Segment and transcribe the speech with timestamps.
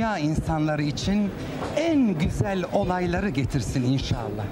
[0.00, 1.30] dünya insanları için
[1.76, 4.44] en güzel olayları getirsin inşallah.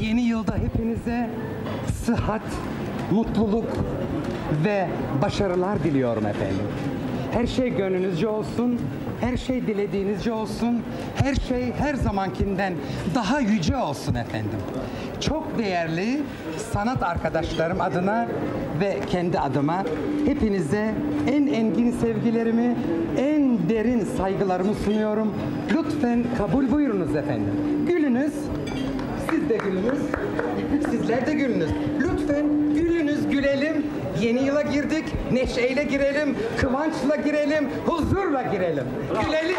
[0.00, 1.30] Yeni yılda hepinize
[2.04, 2.42] sıhhat,
[3.10, 3.64] mutluluk
[4.64, 4.88] ve
[5.22, 6.66] başarılar diliyorum efendim.
[7.32, 8.80] Her şey gönlünüzce olsun,
[9.20, 10.82] her şey dilediğinizce olsun,
[11.16, 12.74] her şey her zamankinden
[13.14, 14.58] daha yüce olsun efendim.
[15.20, 16.20] Çok değerli
[16.72, 18.26] sanat arkadaşlarım adına
[18.80, 19.84] ve kendi adıma
[20.26, 20.94] hepinize
[21.32, 22.76] en engin sevgilerimi,
[23.18, 23.33] en
[23.68, 25.34] derin saygılarımı sunuyorum.
[25.74, 27.54] Lütfen kabul buyurunuz efendim.
[27.86, 28.32] Gülünüz,
[29.30, 29.98] siz de gülünüz.
[30.90, 31.70] Sizler de gülünüz.
[32.00, 33.86] Lütfen gülünüz, gülelim.
[34.20, 35.04] Yeni yıla girdik.
[35.32, 38.84] Neşeyle girelim, kıvançla girelim, huzurla girelim.
[39.26, 39.56] Gülelim.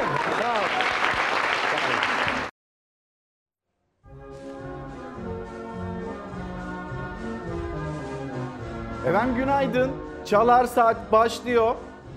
[9.08, 9.92] Efendim günaydın.
[10.26, 11.76] Çalar Saat başlıyor.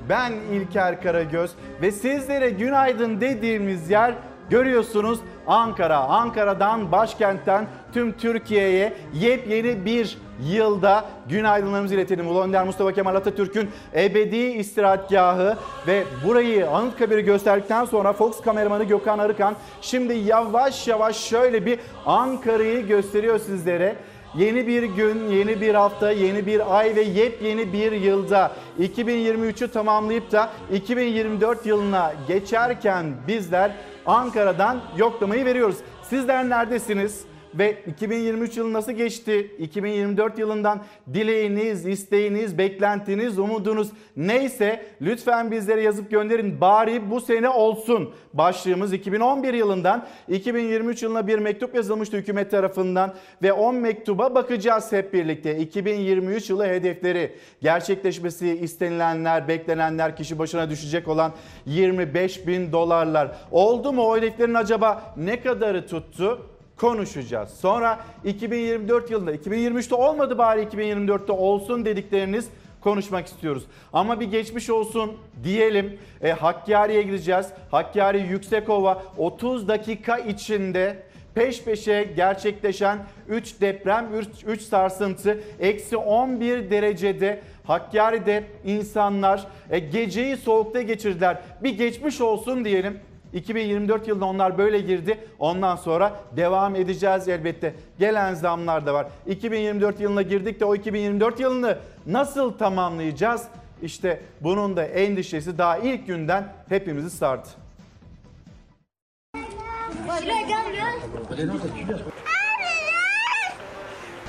[0.09, 1.51] Ben İlker Karagöz
[1.83, 4.15] ve sizlere günaydın dediğimiz yer
[4.51, 5.99] görüyorsunuz Ankara.
[5.99, 12.29] Ankara'dan başkentten tüm Türkiye'ye yepyeni bir yılda günaydınlarımızı iletelim.
[12.29, 15.57] Ulu Önder Mustafa Kemal Atatürk'ün ebedi istirahatgahı
[15.87, 22.87] ve burayı Anıtkabir'i gösterdikten sonra Fox kameramanı Gökhan Arıkan şimdi yavaş yavaş şöyle bir Ankara'yı
[22.87, 23.97] gösteriyor sizlere.
[24.39, 30.33] Yeni bir gün, yeni bir hafta, yeni bir ay ve yepyeni bir yılda 2023'ü tamamlayıp
[30.33, 33.73] da 2024 yılına geçerken bizler
[34.07, 35.77] Ankara'dan yoklamayı veriyoruz.
[36.03, 37.28] Sizler neredesiniz?
[37.55, 39.51] Ve 2023 yılı nasıl geçti?
[39.59, 40.83] 2024 yılından
[41.15, 46.61] dileğiniz, isteğiniz, beklentiniz, umudunuz neyse lütfen bizlere yazıp gönderin.
[46.61, 48.15] Bari bu sene olsun.
[48.33, 55.13] Başlığımız 2011 yılından 2023 yılına bir mektup yazılmıştı hükümet tarafından ve 10 mektuba bakacağız hep
[55.13, 55.59] birlikte.
[55.59, 61.33] 2023 yılı hedefleri gerçekleşmesi istenilenler, beklenenler kişi başına düşecek olan
[61.67, 63.37] 25 bin dolarlar.
[63.51, 66.47] Oldu mu o hedeflerin acaba ne kadarı tuttu?
[66.79, 67.51] Konuşacağız.
[67.51, 72.49] Sonra 2024 yılında 2023'te olmadı bari 2024'te olsun dedikleriniz
[72.81, 73.65] konuşmak istiyoruz.
[73.93, 75.13] Ama bir geçmiş olsun
[75.45, 75.99] diyelim.
[76.23, 77.47] E, Hakkari'ye gideceğiz.
[77.71, 81.03] Hakkari Yüksekova 30 dakika içinde
[81.35, 84.09] peş peşe gerçekleşen 3 deprem,
[84.47, 91.39] 3 sarsıntı, eksi 11 derecede Hakkari'de insanlar e, geceyi soğukta geçirdiler.
[91.63, 93.01] Bir geçmiş olsun diyelim.
[93.33, 95.19] 2024 yılında onlar böyle girdi.
[95.39, 97.75] Ondan sonra devam edeceğiz elbette.
[97.99, 99.07] Gelen zamlar da var.
[99.27, 103.43] 2024 yılına girdik de o 2024 yılını nasıl tamamlayacağız?
[103.83, 107.49] İşte bunun da endişesi daha ilk günden hepimizi sardı.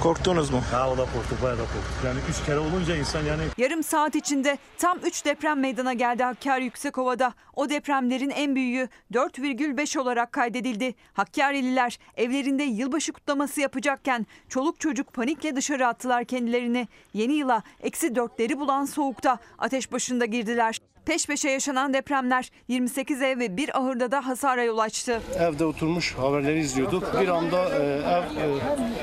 [0.04, 0.62] Korktunuz mu?
[0.72, 2.06] Ha o da korktuk bayağı da korktuk.
[2.06, 6.64] Yani üç kere olunca insan yani Yarım saat içinde tam 3 deprem meydana geldi Hakkari
[6.64, 7.34] Yüksekova'da.
[7.56, 10.96] O depremlerin en büyüğü 4,5 olarak kaydedildi.
[11.14, 16.88] Hakkari'liler evlerinde yılbaşı kutlaması yapacakken çoluk çocuk panikle dışarı attılar kendilerini.
[17.14, 20.80] Yeni yıla eksi dörtleri bulan soğukta ateş başında girdiler.
[21.10, 25.22] Peş peşe yaşanan depremler 28 ev ve bir ahırda da hasara yol açtı.
[25.40, 27.22] Evde oturmuş haberleri izliyorduk.
[27.22, 28.56] Bir anda e, ev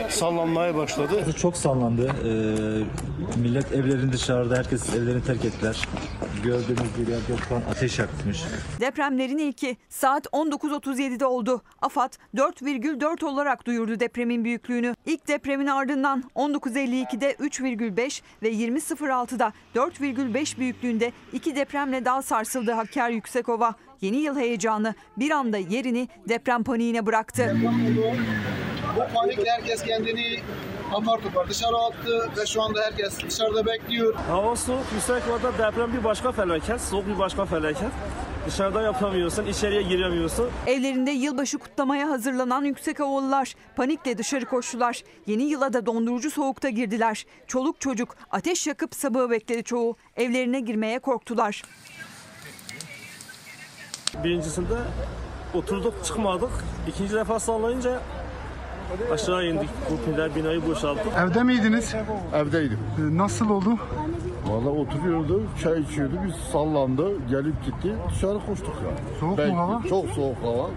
[0.06, 1.32] e, sallanmaya başladı.
[1.38, 2.06] çok sallandı.
[2.06, 5.88] Ee, millet evlerin dışarıda, herkes evlerini terk ettiler.
[6.44, 8.44] Gördüğünüz gibi Gökhan ateş yakmış.
[8.80, 11.62] Depremlerin ilki saat 19.37'de oldu.
[11.82, 14.94] AFAD 4,4 olarak duyurdu depremin büyüklüğünü.
[15.06, 23.74] İlk depremin ardından 19.52'de 3,5 ve 20.06'da 4,5 büyüklüğünde iki depremle daha sarsıldı Hakkari Yüksekova.
[24.00, 27.56] Yeni yıl heyecanı bir anda yerini deprem paniğine bıraktı.
[28.96, 30.40] Bu panikle herkes kendini
[30.94, 34.14] apar topar dışarı attı ve şu anda herkes dışarıda bekliyor.
[34.14, 37.90] Hava soğuk, Yüksekova'da deprem bir başka felaket, soğuk bir başka felaket.
[38.46, 40.50] Dışarıda yapamıyorsun, içeriye giremiyorsun.
[40.66, 45.02] Evlerinde yılbaşı kutlamaya hazırlanan Yüksekovalılar panikle dışarı koştular.
[45.26, 47.26] Yeni yıla da dondurucu soğukta girdiler.
[47.46, 49.96] Çoluk çocuk ateş yakıp sabahı bekledi çoğu.
[50.16, 51.62] Evlerine girmeye korktular.
[54.24, 54.74] Birincisinde
[55.54, 56.50] oturduk çıkmadık.
[56.88, 58.00] İkinci defa sallayınca
[59.12, 59.70] aşağı indik.
[59.88, 61.12] Kurtüler binayı boşalttık.
[61.18, 61.94] Evde miydiniz?
[62.34, 62.78] Evdeydim.
[62.98, 63.78] Ee, Nasıl oldu?
[64.46, 69.18] Valla oturuyordu, çay içiyordu, biz sallandı, gelip gitti, dışarı koştuk ya.
[69.20, 69.82] Soğuk mu hava?
[69.88, 70.70] Çok soğuk hava.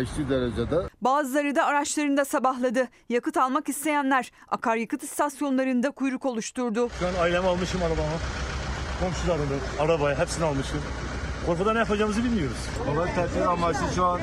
[0.00, 0.76] Eksi derecede.
[1.02, 2.88] Bazıları da araçlarında sabahladı.
[3.08, 6.88] Yakıt almak isteyenler akaryakıt istasyonlarında kuyruk oluşturdu.
[7.02, 8.08] Ben ailemi almışım arabama.
[9.00, 9.44] Komşularımı,
[9.80, 10.78] arabaya hepsini almışım.
[11.46, 12.56] Korkudan ne yapacağımızı bilmiyoruz.
[12.92, 14.20] Olay tedbir amaçlı şu an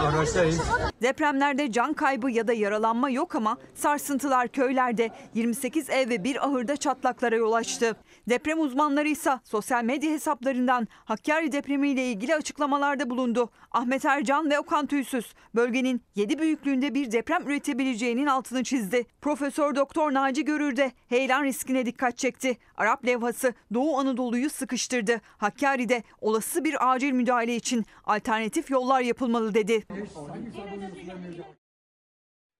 [0.00, 0.60] araçtayız.
[1.02, 6.76] Depremlerde can kaybı ya da yaralanma yok ama sarsıntılar köylerde 28 ev ve bir ahırda
[6.76, 7.96] çatlaklara yol açtı.
[8.28, 13.50] Deprem uzmanları ise sosyal medya hesaplarından Hakkari depremiyle ilgili açıklamalarda bulundu.
[13.72, 19.04] Ahmet Ercan ve Okan Tüysüz bölgenin 7 büyüklüğünde bir deprem üretebileceğinin altını çizdi.
[19.20, 22.56] Profesör Doktor Naci Görür de heyelan riskine dikkat çekti.
[22.76, 25.20] Arap levhası Doğu Anadolu'yu sıkıştırdı.
[25.38, 29.82] Hakkari'de olası bir acil müdahale için alternatif yollar yapılmalı dedi.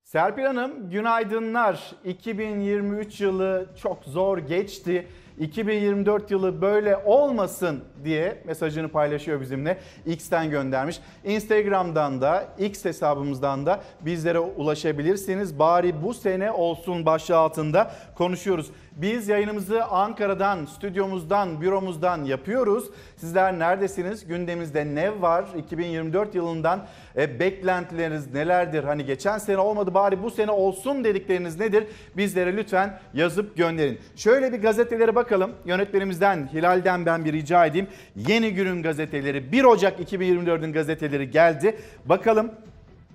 [0.04, 1.92] Serpil Hanım günaydınlar.
[2.04, 5.08] 2023 yılı çok zor geçti.
[5.38, 9.78] 2024 yılı böyle olmasın diye mesajını paylaşıyor bizimle.
[10.06, 11.00] X'ten göndermiş.
[11.24, 15.58] Instagram'dan da X hesabımızdan da bizlere ulaşabilirsiniz.
[15.58, 18.70] Bari bu sene olsun başlığı altında konuşuyoruz.
[18.96, 22.90] Biz yayınımızı Ankara'dan, stüdyomuzdan, büromuzdan yapıyoruz.
[23.16, 24.26] Sizler neredesiniz?
[24.26, 25.44] Gündemimizde ne var?
[25.56, 26.86] 2024 yılından
[27.16, 28.84] e, beklentileriniz nelerdir?
[28.84, 31.84] Hani geçen sene olmadı bari bu sene olsun dedikleriniz nedir?
[32.16, 33.98] Bizlere lütfen yazıp gönderin.
[34.16, 35.52] Şöyle bir gazetelere bakalım.
[35.64, 37.86] Yönetmenimizden Hilal'den ben bir rica edeyim.
[38.16, 41.76] Yeni günün gazeteleri 1 Ocak 2024'ün gazeteleri geldi.
[42.06, 42.52] Bakalım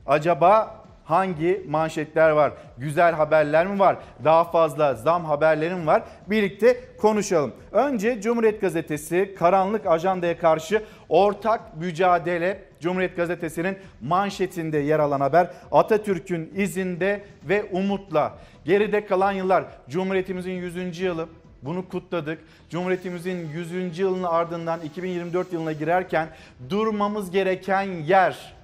[0.08, 2.54] acaba hangi manşetler var?
[2.78, 3.98] Güzel haberler mi var?
[4.24, 6.04] Daha fazla zam haberleri mi var?
[6.28, 7.54] Birlikte konuşalım.
[7.72, 16.54] Önce Cumhuriyet Gazetesi karanlık ajandaya karşı ortak mücadele Cumhuriyet Gazetesi'nin manşetinde yer alan haber Atatürk'ün
[16.56, 18.34] izinde ve umutla.
[18.66, 21.00] Geride kalan yıllar Cumhuriyetimizin 100.
[21.00, 21.28] yılı
[21.62, 22.40] bunu kutladık.
[22.70, 24.00] Cumhuriyetimizin 100.
[24.00, 26.28] yılının ardından 2024 yılına girerken
[26.70, 28.57] durmamız gereken yer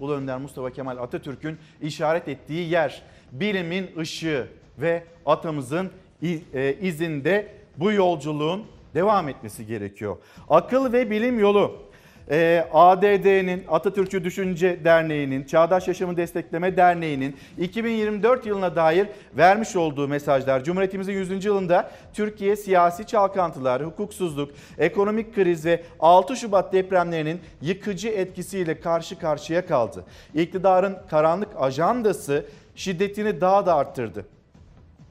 [0.00, 3.02] Ulu Önder Mustafa Kemal Atatürk'ün işaret ettiği yer.
[3.32, 4.46] Bilimin ışığı
[4.78, 5.90] ve atamızın
[6.22, 8.64] e, izinde bu yolculuğun
[8.94, 10.16] devam etmesi gerekiyor.
[10.48, 11.82] Akıl ve Bilim Yolu
[12.30, 20.64] e, ADD'nin, Atatürkçü Düşünce Derneği'nin, Çağdaş Yaşamı Destekleme Derneği'nin 2024 yılına dair vermiş olduğu mesajlar.
[20.64, 21.44] Cumhuriyetimizin 100.
[21.44, 29.66] yılında Türkiye siyasi çalkantılar, hukuksuzluk, ekonomik kriz ve 6 Şubat depremlerinin yıkıcı etkisiyle karşı karşıya
[29.66, 30.04] kaldı.
[30.34, 32.44] İktidarın karanlık ajandası
[32.74, 34.26] şiddetini daha da arttırdı.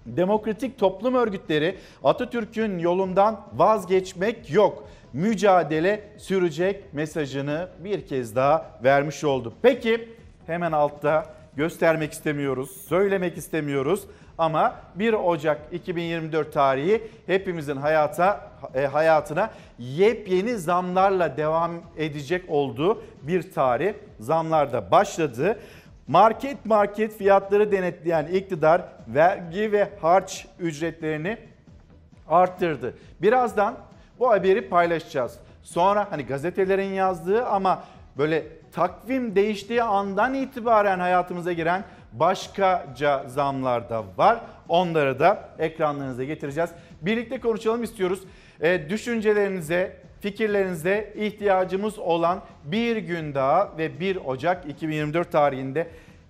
[0.06, 4.84] Demokratik toplum örgütleri Atatürk'ün yolundan vazgeçmek yok
[5.16, 9.54] mücadele sürecek mesajını bir kez daha vermiş oldu.
[9.62, 10.10] Peki
[10.48, 11.26] hemen altta
[11.56, 14.08] göstermek istemiyoruz, söylemek istemiyoruz
[14.38, 23.54] ama 1 Ocak 2024 tarihi hepimizin hayata e, hayatına yepyeni zamlarla devam edecek olduğu bir
[23.54, 23.94] tarih.
[24.20, 25.60] Zamlar da başladı.
[26.08, 31.38] Market market fiyatları denetleyen iktidar vergi ve harç ücretlerini
[32.28, 32.94] arttırdı.
[33.22, 33.78] Birazdan
[34.20, 35.40] bu haberi paylaşacağız.
[35.64, 37.84] Sonra hani gazetelerin yazdığı ama
[38.18, 41.84] böyle takvim değiştiği andan itibaren hayatımıza giren
[42.14, 44.42] başkaca zamlar da var.
[44.70, 46.70] Onları da ekranlarınıza getireceğiz.
[47.02, 48.20] Birlikte konuşalım istiyoruz.
[48.62, 55.88] E, düşüncelerinize, fikirlerinize ihtiyacımız olan bir gün daha ve 1 Ocak 2024 tarihinde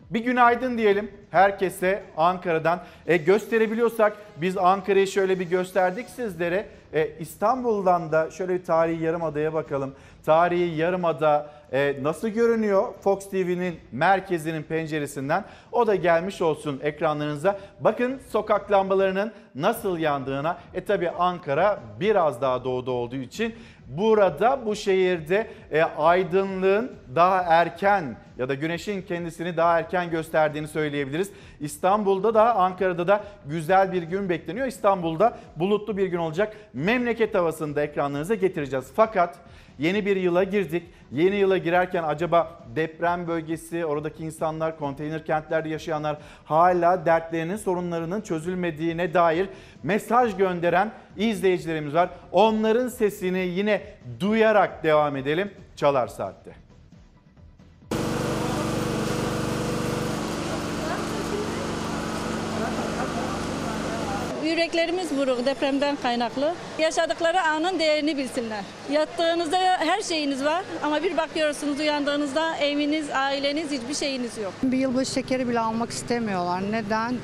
[0.10, 2.84] bir günaydın diyelim herkese Ankara'dan.
[3.08, 6.66] E, gösterebiliyorsak biz Ankara'yı şöyle bir gösterdik sizlere.
[6.96, 9.96] E, İstanbul'dan da şöyle bir tarihi yarımadaya bakalım.
[10.26, 15.46] Tarihi yarımada e, nasıl görünüyor Fox TV'nin merkezinin penceresinden?
[15.72, 17.60] O da gelmiş olsun ekranlarınıza.
[17.80, 20.58] Bakın sokak lambalarının nasıl yandığına.
[20.74, 23.56] E tabi Ankara biraz daha doğuda olduğu için
[23.88, 31.32] burada bu şehirde e, aydınlığın daha erken ya da güneşin kendisini daha erken gösterdiğini söyleyebiliriz.
[31.60, 34.68] İstanbul'da da Ankara'da da güzel bir gün bekleniyor.
[34.68, 36.58] İstanbul'da bulutlu bir gün olacak.
[36.74, 38.92] Memleket havasını da ekranlarınıza getireceğiz.
[38.96, 39.36] Fakat
[39.80, 40.84] Yeni bir yıla girdik.
[41.12, 49.14] Yeni yıla girerken acaba deprem bölgesi, oradaki insanlar, konteyner kentlerde yaşayanlar hala dertlerinin, sorunlarının çözülmediğine
[49.14, 49.50] dair
[49.84, 52.10] mesaj gönderen izleyicilerimiz var.
[52.32, 53.82] Onların sesini yine
[54.20, 56.65] duyarak devam edelim Çalar Saat'te.
[64.56, 66.54] Yüreklerimiz buruk depremden kaynaklı.
[66.80, 68.64] Yaşadıkları anın değerini bilsinler.
[68.92, 74.54] Yattığınızda her şeyiniz var ama bir bakıyorsunuz uyandığınızda eviniz, aileniz hiçbir şeyiniz yok.
[74.64, 76.72] Bir yılbaşı şekeri bile almak istemiyorlar.
[76.72, 77.16] Neden?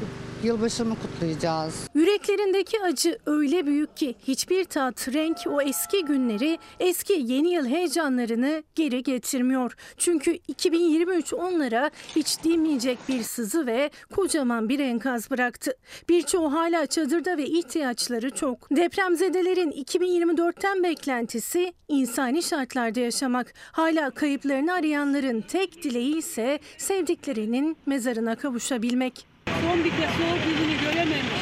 [0.43, 1.89] Yılbaşını kutlayacağız.
[1.95, 8.63] Yüreklerindeki acı öyle büyük ki hiçbir tat, renk o eski günleri, eski yeni yıl heyecanlarını
[8.75, 9.74] geri getirmiyor.
[9.98, 15.74] Çünkü 2023 onlara hiç dinmeyecek bir sızı ve kocaman bir enkaz bıraktı.
[16.10, 18.71] Birçoğu hala çadırda ve ihtiyaçları çok.
[18.71, 23.53] Depremzedelerin 2024'ten beklentisi insani şartlarda yaşamak.
[23.71, 29.30] Hala kayıplarını arayanların tek dileği ise sevdiklerinin mezarına kavuşabilmek.
[29.61, 31.41] Son bir kez o yüzünü görememiş.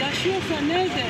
[0.00, 1.04] Yaşıyorsa nerede?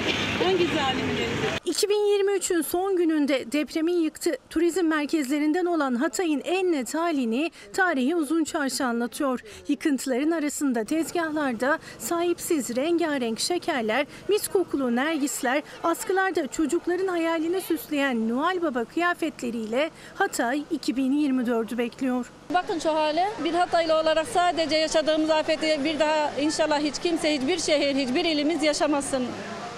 [0.45, 1.47] Hangi zalimin elinde?
[1.67, 4.37] 2023'ün son gününde depremin yıktı.
[4.51, 9.41] Turizm merkezlerinden olan Hatay'ın en net halini tarihi uzun çarşı anlatıyor.
[9.69, 18.85] Yıkıntıların arasında tezgahlarda sahipsiz rengarenk şekerler, mis kokulu nergisler, askılarda çocukların hayalini süsleyen Noel Baba
[18.85, 22.27] kıyafetleriyle Hatay 2024'ü bekliyor.
[22.55, 27.59] Bakın şu hale bir Hataylı olarak sadece yaşadığımız afeti bir daha inşallah hiç kimse, hiçbir
[27.59, 29.23] şehir, hiçbir ilimiz yaşamasın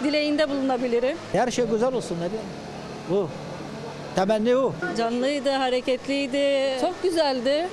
[0.04, 1.17] dileğinde bulunabilirim.
[1.33, 2.35] Her şey güzel olsun dedi.
[3.11, 3.28] Bu.
[4.17, 4.73] Temenni o.
[4.99, 7.69] Canlıydı, hareketliydi, çok güzeldi.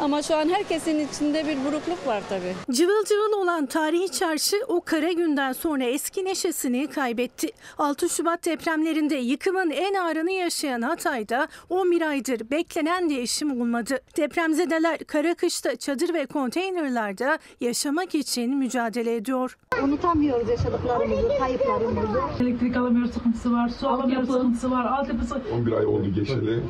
[0.00, 2.76] Ama şu an herkesin içinde bir burukluk var tabii.
[2.76, 7.48] Cıvıl cıvıl olan tarihi çarşı o kara günden sonra eski neşesini kaybetti.
[7.78, 14.00] 6 Şubat depremlerinde yıkımın en ağırını yaşayan Hatay'da 11 aydır beklenen değişim olmadı.
[14.16, 19.58] Depremzedeler kara kışta çadır ve konteynerlarda yaşamak için mücadele ediyor.
[19.82, 22.20] Unutamıyoruz yaşadıklarımızı, kayıplarımızı.
[22.40, 25.40] Elektrik alamıyor sıkıntısı var, su alamıyor sıkıntısı var, altyapısı.
[25.54, 26.62] 11 ay oldu geçeli.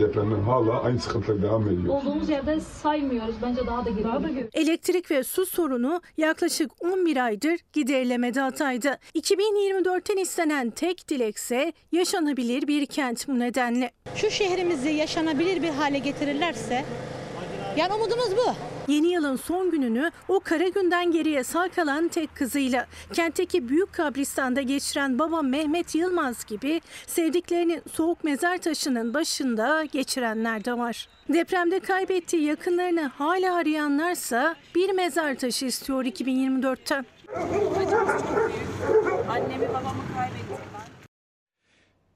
[0.00, 1.94] Depremden hala aynı sıkıntılar devam ediyor.
[1.94, 3.34] Olduğumuz yerde saymıyoruz.
[3.42, 4.48] Bence daha da giriyor.
[4.54, 8.98] Elektrik ve su sorunu yaklaşık 11 aydır giderilemedi Hatay'da.
[9.14, 13.90] 2024'ten istenen tek dilekse yaşanabilir bir kent bu nedenle.
[14.14, 16.84] Şu şehrimizi yaşanabilir bir hale getirirlerse,
[17.80, 18.54] yani umudumuz bu.
[18.92, 24.62] Yeni yılın son gününü o kara günden geriye sağ kalan tek kızıyla kentteki büyük kabristanda
[24.62, 31.08] geçiren babam Mehmet Yılmaz gibi sevdiklerinin soğuk mezar taşının başında geçirenler de var.
[31.28, 37.06] Depremde kaybettiği yakınlarını hala arayanlarsa bir mezar taşı istiyor 2024'ten.
[39.28, 40.80] Annemi babamı kaybettim ben.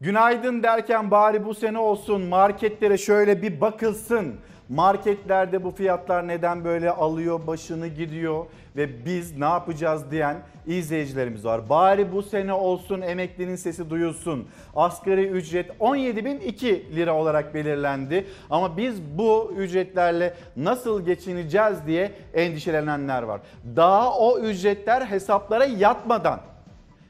[0.01, 4.35] Günaydın derken bari bu sene olsun marketlere şöyle bir bakılsın.
[4.69, 11.69] Marketlerde bu fiyatlar neden böyle alıyor başını gidiyor ve biz ne yapacağız diyen izleyicilerimiz var.
[11.69, 14.49] Bari bu sene olsun emeklinin sesi duyulsun.
[14.77, 18.27] Asgari ücret 17.002 lira olarak belirlendi.
[18.51, 23.41] Ama biz bu ücretlerle nasıl geçineceğiz diye endişelenenler var.
[23.77, 26.41] Daha o ücretler hesaplara yatmadan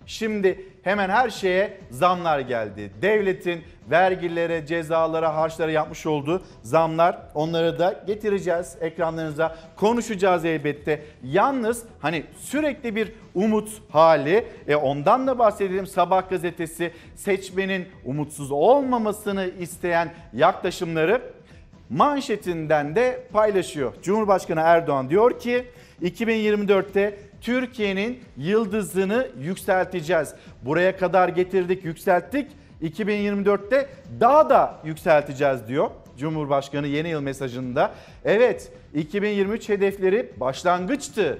[0.06, 2.90] Şimdi hemen her şeye zamlar geldi.
[3.02, 9.56] Devletin vergilere, cezalara, harçlara yapmış olduğu zamlar onları da getireceğiz ekranlarınıza.
[9.76, 11.02] Konuşacağız elbette.
[11.22, 14.44] Yalnız hani sürekli bir umut hali.
[14.68, 15.86] E ondan da bahsedelim.
[15.86, 21.22] Sabah gazetesi seçmenin umutsuz olmamasını isteyen yaklaşımları
[21.90, 23.92] manşetinden de paylaşıyor.
[24.02, 25.64] Cumhurbaşkanı Erdoğan diyor ki
[26.02, 30.34] 2024'te Türkiye'nin yıldızını yükselteceğiz.
[30.62, 32.50] Buraya kadar getirdik, yükselttik.
[32.82, 33.88] 2024'te
[34.20, 37.94] daha da yükselteceğiz diyor Cumhurbaşkanı yeni yıl mesajında.
[38.24, 41.38] Evet, 2023 hedefleri başlangıçtı.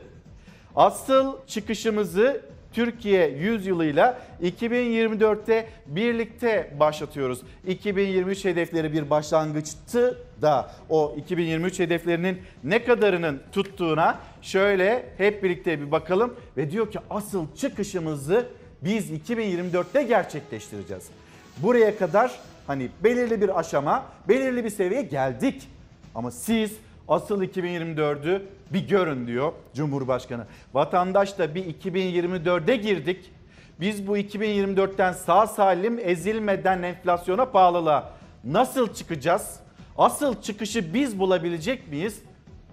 [0.77, 2.41] Asıl çıkışımızı
[2.75, 7.41] Türkiye 100 yılıyla 2024'te birlikte başlatıyoruz.
[7.67, 15.91] 2023 hedefleri bir başlangıçtı da o 2023 hedeflerinin ne kadarının tuttuğuna şöyle hep birlikte bir
[15.91, 18.47] bakalım ve diyor ki asıl çıkışımızı
[18.83, 21.05] biz 2024'te gerçekleştireceğiz.
[21.57, 25.69] Buraya kadar hani belirli bir aşama, belirli bir seviyeye geldik.
[26.15, 26.73] Ama siz
[27.09, 30.47] asıl 2024'ü bir görün diyor Cumhurbaşkanı.
[30.75, 33.31] Vatandaş da bir 2024'e girdik.
[33.81, 38.11] Biz bu 2024'ten sağ salim ezilmeden enflasyona pahalılığa
[38.45, 39.61] nasıl çıkacağız?
[39.99, 42.23] Asıl çıkışı biz bulabilecek miyiz?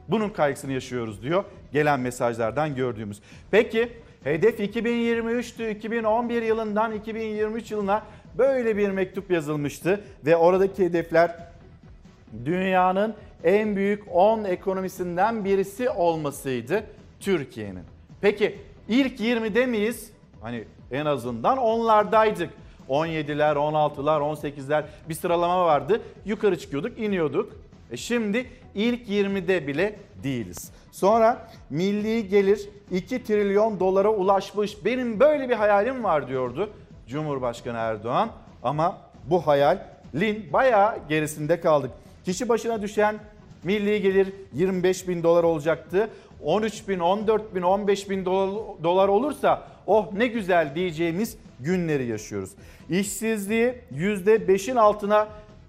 [0.07, 3.21] Bunun kaygısını yaşıyoruz diyor gelen mesajlardan gördüğümüz.
[3.51, 3.89] Peki
[4.23, 5.69] hedef 2023'tü.
[5.69, 8.03] 2011 yılından 2023 yılına
[8.37, 11.35] böyle bir mektup yazılmıştı ve oradaki hedefler
[12.45, 16.83] dünyanın en büyük 10 ekonomisinden birisi olmasıydı
[17.19, 17.83] Türkiye'nin.
[18.21, 20.11] Peki ilk 20'de miyiz?
[20.41, 22.49] Hani en azından onlardaydık.
[22.89, 26.01] 17'ler, 16'lar, 18'ler bir sıralama vardı.
[26.25, 27.53] Yukarı çıkıyorduk, iniyorduk.
[27.91, 28.45] E şimdi
[28.75, 30.71] ilk 20'de bile değiliz.
[30.91, 34.85] Sonra milli gelir 2 trilyon dolara ulaşmış.
[34.85, 36.69] Benim böyle bir hayalim var diyordu
[37.07, 38.29] Cumhurbaşkanı Erdoğan.
[38.63, 38.97] Ama
[39.29, 41.91] bu hayalin bayağı gerisinde kaldık.
[42.25, 43.19] Kişi başına düşen
[43.63, 46.09] milli gelir 25 bin dolar olacaktı.
[46.43, 52.49] 13 bin, 14 bin, 15 bin dolar, olursa oh ne güzel diyeceğimiz günleri yaşıyoruz.
[52.89, 55.27] İşsizliği %5'in altına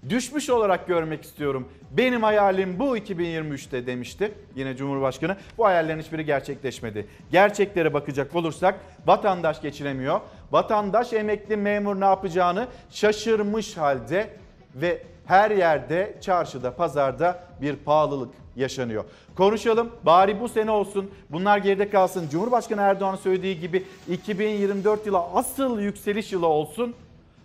[0.09, 1.67] düşmüş olarak görmek istiyorum.
[1.91, 5.37] Benim hayalim bu 2023'te demişti yine Cumhurbaşkanı.
[5.57, 7.07] Bu hayallerin hiçbiri gerçekleşmedi.
[7.31, 10.21] Gerçeklere bakacak olursak vatandaş geçinemiyor.
[10.51, 14.29] Vatandaş emekli memur ne yapacağını şaşırmış halde
[14.75, 19.03] ve her yerde çarşıda pazarda bir pahalılık yaşanıyor.
[19.35, 22.29] Konuşalım bari bu sene olsun bunlar geride kalsın.
[22.29, 26.95] Cumhurbaşkanı Erdoğan söylediği gibi 2024 yılı asıl yükseliş yılı olsun.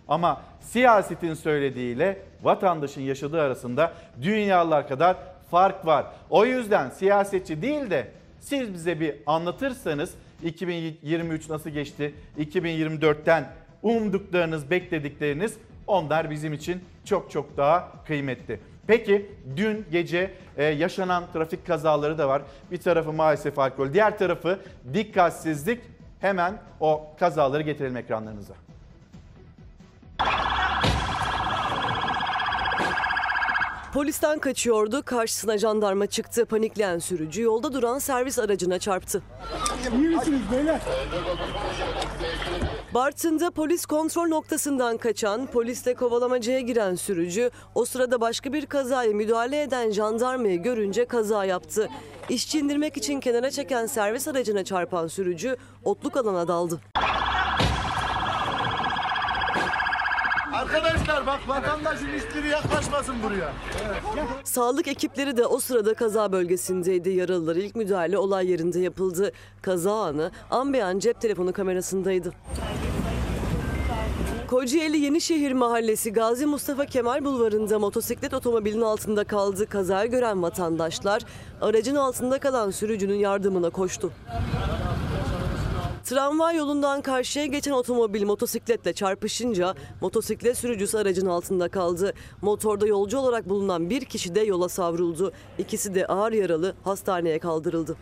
[0.07, 5.17] Ama siyasetin söylediğiyle vatandaşın yaşadığı arasında dünyalar kadar
[5.51, 6.05] fark var.
[6.29, 8.07] O yüzden siyasetçi değil de
[8.39, 12.13] siz bize bir anlatırsanız 2023 nasıl geçti?
[12.39, 13.47] 2024'ten
[13.83, 15.57] umduklarınız, bekledikleriniz
[15.89, 18.59] onlar bizim için çok çok daha kıymetli.
[18.87, 22.41] Peki dün gece e, yaşanan trafik kazaları da var.
[22.71, 24.59] Bir tarafı maalesef alkol, diğer tarafı
[24.93, 25.81] dikkatsizlik.
[26.19, 28.53] Hemen o kazaları getirelim ekranlarınıza.
[33.93, 36.45] Polisten kaçıyordu, karşısına jandarma çıktı.
[36.45, 39.21] Panikleyen sürücü yolda duran servis aracına çarptı.
[39.93, 40.81] İyi misiniz beyler?
[42.93, 49.61] Bartın'da polis kontrol noktasından kaçan, poliste kovalamacaya giren sürücü o sırada başka bir kazaya müdahale
[49.61, 51.89] eden jandarmayı görünce kaza yaptı.
[52.29, 56.81] İşçi indirmek için kenara çeken servis aracına çarpan sürücü otluk alana daldı.
[60.59, 63.53] Arkadaşlar bak vatandaşın hiçbiri yaklaşmasın buraya.
[64.43, 67.09] Sağlık ekipleri de o sırada kaza bölgesindeydi.
[67.09, 69.31] Yaralılar ilk müdahale olay yerinde yapıldı.
[69.61, 72.33] Kaza anı an beyan cep telefonu kamerasındaydı.
[74.47, 79.65] Kocaeli Yenişehir Mahallesi Gazi Mustafa Kemal Bulvarı'nda motosiklet otomobilin altında kaldı.
[79.65, 81.21] Kazayı gören vatandaşlar
[81.61, 84.11] aracın altında kalan sürücünün yardımına koştu.
[86.09, 92.13] Tramvay yolundan karşıya geçen otomobil motosikletle çarpışınca motosiklet sürücüsü aracın altında kaldı.
[92.41, 95.31] Motorda yolcu olarak bulunan bir kişi de yola savruldu.
[95.57, 97.97] İkisi de ağır yaralı hastaneye kaldırıldı.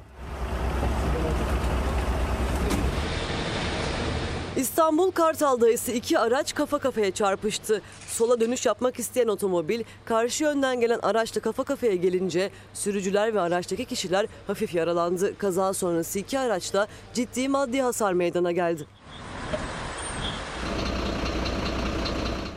[4.58, 7.82] İstanbul Kartal'da ise iki araç kafa kafaya çarpıştı.
[8.08, 13.86] Sola dönüş yapmak isteyen otomobil karşı yönden gelen araçla kafa kafaya gelince sürücüler ve araçtaki
[13.86, 15.38] kişiler hafif yaralandı.
[15.38, 18.88] Kaza sonrası iki araçta ciddi maddi hasar meydana geldi.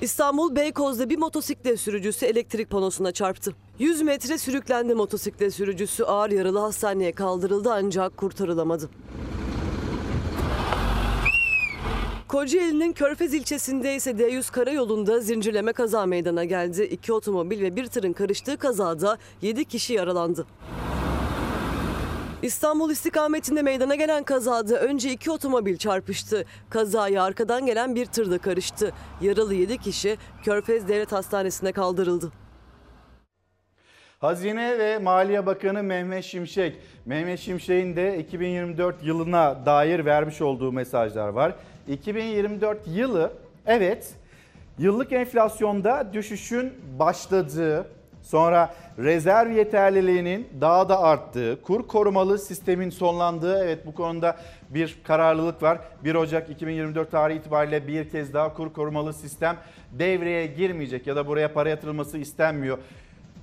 [0.00, 3.54] İstanbul Beykoz'da bir motosiklet sürücüsü elektrik panosuna çarptı.
[3.78, 8.90] 100 metre sürüklendi motosiklet sürücüsü ağır yaralı hastaneye kaldırıldı ancak kurtarılamadı.
[12.30, 16.82] Kocaeli'nin Körfez ilçesinde ise D100 karayolunda zincirleme kaza meydana geldi.
[16.82, 20.46] İki otomobil ve bir tırın karıştığı kazada 7 kişi yaralandı.
[22.42, 26.44] İstanbul istikametinde meydana gelen kazada önce iki otomobil çarpıştı.
[26.70, 28.92] Kazaya arkadan gelen bir tır da karıştı.
[29.20, 32.32] Yaralı 7 kişi Körfez Devlet Hastanesi'ne kaldırıldı.
[34.20, 36.78] Hazine ve Maliye Bakanı Mehmet Şimşek.
[37.06, 41.54] Mehmet Şimşek'in de 2024 yılına dair vermiş olduğu mesajlar var.
[41.90, 43.32] 2024 yılı
[43.66, 44.14] evet
[44.78, 47.86] yıllık enflasyonda düşüşün başladığı,
[48.22, 54.36] sonra rezerv yeterliliğinin daha da arttığı, kur korumalı sistemin sonlandığı evet bu konuda
[54.70, 55.78] bir kararlılık var.
[56.04, 59.56] 1 Ocak 2024 tarihi itibariyle bir kez daha kur korumalı sistem
[59.92, 62.78] devreye girmeyecek ya da buraya para yatırılması istenmiyor.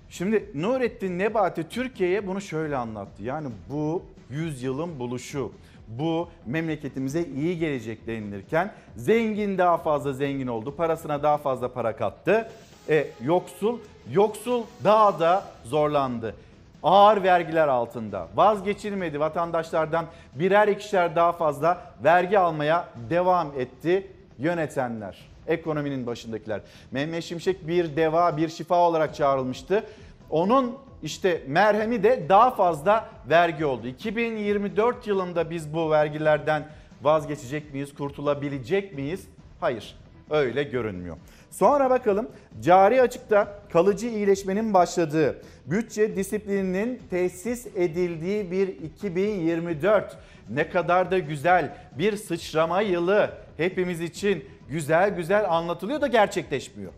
[0.10, 3.24] Şimdi Nurettin Nebati Türkiye'ye bunu şöyle anlattı.
[3.24, 5.52] Yani bu yüzyılın buluşu.
[5.88, 10.76] Bu memleketimize iyi gelecek denilirken zengin daha fazla zengin oldu.
[10.76, 12.50] Parasına daha fazla para kattı.
[12.90, 13.80] E, yoksul,
[14.12, 16.36] yoksul daha da zorlandı.
[16.84, 24.08] Ağır vergiler altında vazgeçilmedi vatandaşlardan birer ikişer daha fazla vergi almaya devam etti
[24.40, 26.62] yönetenler ekonominin başındakiler.
[26.92, 29.84] Mehmet Şimşek bir deva, bir şifa olarak çağrılmıştı.
[30.30, 33.88] Onun işte merhemi de daha fazla vergi oldu.
[33.88, 36.68] 2024 yılında biz bu vergilerden
[37.02, 39.28] vazgeçecek miyiz, kurtulabilecek miyiz?
[39.60, 39.96] Hayır,
[40.30, 41.18] öyle görünmüyor.
[41.52, 42.30] Sonra bakalım
[42.62, 50.18] cari açıkta kalıcı iyileşmenin başladığı, bütçe disiplininin tesis edildiği bir 2024
[50.50, 56.94] ne kadar da güzel bir sıçrama yılı hepimiz için güzel güzel anlatılıyor da gerçekleşmiyor.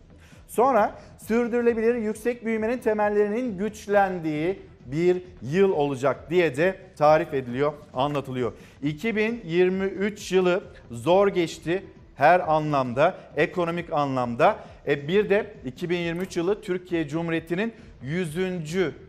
[0.50, 8.52] Sonra sürdürülebilir yüksek büyümenin temellerinin güçlendiği bir yıl olacak diye de tarif ediliyor, anlatılıyor.
[8.82, 11.82] 2023 yılı zor geçti
[12.16, 14.56] her anlamda, ekonomik anlamda.
[14.86, 18.36] E bir de 2023 yılı Türkiye Cumhuriyeti'nin 100.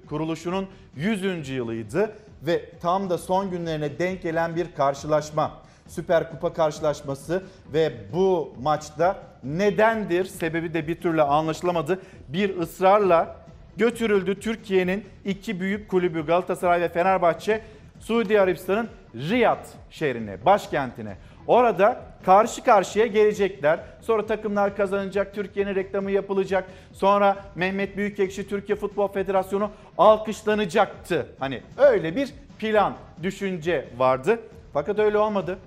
[0.10, 1.50] kuruluşunun 100.
[1.50, 2.16] yılıydı.
[2.42, 5.62] ve tam da son günlerine denk gelen bir karşılaşma.
[5.92, 12.00] Süper Kupa karşılaşması ve bu maçta nedendir sebebi de bir türlü anlaşılamadı.
[12.28, 13.36] Bir ısrarla
[13.78, 17.62] götürüldü Türkiye'nin iki büyük kulübü Galatasaray ve Fenerbahçe
[18.00, 21.18] Suudi Arabistan'ın Riyad şehrine, başkentine.
[21.48, 23.80] Orada karşı karşıya gelecekler.
[24.02, 26.66] Sonra takımlar kazanacak, Türkiye'nin reklamı yapılacak.
[26.94, 31.28] Sonra Mehmet Büyükekşi Türkiye Futbol Federasyonu alkışlanacaktı.
[31.40, 34.40] Hani öyle bir plan, düşünce vardı.
[34.74, 35.58] Fakat öyle olmadı.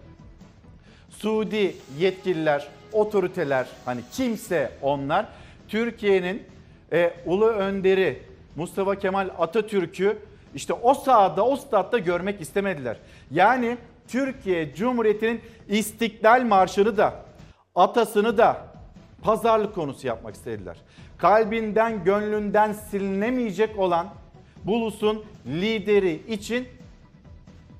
[1.18, 5.26] Suudi yetkililer, otoriteler hani kimse onlar
[5.68, 6.42] Türkiye'nin
[6.92, 8.22] e, ulu önderi
[8.56, 10.18] Mustafa Kemal Atatürk'ü
[10.54, 12.96] işte o sahada, o statta görmek istemediler.
[13.30, 13.76] Yani
[14.08, 17.14] Türkiye Cumhuriyeti'nin İstiklal Marşı'nı da,
[17.74, 18.66] atasını da
[19.22, 20.76] pazarlık konusu yapmak istediler.
[21.18, 24.08] Kalbinden, gönlünden silinemeyecek olan
[24.64, 26.68] Bulus'un lideri için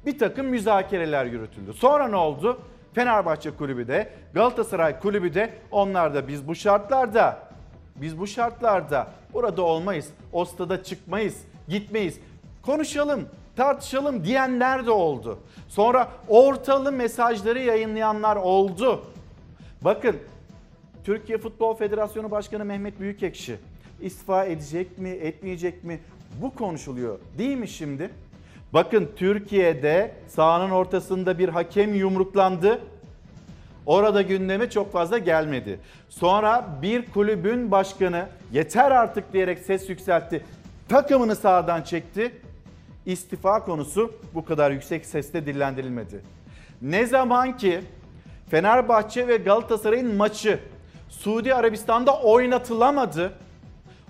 [0.07, 1.73] bir takım müzakereler yürütüldü.
[1.73, 2.61] Sonra ne oldu?
[2.95, 7.39] Fenerbahçe kulübü de, Galatasaray kulübü de onlar da biz bu şartlarda,
[7.97, 10.09] biz bu şartlarda burada olmayız.
[10.33, 12.19] O stada çıkmayız, gitmeyiz.
[12.63, 15.39] Konuşalım, tartışalım diyenler de oldu.
[15.69, 19.05] Sonra ortalı mesajları yayınlayanlar oldu.
[19.83, 20.17] Bakın
[21.05, 23.57] Türkiye Futbol Federasyonu Başkanı Mehmet Büyükekşi
[24.01, 26.01] istifa edecek mi, etmeyecek mi?
[26.43, 28.11] Bu konuşuluyor değil mi şimdi?
[28.75, 32.81] Bakın Türkiye'de sahanın ortasında bir hakem yumruklandı.
[33.87, 35.81] Orada gündeme çok fazla gelmedi.
[36.09, 40.45] Sonra bir kulübün başkanı yeter artık diyerek ses yükseltti.
[40.89, 42.33] Takımını sahadan çekti.
[43.07, 46.21] İstifa konusu bu kadar yüksek sesle dillendirilmedi.
[46.83, 47.81] Ne zaman ki
[48.51, 50.61] Fenerbahçe ve Galatasaray'ın maçı
[51.09, 53.33] Suudi Arabistan'da oynatılamadı.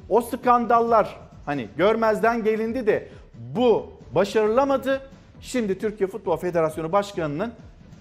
[0.08, 5.02] O skandallar hani görmezden gelindi de bu başarılamadı.
[5.40, 7.52] Şimdi Türkiye Futbol Federasyonu Başkanı'nın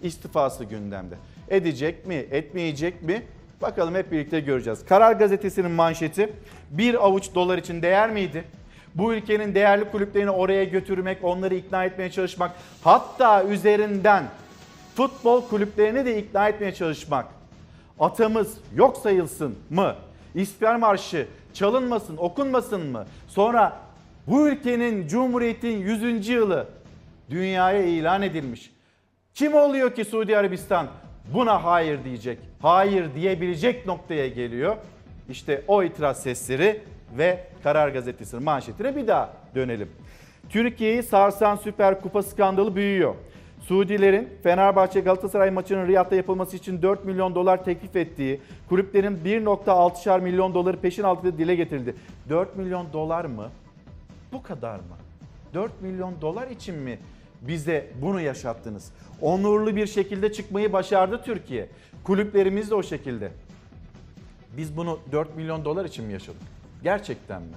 [0.02, 1.16] istifası gündemde.
[1.50, 3.24] Edecek mi, etmeyecek mi?
[3.62, 4.86] Bakalım hep birlikte göreceğiz.
[4.86, 6.34] Karar Gazetesi'nin manşeti
[6.72, 8.44] bir avuç dolar için değer miydi?
[8.96, 12.52] Bu ülkenin değerli kulüplerini oraya götürmek, onları ikna etmeye çalışmak,
[12.84, 14.24] hatta üzerinden
[14.96, 17.26] futbol kulüplerini de ikna etmeye çalışmak.
[18.00, 19.96] Atamız yok sayılsın mı?
[20.36, 23.06] İstiklal Marşı çalınmasın, okunmasın mı?
[23.28, 23.78] Sonra
[24.28, 26.30] bu ülkenin Cumhuriyet'in 100.
[26.30, 26.68] yılı
[27.30, 28.72] dünyaya ilan edilmiş.
[29.34, 30.88] Kim oluyor ki Suudi Arabistan
[31.34, 34.76] buna hayır diyecek, hayır diyebilecek noktaya geliyor?
[35.30, 36.82] İşte o itiraz sesleri
[37.18, 39.90] ve Karar Gazetesi'nin manşetine bir daha dönelim.
[40.50, 43.16] Türkiye'yi sarsan Süper Kupa skandalı büyüyor.
[43.62, 50.54] Suudilerin Fenerbahçe Galatasaray maçının Riyad'da yapılması için 4 milyon dolar teklif ettiği, kulüplerin 1.6'şar milyon
[50.54, 51.96] doları peşin altında dile getirildi.
[52.30, 53.50] 4 milyon dolar mı?
[54.34, 54.98] Bu kadar mı?
[55.54, 57.00] 4 milyon dolar için mi
[57.42, 58.92] bize bunu yaşattınız?
[59.22, 61.70] Onurlu bir şekilde çıkmayı başardı Türkiye.
[62.04, 63.32] Kulüplerimiz de o şekilde.
[64.58, 66.42] Biz bunu 4 milyon dolar için mi yaşadık?
[66.84, 67.54] Gerçekten mi?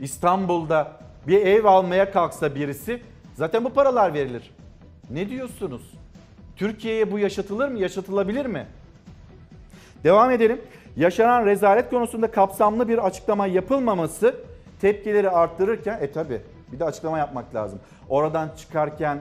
[0.00, 0.92] İstanbul'da
[1.26, 3.02] bir ev almaya kalksa birisi
[3.34, 4.50] zaten bu paralar verilir.
[5.10, 5.82] Ne diyorsunuz?
[6.56, 7.78] Türkiye'ye bu yaşatılır mı?
[7.78, 8.66] Yaşatılabilir mi?
[10.04, 10.60] Devam edelim.
[10.96, 14.34] Yaşanan rezalet konusunda kapsamlı bir açıklama yapılmaması
[14.80, 16.40] tepkileri arttırırken e tabi
[16.72, 17.78] bir de açıklama yapmak lazım.
[18.08, 19.18] Oradan çıkarken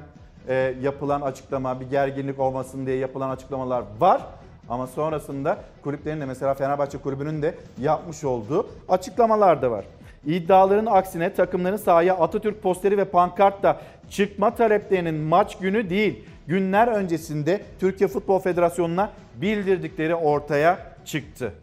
[0.47, 4.21] e, yapılan açıklama bir gerginlik olmasın diye yapılan açıklamalar var.
[4.69, 9.85] Ama sonrasında kulüplerin de mesela Fenerbahçe kulübünün de yapmış olduğu açıklamalar da var.
[10.25, 17.61] İddiaların aksine takımların sahaya Atatürk posteri ve pankartla çıkma taleplerinin maç günü değil günler öncesinde
[17.79, 21.53] Türkiye Futbol Federasyonu'na bildirdikleri ortaya çıktı.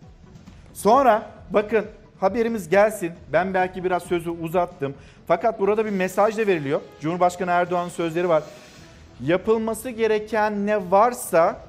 [0.73, 1.85] Sonra bakın
[2.21, 3.13] haberimiz gelsin.
[3.33, 4.95] Ben belki biraz sözü uzattım.
[5.27, 6.81] Fakat burada bir mesaj da veriliyor.
[7.01, 8.43] Cumhurbaşkanı Erdoğan'ın sözleri var.
[9.25, 11.61] Yapılması gereken ne varsa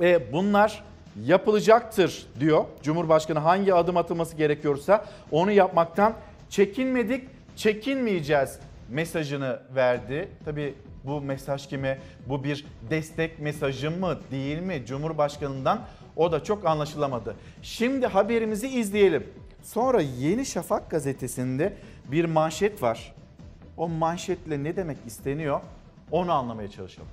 [0.00, 0.84] e, bunlar
[1.24, 2.64] yapılacaktır diyor.
[2.82, 6.14] Cumhurbaşkanı hangi adım atılması gerekiyorsa onu yapmaktan
[6.50, 8.58] çekinmedik, çekinmeyeceğiz
[8.90, 10.28] mesajını verdi.
[10.44, 11.98] Tabii bu mesaj kime?
[12.26, 14.82] Bu bir destek mesajı mı değil mi?
[14.86, 15.80] Cumhurbaşkanından
[16.16, 17.36] o da çok anlaşılamadı.
[17.62, 19.26] Şimdi haberimizi izleyelim.
[19.66, 23.14] Sonra Yeni Şafak gazetesinde bir manşet var.
[23.76, 25.60] O manşetle ne demek isteniyor?
[26.10, 27.08] Onu anlamaya çalışalım.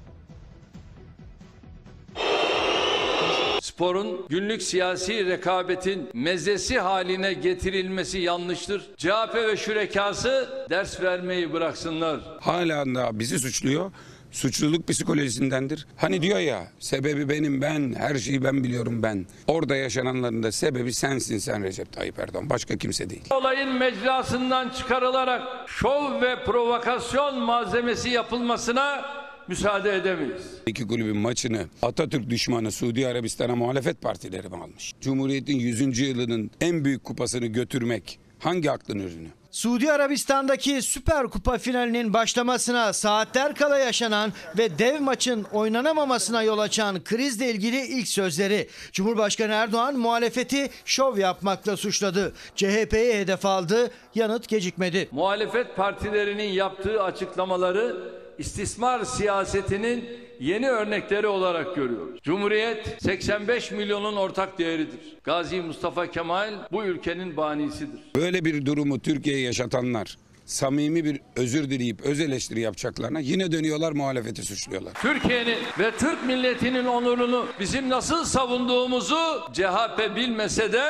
[3.62, 8.92] Sporun günlük siyasi rekabetin mezesi haline getirilmesi yanlıştır.
[8.98, 12.20] CHP ve şürekası ders vermeyi bıraksınlar.
[12.40, 13.92] Hala da bizi suçluyor.
[14.34, 15.88] Suçluluk psikolojisindendir.
[15.98, 19.26] Hani diyor ya sebebi benim ben, her şeyi ben biliyorum ben.
[19.48, 22.50] Orada yaşananların da sebebi sensin sen Recep Tayyip Erdoğan.
[22.50, 23.22] Başka kimse değil.
[23.32, 29.06] Olayın mecrasından çıkarılarak şov ve provokasyon malzemesi yapılmasına
[29.48, 30.42] müsaade edemeyiz.
[30.68, 34.94] İki kulübün maçını Atatürk düşmanı Suudi Arabistan'a muhalefet partileri mi almış?
[35.02, 36.00] Cumhuriyet'in 100.
[36.00, 39.28] yılının en büyük kupasını götürmek hangi aklın ürünü?
[39.54, 47.04] Suudi Arabistan'daki Süper Kupa finalinin başlamasına saatler kala yaşanan ve dev maçın oynanamamasına yol açan
[47.04, 48.70] krizle ilgili ilk sözleri.
[48.92, 52.34] Cumhurbaşkanı Erdoğan muhalefeti şov yapmakla suçladı.
[52.56, 55.10] CHP'yi hedef aldı, yanıt gecikmedi.
[55.12, 57.98] Muhalefet partilerinin yaptığı açıklamaları
[58.38, 60.10] istismar siyasetinin
[60.44, 62.20] yeni örnekleri olarak görüyoruz.
[62.24, 65.00] Cumhuriyet 85 milyonun ortak değeridir.
[65.24, 68.00] Gazi Mustafa Kemal bu ülkenin banisidir.
[68.16, 74.44] Böyle bir durumu Türkiye'ye yaşatanlar samimi bir özür dileyip öz eleştiri yapacaklarına yine dönüyorlar muhalefeti
[74.44, 74.94] suçluyorlar.
[74.94, 80.84] Türkiye'nin ve Türk milletinin onurunu bizim nasıl savunduğumuzu CHP bilmese de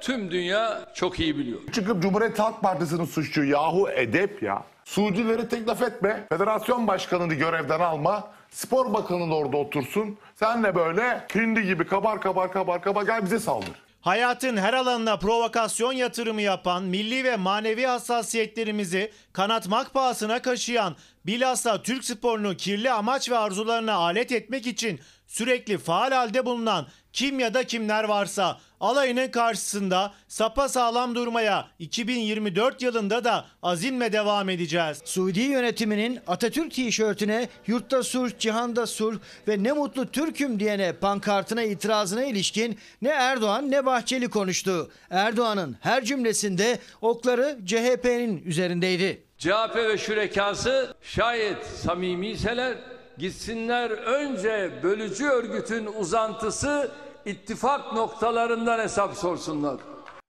[0.00, 1.58] tüm dünya çok iyi biliyor.
[1.72, 4.64] Çıkıp Cumhuriyet Halk Partisi'nin suçlu yahu edep ya.
[4.84, 6.26] Suudileri teklif etme.
[6.28, 8.37] Federasyon başkanını görevden alma.
[8.50, 10.18] Spor bakanı da orada otursun.
[10.34, 13.88] Sen de böyle hindi gibi kabar kabar kabar kabar gel bize saldır.
[14.00, 22.04] Hayatın her alanına provokasyon yatırımı yapan, milli ve manevi hassasiyetlerimizi kanatmak pahasına kaşıyan, bilhassa Türk
[22.04, 27.64] sporunu kirli amaç ve arzularına alet etmek için sürekli faal halde bulunan kim ya da
[27.64, 35.02] kimler varsa alayının karşısında sapa sağlam durmaya 2024 yılında da azimle devam edeceğiz.
[35.04, 42.24] Suudi yönetiminin Atatürk tişörtüne yurtta sulh, cihanda sulh ve ne mutlu Türk'üm diyene pankartına itirazına
[42.24, 44.90] ilişkin ne Erdoğan ne Bahçeli konuştu.
[45.10, 49.22] Erdoğan'ın her cümlesinde okları CHP'nin üzerindeydi.
[49.38, 56.90] CHP ve şürekası şayet samimiyseler gitsinler önce bölücü örgütün uzantısı
[57.24, 59.76] ittifak noktalarından hesap sorsunlar.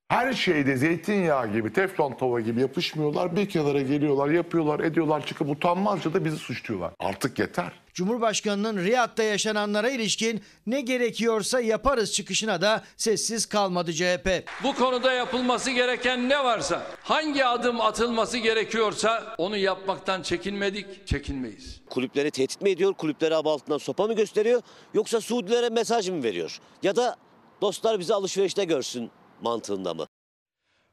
[0.10, 3.36] Her şeyde zeytinyağı gibi, teflon tava gibi yapışmıyorlar.
[3.36, 6.92] Bir kenara geliyorlar, yapıyorlar, ediyorlar, çıkıp utanmazca da bizi suçluyorlar.
[7.00, 7.72] Artık yeter.
[8.00, 14.28] Cumhurbaşkanının Riyad'da yaşananlara ilişkin ne gerekiyorsa yaparız çıkışına da sessiz kalmadı CHP.
[14.64, 21.82] Bu konuda yapılması gereken ne varsa, hangi adım atılması gerekiyorsa onu yapmaktan çekinmedik, çekinmeyiz.
[21.90, 22.94] Kulüpleri tehdit mi ediyor?
[22.94, 24.62] Kulüpleri ab altından sopa mı gösteriyor?
[24.94, 26.60] Yoksa Suudilere mesaj mı veriyor?
[26.84, 27.16] Ya da
[27.62, 30.08] dostlar bizi alışverişte görsün mantığında mı?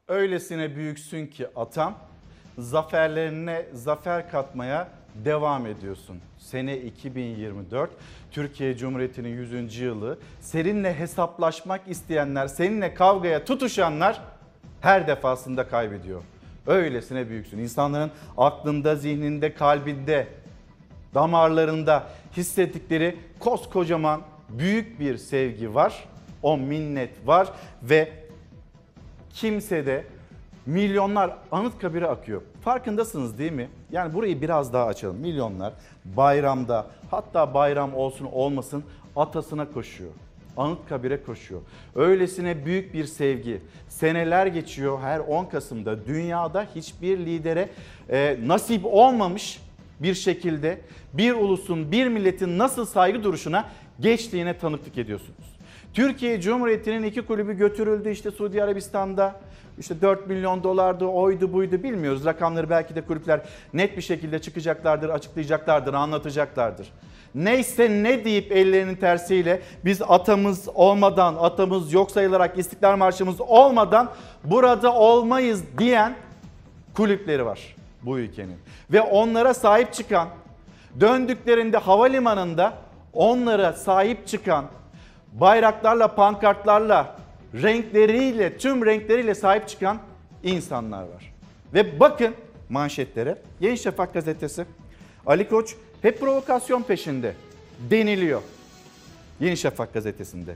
[0.07, 1.99] Öylesine büyüksün ki atam,
[2.57, 6.17] zaferlerine zafer katmaya devam ediyorsun.
[6.37, 7.89] Sene 2024,
[8.31, 9.79] Türkiye Cumhuriyeti'nin 100.
[9.79, 10.17] yılı.
[10.41, 14.21] Seninle hesaplaşmak isteyenler, seninle kavgaya tutuşanlar
[14.81, 16.21] her defasında kaybediyor.
[16.67, 17.57] Öylesine büyüksün.
[17.57, 20.27] İnsanların aklında, zihninde, kalbinde,
[21.13, 26.03] damarlarında hissettikleri koskocaman büyük bir sevgi var.
[26.43, 27.47] O minnet var
[27.83, 28.13] ve
[29.29, 30.03] kimsede
[30.67, 32.41] milyonlar Anıtkabir'e akıyor.
[32.61, 33.69] Farkındasınız değil mi?
[33.91, 35.17] Yani burayı biraz daha açalım.
[35.17, 35.73] Milyonlar
[36.05, 38.83] bayramda hatta bayram olsun olmasın
[39.15, 40.11] atasına koşuyor.
[40.57, 41.61] Anıtkabir'e koşuyor.
[41.95, 43.61] Öylesine büyük bir sevgi.
[43.89, 47.69] Seneler geçiyor her 10 Kasım'da dünyada hiçbir lidere
[48.09, 49.61] e, nasip olmamış
[49.99, 50.81] bir şekilde
[51.13, 55.56] bir ulusun, bir milletin nasıl saygı duruşuna geçtiğine tanıklık ediyorsunuz.
[55.93, 59.35] Türkiye Cumhuriyeti'nin iki kulübü götürüldü işte Suudi Arabistan'da.
[59.79, 62.25] İşte 4 milyon dolardı, oydu buydu bilmiyoruz.
[62.25, 63.41] Rakamları belki de kulüpler
[63.73, 66.87] net bir şekilde çıkacaklardır, açıklayacaklardır, anlatacaklardır.
[67.35, 74.11] Neyse ne deyip ellerinin tersiyle biz atamız olmadan, atamız yok sayılarak, İstiklal Marşımız olmadan
[74.43, 76.15] burada olmayız diyen
[76.93, 78.57] kulüpleri var bu ülkenin.
[78.91, 80.27] Ve onlara sahip çıkan,
[80.99, 82.73] döndüklerinde havalimanında
[83.13, 84.65] onlara sahip çıkan,
[85.33, 87.15] bayraklarla, pankartlarla,
[87.53, 89.97] renkleriyle, tüm renkleriyle sahip çıkan
[90.43, 91.33] insanlar var.
[91.73, 92.33] Ve bakın
[92.69, 93.37] manşetlere.
[93.59, 94.65] Yeni Şafak gazetesi.
[95.25, 97.33] Ali Koç hep provokasyon peşinde
[97.89, 98.41] deniliyor.
[99.39, 100.55] Yeni Şafak gazetesinde.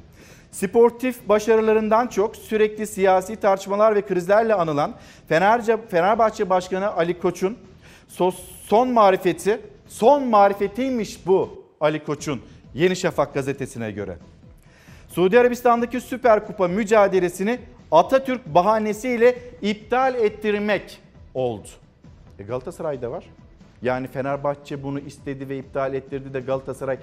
[0.52, 4.94] Sportif başarılarından çok sürekli siyasi tartışmalar ve krizlerle anılan
[5.90, 7.58] Fenerbahçe Başkanı Ali Koç'un
[8.68, 12.42] son marifeti, son marifetiymiş bu Ali Koç'un
[12.74, 14.18] Yeni Şafak gazetesine göre.
[15.12, 17.60] Suudi Arabistan'daki Süper Kupa mücadelesini
[17.92, 21.00] Atatürk bahanesiyle iptal ettirmek
[21.34, 21.68] oldu.
[22.40, 23.26] E Galatasaray'da var.
[23.82, 26.98] Yani Fenerbahçe bunu istedi ve iptal ettirdi de Galatasaray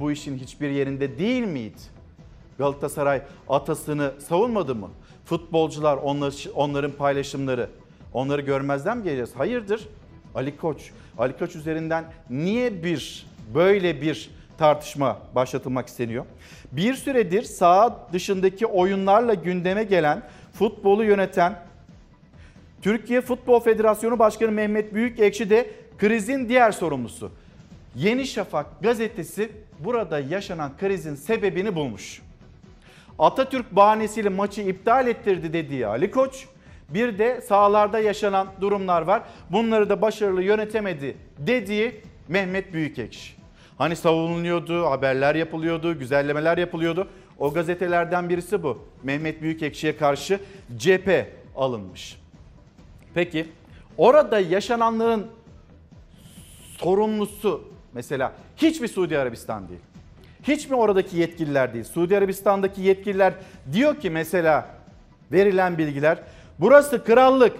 [0.00, 1.80] bu işin hiçbir yerinde değil miydi?
[2.58, 4.90] Galatasaray atasını savunmadı mı?
[5.24, 7.70] Futbolcular onlar, onların paylaşımları
[8.12, 9.30] onları görmezden mi geleceğiz?
[9.36, 9.88] Hayırdır?
[10.34, 10.90] Ali Koç.
[11.18, 16.24] Ali Koç üzerinden niye bir böyle bir tartışma başlatılmak isteniyor.
[16.72, 21.58] Bir süredir saha dışındaki oyunlarla gündeme gelen, futbolu yöneten
[22.82, 27.32] Türkiye Futbol Federasyonu Başkanı Mehmet Büyükekşi de krizin diğer sorumlusu.
[27.94, 32.22] Yeni Şafak gazetesi burada yaşanan krizin sebebini bulmuş.
[33.18, 36.46] Atatürk bahanesiyle maçı iptal ettirdi dediği Ali Koç,
[36.88, 39.22] bir de sahalarda yaşanan durumlar var.
[39.50, 43.43] Bunları da başarılı yönetemedi dediği Mehmet Büyükekşi.
[43.78, 47.08] Hani savunuluyordu, haberler yapılıyordu, güzellemeler yapılıyordu.
[47.38, 48.78] O gazetelerden birisi bu.
[49.02, 50.40] Mehmet Büyükekşi'ye karşı
[50.76, 52.20] cephe alınmış.
[53.14, 53.46] Peki
[53.98, 55.26] orada yaşananların
[56.78, 59.80] sorumlusu mesela hiç mi Suudi Arabistan değil?
[60.42, 61.84] Hiç mi oradaki yetkililer değil?
[61.84, 63.34] Suudi Arabistan'daki yetkililer
[63.72, 64.68] diyor ki mesela
[65.32, 66.18] verilen bilgiler
[66.58, 67.56] burası krallık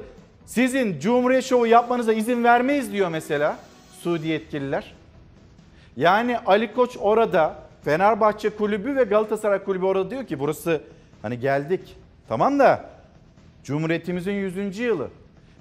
[0.46, 3.58] sizin Cumhuriyet Şovu yapmanıza izin vermeyiz diyor mesela
[4.00, 4.93] Suudi yetkililer.
[5.96, 7.54] Yani Ali Koç orada
[7.84, 10.80] Fenerbahçe kulübü ve Galatasaray kulübü orada diyor ki burası
[11.22, 11.96] hani geldik
[12.28, 12.84] tamam da
[13.64, 14.78] Cumhuriyetimizin 100.
[14.78, 15.08] yılı.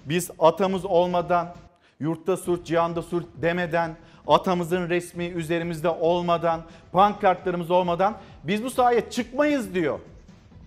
[0.05, 1.55] Biz atamız olmadan,
[1.99, 3.95] yurtta surt, cihanda surt demeden,
[4.27, 9.99] atamızın resmi üzerimizde olmadan, pankartlarımız olmadan biz bu sahaya çıkmayız diyor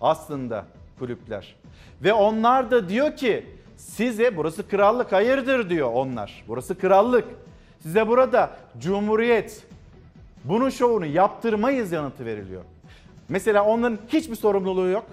[0.01, 0.65] aslında
[0.99, 1.55] kulüpler.
[2.03, 3.45] Ve onlar da diyor ki
[3.77, 6.43] size burası krallık hayırdır diyor onlar.
[6.47, 7.25] Burası krallık.
[7.83, 9.63] Size burada cumhuriyet
[10.43, 12.61] bunun şovunu yaptırmayız yanıtı veriliyor.
[13.29, 15.05] Mesela onların hiçbir sorumluluğu yok.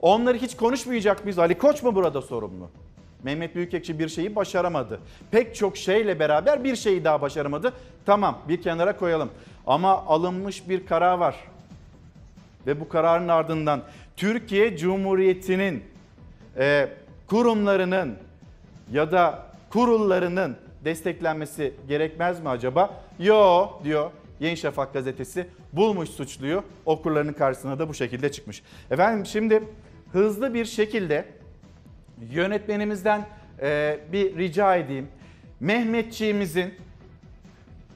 [0.00, 1.38] Onları hiç konuşmayacak mıyız?
[1.38, 2.70] Ali Koç mu burada sorumlu?
[3.22, 5.00] Mehmet Büyükekşi bir şeyi başaramadı.
[5.30, 7.72] Pek çok şeyle beraber bir şeyi daha başaramadı.
[8.06, 9.30] Tamam bir kenara koyalım.
[9.66, 11.36] Ama alınmış bir karar var.
[12.66, 13.82] Ve bu kararın ardından
[14.16, 15.84] Türkiye Cumhuriyeti'nin
[16.58, 16.88] e,
[17.26, 18.14] kurumlarının
[18.92, 23.00] ya da kurullarının desteklenmesi gerekmez mi acaba?
[23.18, 28.62] Yo diyor Yeni Şafak gazetesi bulmuş suçluyu okurlarının karşısına da bu şekilde çıkmış.
[28.90, 29.62] Efendim şimdi
[30.12, 31.24] hızlı bir şekilde
[32.30, 33.26] yönetmenimizden
[33.62, 35.08] e, bir rica edeyim.
[35.60, 36.74] Mehmetçiğimizin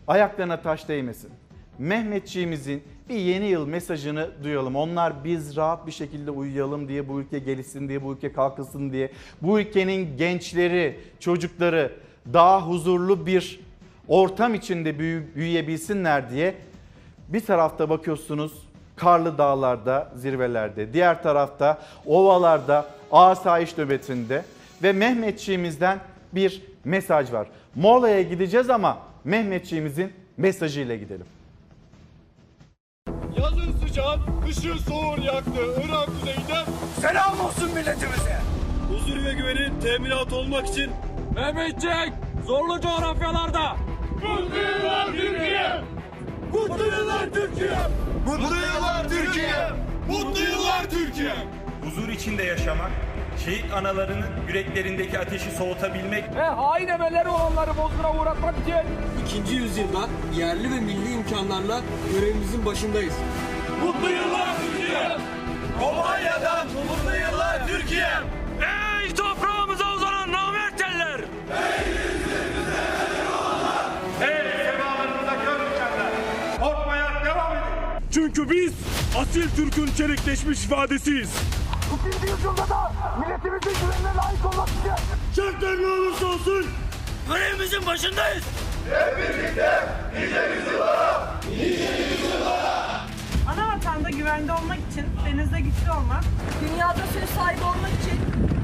[0.07, 1.31] ayaklarına taş değmesin.
[1.79, 4.77] Mehmetçiğimizin bir yeni yıl mesajını duyalım.
[4.77, 9.11] Onlar biz rahat bir şekilde uyuyalım diye, bu ülke gelişsin diye, bu ülke kalkılsın diye,
[9.43, 11.93] bu ülkenin gençleri, çocukları
[12.33, 13.61] daha huzurlu bir
[14.09, 16.55] ortam içinde büyü- büyüyebilsinler diye
[17.29, 18.53] bir tarafta bakıyorsunuz
[18.97, 24.45] karlı dağlarda, zirvelerde, diğer tarafta ovalarda, asayiş nöbetinde
[24.83, 25.99] ve Mehmetçiğimizden
[26.33, 27.47] bir mesaj var.
[27.75, 31.27] Mola'ya gideceğiz ama Mehmetçiğimizin mesajıyla gidelim.
[33.39, 35.51] Yazın sıcak, kışın soğur yaktı
[35.87, 36.65] Irak kuzeyinden
[37.01, 38.39] selam olsun milletimize.
[38.89, 40.91] Huzur ve güvenin teminat olmak için
[41.35, 42.13] Mehmetçik
[42.47, 43.77] zorlu coğrafyalarda
[44.15, 45.81] Mutlu yıllar Türkiye!
[46.53, 47.79] Mutlu yıllar Türkiye!
[48.27, 49.71] Mutlu yıllar Türkiye!
[50.09, 51.35] Mutlu yıllar Türkiye!
[51.85, 52.91] huzur içinde yaşamak,
[53.45, 58.75] şehit analarının yüreklerindeki ateşi soğutabilmek Ve hain emelleri olanları bozguna uğratmak için
[59.27, 61.81] İkinci yüzyılda yerli ve milli imkanlarla
[62.13, 63.15] görevimizin başındayız.
[63.85, 65.09] Mutlu yıllar Türkiye!
[65.81, 68.09] Romanya'dan mutlu yıllar Türkiye!
[78.51, 78.73] Biz
[79.19, 81.31] asil Türk'ün çelikleşmiş ifadesiyiz.
[81.95, 84.93] İkinci yüzyılda da milletimizin güvenine layık olmak için
[85.37, 86.67] şartlar ne olursa olsun
[87.29, 88.45] görevimizin başındayız.
[88.91, 93.01] Hep birlikte nice yüzyıllara, nice yüzyıllara.
[93.49, 96.25] Ana vatanda güvende olmak için denizde güçlü olmak,
[96.61, 98.21] Dünyada söz sahibi olmak için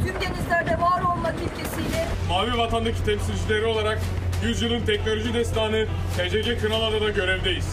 [0.06, 3.98] tüm denizlerde var olmak ilkesiyle Mavi vatandaki temsilcileri olarak
[4.44, 7.66] yüzyılın teknoloji destanı TCG Kınalada'da görevdeyiz.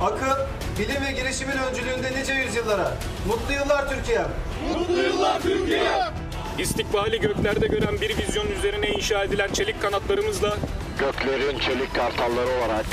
[0.00, 0.40] Akıl,
[0.78, 2.92] bilim ve girişimin öncülüğünde nice yüzyıllara.
[3.26, 4.20] Mutlu yıllar Türkiye.
[4.78, 5.82] Mutlu yıllar Türkiye!
[6.58, 10.56] istikbali göklerde gören bir vizyon üzerine inşa edilen çelik kanatlarımızla
[10.98, 12.86] Göklerin çelik kartalları olarak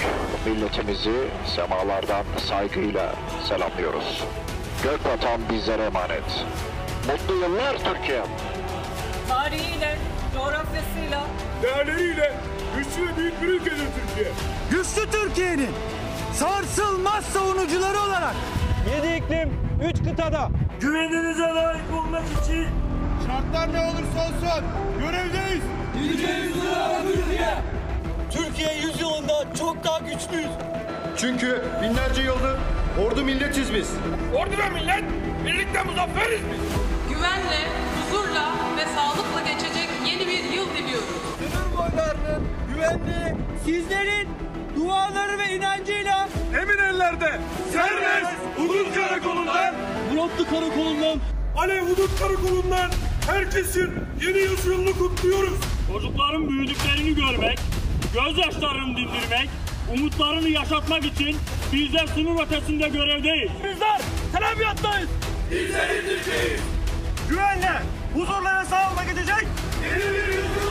[0.46, 3.16] milletimizi semalardan saygıyla
[3.50, 4.24] selamlıyoruz.
[4.84, 6.46] Gök vatan bizlere emanet.
[7.08, 8.22] Mutlu yıllar Türkiye.
[9.30, 9.98] tarihiyle,
[10.36, 11.24] coğrafyasıyla,
[11.64, 12.34] Değerleriyle
[12.78, 14.32] güçlü ve büyük bir ülkedir Türkiye.
[14.72, 15.70] Güçlü Türkiye'nin
[16.34, 18.36] sarsılmaz savunucuları olarak
[18.96, 19.50] Yedi iklim,
[19.90, 20.50] üç kıtada.
[20.80, 22.68] Güveninize layık olmak için
[23.28, 24.64] şartlar ne olursa olsun
[25.00, 25.64] görevdeyiz.
[26.02, 27.56] Yüzyıllara Türkiye.
[28.32, 30.52] Türkiye yüzyılında çok daha güçlüyüz.
[31.18, 32.58] Çünkü binlerce yıldır
[33.06, 33.90] ordu milletiz biz.
[34.36, 35.04] Ordu ve millet
[35.46, 36.62] birlikte muzafferiz biz.
[37.16, 37.60] güvenle,
[37.96, 41.08] huzurla ve sağlıkla geçecek yeni bir yıl diliyoruz.
[41.38, 44.28] Sınır boylarının güvenliği sizlerin
[44.76, 46.30] duaları ve inancıyla
[46.62, 47.40] emin ellerde
[47.74, 49.76] serbest hudut karakolundan
[50.14, 51.20] Muratlı karakolundan
[51.58, 52.92] Alev hudut karakolundan
[53.28, 55.60] herkesin yeni yıl yılını kutluyoruz.
[55.94, 57.60] Çocukların büyüdüklerini görmek,
[58.14, 59.50] gözyaşlarını dindirmek,
[59.94, 61.38] umutlarını yaşatmak için
[61.74, 63.52] bizler sınır ötesinde görevdeyiz.
[63.64, 64.02] Bizler
[64.34, 65.10] televizyondayız.
[65.52, 66.62] Bizler Türkiye'yiz.
[67.30, 67.82] Güvenle,
[68.14, 69.48] huzurla ve sağlıkla gidecek
[69.84, 70.71] yeni bir yüzyıl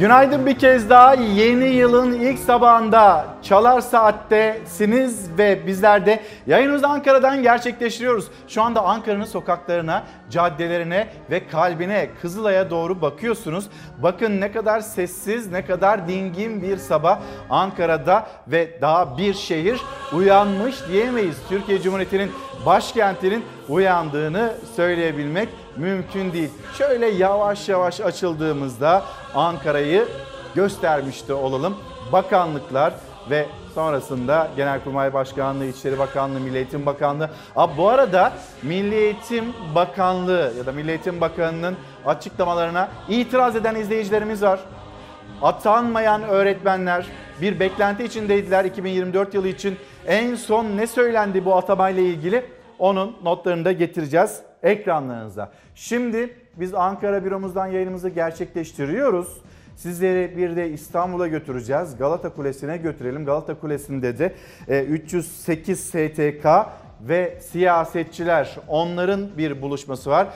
[0.00, 7.42] Günaydın bir kez daha yeni yılın ilk sabahında Çalar Saat'tesiniz ve bizler de yayınımızı Ankara'dan
[7.42, 8.28] gerçekleştiriyoruz.
[8.48, 13.68] Şu anda Ankara'nın sokaklarına, caddelerine ve kalbine Kızılay'a doğru bakıyorsunuz.
[13.98, 17.20] Bakın ne kadar sessiz, ne kadar dingin bir sabah
[17.50, 19.80] Ankara'da ve daha bir şehir
[20.12, 21.36] uyanmış diyemeyiz.
[21.48, 22.32] Türkiye Cumhuriyeti'nin
[22.66, 26.50] başkentinin uyandığını söyleyebilmek mümkün değil.
[26.78, 29.02] Şöyle yavaş yavaş açıldığımızda
[29.34, 30.08] Ankara'yı
[30.54, 31.76] göstermişti olalım.
[32.12, 32.94] Bakanlıklar
[33.30, 37.30] ve sonrasında Genelkurmay Başkanlığı, İçişleri Bakanlığı, Milli Eğitim Bakanlığı.
[37.56, 39.44] Aa, bu arada Milli Eğitim
[39.74, 44.60] Bakanlığı ya da Milli Eğitim Bakanı'nın açıklamalarına itiraz eden izleyicilerimiz var.
[45.42, 47.06] Atanmayan öğretmenler
[47.40, 49.76] bir beklenti içindeydiler 2024 yılı için.
[50.06, 52.59] En son ne söylendi bu atamayla ilgili?
[52.80, 55.52] Onun notlarını da getireceğiz ekranlarınıza.
[55.74, 59.40] Şimdi biz Ankara büromuzdan yayınımızı gerçekleştiriyoruz.
[59.76, 61.96] Sizleri bir de İstanbul'a götüreceğiz.
[61.96, 63.24] Galata Kulesi'ne götürelim.
[63.24, 64.34] Galata Kulesi'nde de
[64.68, 66.46] e, 308 STK
[67.00, 70.28] ve siyasetçiler onların bir buluşması var.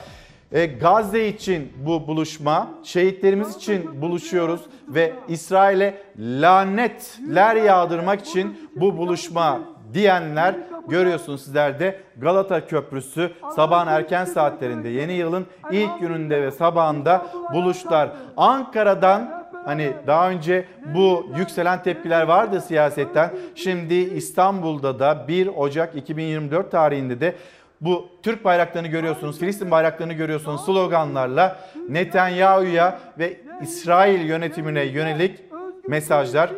[0.51, 9.59] E, Gazze için bu buluşma, şehitlerimiz için buluşuyoruz ve İsrail'e lanetler yağdırmak için bu buluşma
[9.93, 10.55] diyenler
[10.87, 18.09] görüyorsunuz sizler de Galata Köprüsü sabahın erken saatlerinde yeni yılın ilk gününde ve sabahında buluştular.
[18.37, 20.65] Ankara'dan Hani daha önce
[20.95, 23.29] bu yükselen tepkiler vardı siyasetten.
[23.55, 27.35] Şimdi İstanbul'da da 1 Ocak 2024 tarihinde de
[27.81, 31.59] bu Türk bayraklarını görüyorsunuz, Filistin bayraklarını görüyorsunuz sloganlarla
[31.89, 35.43] Netanyahu'ya ve İsrail yönetimine yönelik
[35.87, 36.49] mesajlar.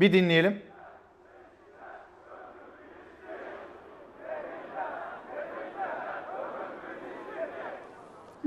[0.00, 0.65] Bir dinleyelim.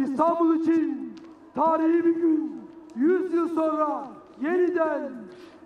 [0.04, 1.14] İstanbul için
[1.56, 2.60] tarihi bir gün.
[2.95, 4.08] 100 yıl sonra
[4.41, 5.12] yeniden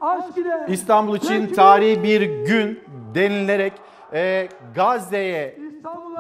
[0.02, 2.80] aşk ile İstanbul için tarihi bir gün
[3.16, 3.74] denilerek
[4.14, 5.58] e, Gazze'ye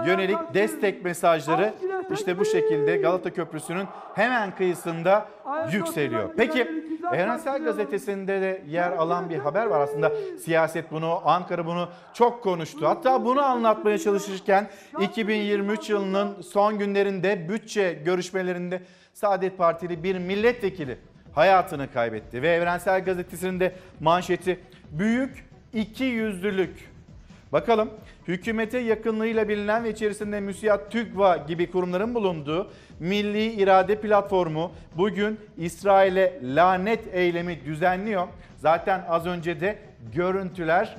[0.06, 1.74] yönelik destek mesajları
[2.14, 5.28] işte bu şekilde Galata Köprüsü'nün hemen kıyısında
[5.72, 6.30] yükseliyor.
[6.38, 6.68] Peki
[7.14, 10.12] Evrensel Gazetesi'nde de yer alan bir haber var aslında
[10.44, 12.88] siyaset bunu, Ankara bunu çok konuştu.
[12.88, 14.70] Hatta bunu anlatmaya çalışırken
[15.02, 18.82] 2023 yılının son günlerinde bütçe görüşmelerinde
[19.14, 20.98] Saadet Partili bir milletvekili
[21.36, 22.42] hayatını kaybetti.
[22.42, 24.60] Ve Evrensel Gazetesi'nin de manşeti
[24.92, 26.94] büyük iki yüzlülük.
[27.52, 27.90] Bakalım
[28.28, 36.40] hükümete yakınlığıyla bilinen ve içerisinde MÜSİAD, TÜGVA gibi kurumların bulunduğu Milli İrade Platformu bugün İsrail'e
[36.44, 38.28] lanet eylemi düzenliyor.
[38.58, 39.80] Zaten az önce de
[40.14, 40.96] görüntüler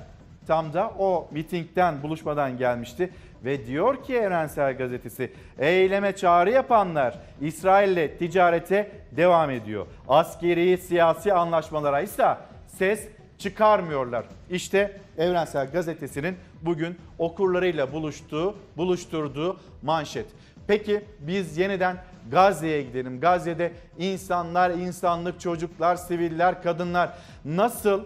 [0.47, 3.11] tam da o mitingden, buluşmadan gelmişti.
[3.45, 9.87] Ve diyor ki Evrensel Gazetesi, eyleme çağrı yapanlar İsrail'le ticarete devam ediyor.
[10.09, 12.27] Askeri, siyasi anlaşmalara ise
[12.66, 13.09] ses
[13.39, 14.25] çıkarmıyorlar.
[14.51, 20.27] İşte Evrensel Gazetesi'nin bugün okurlarıyla buluştuğu, buluşturduğu manşet.
[20.67, 21.97] Peki biz yeniden
[22.31, 23.21] Gazze'ye gidelim.
[23.21, 28.05] Gazze'de insanlar, insanlık, çocuklar, siviller, kadınlar nasıl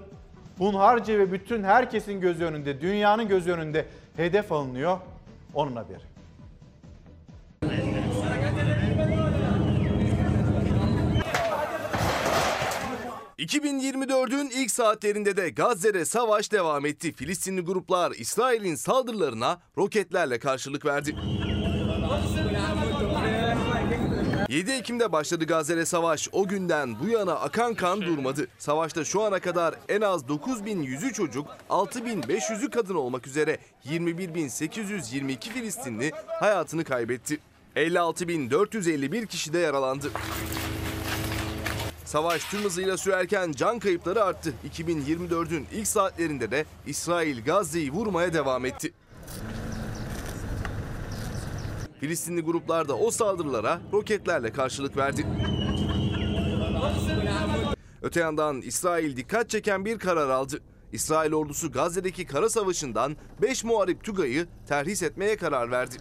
[0.58, 3.86] hunharca ve bütün herkesin gözü önünde, dünyanın gözü önünde
[4.16, 4.98] hedef alınıyor?
[5.54, 6.08] Onun haberi.
[13.38, 17.12] 2024'ün ilk saatlerinde de Gazze'de savaş devam etti.
[17.12, 21.16] Filistinli gruplar İsrail'in saldırılarına roketlerle karşılık verdi.
[24.48, 26.28] 7 Ekim'de başladı Gazze'de savaş.
[26.32, 28.46] O günden bu yana akan kan durmadı.
[28.58, 36.84] Savaşta şu ana kadar en az 9100'ü çocuk, 6500'ü kadın olmak üzere 21822 Filistinli hayatını
[36.84, 37.40] kaybetti.
[37.76, 40.10] 56451 kişi de yaralandı.
[42.08, 44.54] Savaş tüm hızıyla sürerken can kayıpları arttı.
[44.74, 48.92] 2024'ün ilk saatlerinde de İsrail Gazze'yi vurmaya devam etti.
[52.00, 55.26] Filistinli gruplar da o saldırılara roketlerle karşılık verdi.
[58.02, 60.60] Öte yandan İsrail dikkat çeken bir karar aldı.
[60.92, 65.96] İsrail ordusu Gazze'deki kara savaşından 5 muharip TUGA'yı terhis etmeye karar verdi.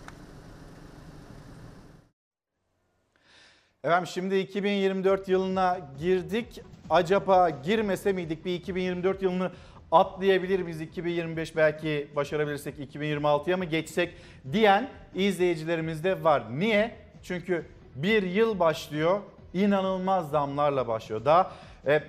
[3.84, 6.62] Efendim şimdi 2024 yılına girdik.
[6.90, 9.52] Acaba girmese miydik bir 2024 yılını
[9.92, 10.82] atlayabilir miyiz?
[10.82, 14.14] 2025 belki başarabilirsek 2026'ya mı geçsek
[14.52, 16.44] diyen izleyicilerimiz de var.
[16.60, 16.96] Niye?
[17.24, 17.66] Çünkü
[17.96, 19.20] bir yıl başlıyor
[19.54, 21.26] inanılmaz zamlarla başlıyor.
[21.26, 21.52] Daha
[21.88, 22.04] e,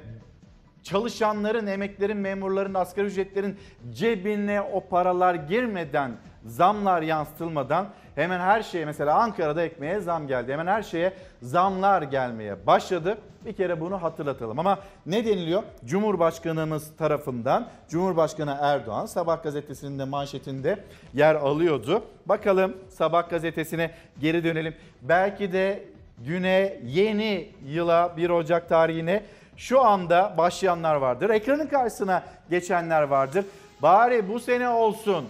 [0.82, 3.58] çalışanların, emeklerin, memurların, asgari ücretlerin
[3.92, 6.12] cebine o paralar girmeden,
[6.44, 7.88] zamlar yansıtılmadan
[8.18, 10.52] hemen her şeye mesela Ankara'da ekmeğe zam geldi.
[10.52, 11.12] Hemen her şeye
[11.42, 13.18] zamlar gelmeye başladı.
[13.46, 15.62] Bir kere bunu hatırlatalım ama ne deniliyor?
[15.84, 20.78] Cumhurbaşkanımız tarafından Cumhurbaşkanı Erdoğan Sabah gazetesinin de manşetinde
[21.14, 22.04] yer alıyordu.
[22.26, 23.90] Bakalım Sabah gazetesine
[24.20, 24.74] geri dönelim.
[25.02, 25.84] Belki de
[26.18, 29.22] güne yeni yıla 1 Ocak tarihine
[29.56, 31.30] şu anda başlayanlar vardır.
[31.30, 33.44] Ekranın karşısına geçenler vardır.
[33.82, 35.24] Bari bu sene olsun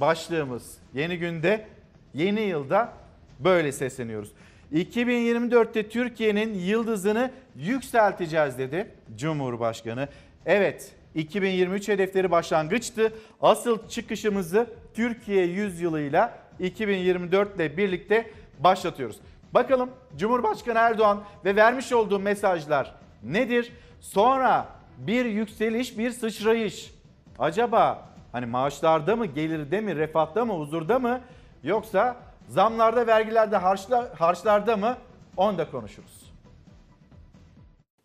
[0.00, 0.78] başlığımız.
[0.94, 1.66] Yeni günde,
[2.14, 2.92] yeni yılda
[3.40, 4.32] böyle sesleniyoruz.
[4.72, 10.08] 2024'te Türkiye'nin yıldızını yükselteceğiz dedi Cumhurbaşkanı.
[10.46, 13.12] Evet, 2023 hedefleri başlangıçtı.
[13.40, 19.16] Asıl çıkışımızı Türkiye yüzyılıyla 2024 ile birlikte başlatıyoruz.
[19.54, 23.72] Bakalım Cumhurbaşkanı Erdoğan ve vermiş olduğu mesajlar nedir?
[24.00, 26.94] Sonra bir yükseliş, bir sıçrayış.
[27.38, 31.20] Acaba hani maaşlarda mı, gelirde mi, refahta mı, huzurda mı
[31.62, 32.16] yoksa
[32.48, 34.96] zamlarda, vergilerde, harçla, harçlarda mı?
[35.36, 36.32] Onu da konuşuruz.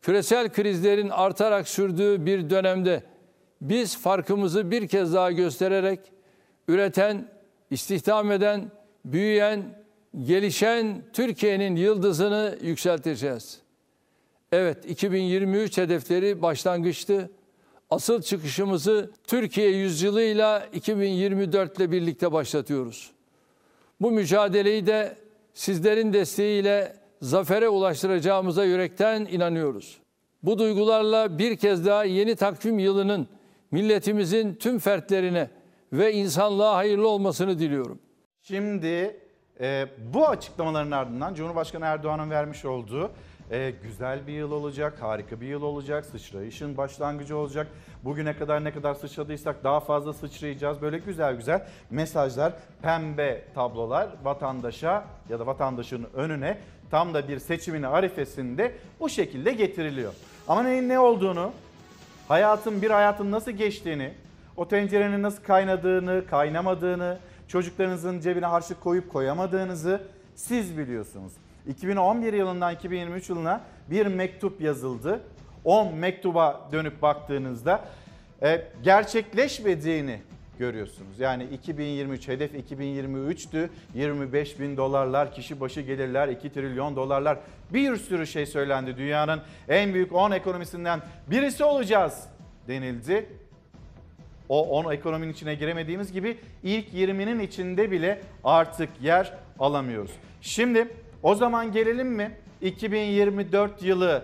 [0.02, 3.04] Küresel krizlerin artarak sürdüğü bir dönemde
[3.62, 6.00] biz farkımızı bir kez daha göstererek
[6.68, 7.28] üreten,
[7.70, 8.72] istihdam eden,
[9.06, 9.84] büyüyen,
[10.24, 13.62] gelişen Türkiye'nin yıldızını yükselteceğiz.
[14.52, 17.32] Evet 2023 hedefleri başlangıçtı.
[17.90, 23.12] Asıl çıkışımızı Türkiye yüzyılıyla 2024 ile birlikte başlatıyoruz.
[24.04, 25.16] Bu mücadeleyi de
[25.54, 29.98] sizlerin desteğiyle zafere ulaştıracağımıza yürekten inanıyoruz.
[30.44, 33.28] Bu duygularla bir kez daha yeni takvim yılının
[33.72, 35.50] milletimizin tüm fertlerine
[35.94, 38.00] ve insanlığa hayırlı olmasını diliyorum.
[38.42, 39.20] Şimdi
[39.60, 43.12] e, bu açıklamaların ardından Cumhurbaşkanı Erdoğan'ın vermiş olduğu
[43.54, 47.68] e, güzel bir yıl olacak, harika bir yıl olacak, sıçrayışın başlangıcı olacak.
[48.04, 50.82] Bugüne kadar ne kadar sıçradıysak daha fazla sıçrayacağız.
[50.82, 56.58] Böyle güzel güzel mesajlar, pembe tablolar vatandaşa ya da vatandaşın önüne
[56.92, 60.14] tam da bir seçimin arifesinde bu şekilde getiriliyor.
[60.48, 61.52] Ama neyin ne olduğunu,
[62.28, 64.14] hayatın bir hayatın nasıl geçtiğini,
[64.58, 70.02] o tencerenin nasıl kaynadığını, kaynamadığını, çocuklarınızın cebine harçlık koyup koyamadığınızı
[70.36, 71.34] siz biliyorsunuz.
[71.68, 75.22] 2011 yılından 2023 yılına bir mektup yazıldı.
[75.66, 77.86] 10 mektuba dönüp baktığınızda
[78.44, 80.20] e, gerçekleşmediğini
[80.60, 81.20] görüyorsunuz.
[81.20, 83.70] Yani 2023 hedef 2023'tü.
[83.96, 87.38] 25 bin dolarlar, kişi başı gelirler, 2 trilyon dolarlar
[87.74, 88.98] bir sürü şey söylendi.
[88.98, 92.24] Dünyanın en büyük 10 ekonomisinden birisi olacağız
[92.68, 93.26] denildi.
[94.50, 100.12] O 10 ekonominin içine giremediğimiz gibi ilk 20'nin içinde bile artık yer alamıyoruz.
[100.42, 100.88] Şimdi
[101.24, 102.38] o zaman gelelim mi?
[102.62, 104.24] 2024 yılı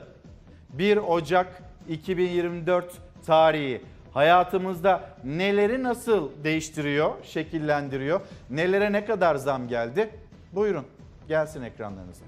[0.70, 2.94] 1 Ocak 2024
[3.26, 3.82] tarihi
[4.14, 8.22] hayatımızda neleri nasıl değiştiriyor, şekillendiriyor?
[8.50, 10.10] Nelere ne kadar zam geldi?
[10.52, 10.86] Buyurun
[11.28, 12.26] gelsin ekranlarınıza.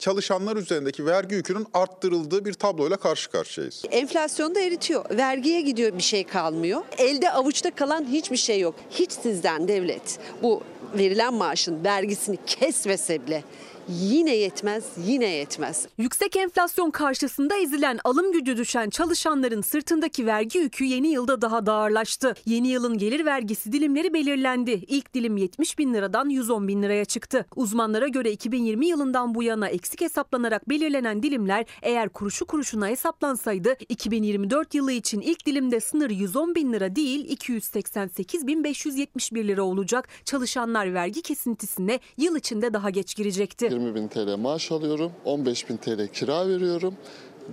[0.00, 3.82] Çalışanlar üzerindeki vergi yükünün arttırıldığı bir tabloyla karşı karşıyayız.
[3.90, 5.04] Enflasyonu da eritiyor.
[5.10, 6.80] Vergiye gidiyor bir şey kalmıyor.
[6.98, 8.74] Elde avuçta kalan hiçbir şey yok.
[8.90, 10.62] Hiç sizden devlet bu
[10.98, 13.44] verilen maaşın vergisini kesmese bile
[13.90, 15.88] yine yetmez, yine yetmez.
[15.98, 21.72] Yüksek enflasyon karşısında ezilen, alım gücü düşen çalışanların sırtındaki vergi yükü yeni yılda daha da
[21.72, 22.34] ağırlaştı.
[22.46, 24.70] Yeni yılın gelir vergisi dilimleri belirlendi.
[24.70, 27.46] İlk dilim 70 bin liradan 110 bin liraya çıktı.
[27.56, 34.74] Uzmanlara göre 2020 yılından bu yana eksik hesaplanarak belirlenen dilimler eğer kuruşu kuruşuna hesaplansaydı 2024
[34.74, 40.08] yılı için ilk dilimde sınır 110 bin lira değil 288 bin 571 lira olacak.
[40.24, 43.79] Çalışanlar vergi kesintisine yıl içinde daha geç girecekti.
[43.80, 46.94] 20 bin TL maaş alıyorum, 15 bin TL kira veriyorum.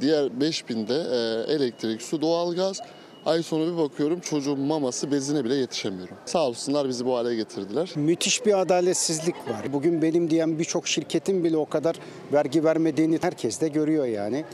[0.02, 2.80] Diğer 5 bin de e, elektrik, su, doğalgaz.
[3.26, 6.16] Ay sonu bir bakıyorum çocuğun maması bezine bile yetişemiyorum.
[6.26, 7.92] Sağ olsunlar bizi bu hale getirdiler.
[7.96, 9.74] Müthiş bir adaletsizlik var.
[9.74, 11.96] Bugün benim diyen birçok şirketin bile o kadar
[12.34, 14.46] vergi vermediğini herkes de görüyor yani.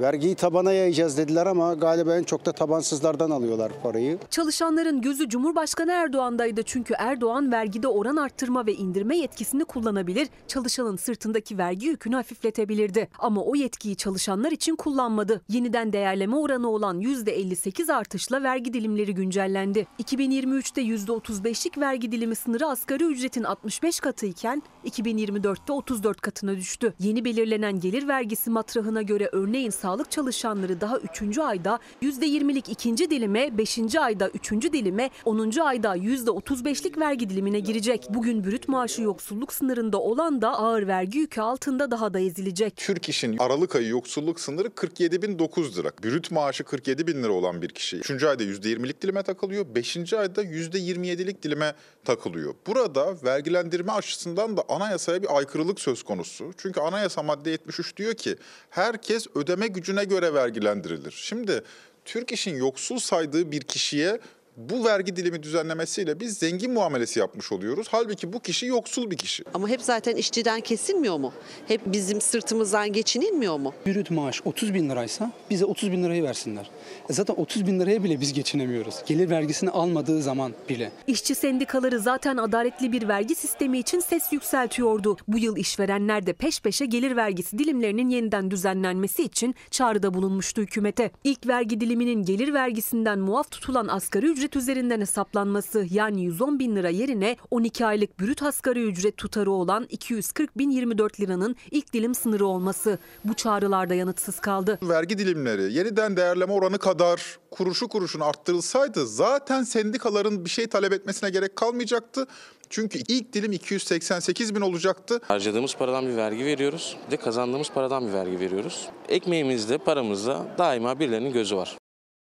[0.00, 4.18] Vergiyi tabana yayacağız dediler ama galiba en çok da tabansızlardan alıyorlar parayı.
[4.30, 11.58] Çalışanların gözü Cumhurbaşkanı Erdoğan'daydı çünkü Erdoğan vergide oran arttırma ve indirme yetkisini kullanabilir, çalışanın sırtındaki
[11.58, 13.08] vergi yükünü hafifletebilirdi.
[13.18, 15.40] Ama o yetkiyi çalışanlar için kullanmadı.
[15.48, 19.86] Yeniden değerleme oranı olan %58 artışla vergi dilimleri güncellendi.
[20.02, 26.94] 2023'te %35'lik vergi dilimi sınırı asgari ücretin 65 katı iken 2024'te 34 katına düştü.
[26.98, 31.38] Yeni belirlenen gelir vergisi matrahına göre örneğin sağlık çalışanları daha 3.
[31.38, 33.96] ayda %20'lik ikinci dilime, 5.
[33.96, 34.52] ayda 3.
[34.52, 35.60] dilime, 10.
[35.60, 38.06] ayda %35'lik vergi dilimine girecek.
[38.10, 42.76] Bugün brüt maaşı yoksulluk sınırında olan da ağır vergi yükü altında daha da ezilecek.
[42.76, 45.90] Türk İş'in Aralık ayı yoksulluk sınırı 47.009 lira.
[46.04, 48.24] Brüt maaşı 47 bin lira olan bir kişi 3.
[48.24, 49.66] ayda %20'lik dilime takılıyor.
[49.74, 50.12] 5.
[50.12, 51.74] ayda %27'lik dilime
[52.08, 52.54] takılıyor.
[52.66, 56.52] Burada vergilendirme açısından da anayasaya bir aykırılık söz konusu.
[56.56, 58.36] Çünkü anayasa madde 73 diyor ki
[58.70, 61.10] herkes ödeme gücüne göre vergilendirilir.
[61.10, 61.62] Şimdi
[62.04, 64.20] Türk İş'in yoksul saydığı bir kişiye
[64.58, 67.86] bu vergi dilimi düzenlemesiyle biz zengin muamelesi yapmış oluyoruz.
[67.90, 69.44] Halbuki bu kişi yoksul bir kişi.
[69.54, 71.32] Ama hep zaten işçiden kesilmiyor mu?
[71.68, 73.74] Hep bizim sırtımızdan geçinilmiyor mu?
[73.86, 76.70] Brüt maaş 30 bin liraysa bize 30 bin lirayı versinler.
[77.10, 78.94] E zaten 30 bin liraya bile biz geçinemiyoruz.
[79.06, 80.92] Gelir vergisini almadığı zaman bile.
[81.06, 85.16] İşçi sendikaları zaten adaletli bir vergi sistemi için ses yükseltiyordu.
[85.28, 91.10] Bu yıl işverenler de peş peşe gelir vergisi dilimlerinin yeniden düzenlenmesi için çağrıda bulunmuştu hükümete.
[91.24, 96.88] İlk vergi diliminin gelir vergisinden muaf tutulan asgari ücret üzerinden hesaplanması yani 110 bin lira
[96.88, 102.46] yerine 12 aylık brüt asgari ücret tutarı olan 240 bin 24 liranın ilk dilim sınırı
[102.46, 102.98] olması.
[103.24, 104.78] Bu çağrılarda yanıtsız kaldı.
[104.82, 111.30] Vergi dilimleri yeniden değerleme oranı kadar kuruşu kuruşuna arttırılsaydı zaten sendikaların bir şey talep etmesine
[111.30, 112.26] gerek kalmayacaktı.
[112.70, 115.20] Çünkü ilk dilim 288 bin olacaktı.
[115.28, 116.96] Harcadığımız paradan bir vergi veriyoruz.
[117.06, 118.88] Bir de kazandığımız paradan bir vergi veriyoruz.
[119.08, 121.76] Ekmeğimizde, paramızda daima birilerinin gözü var.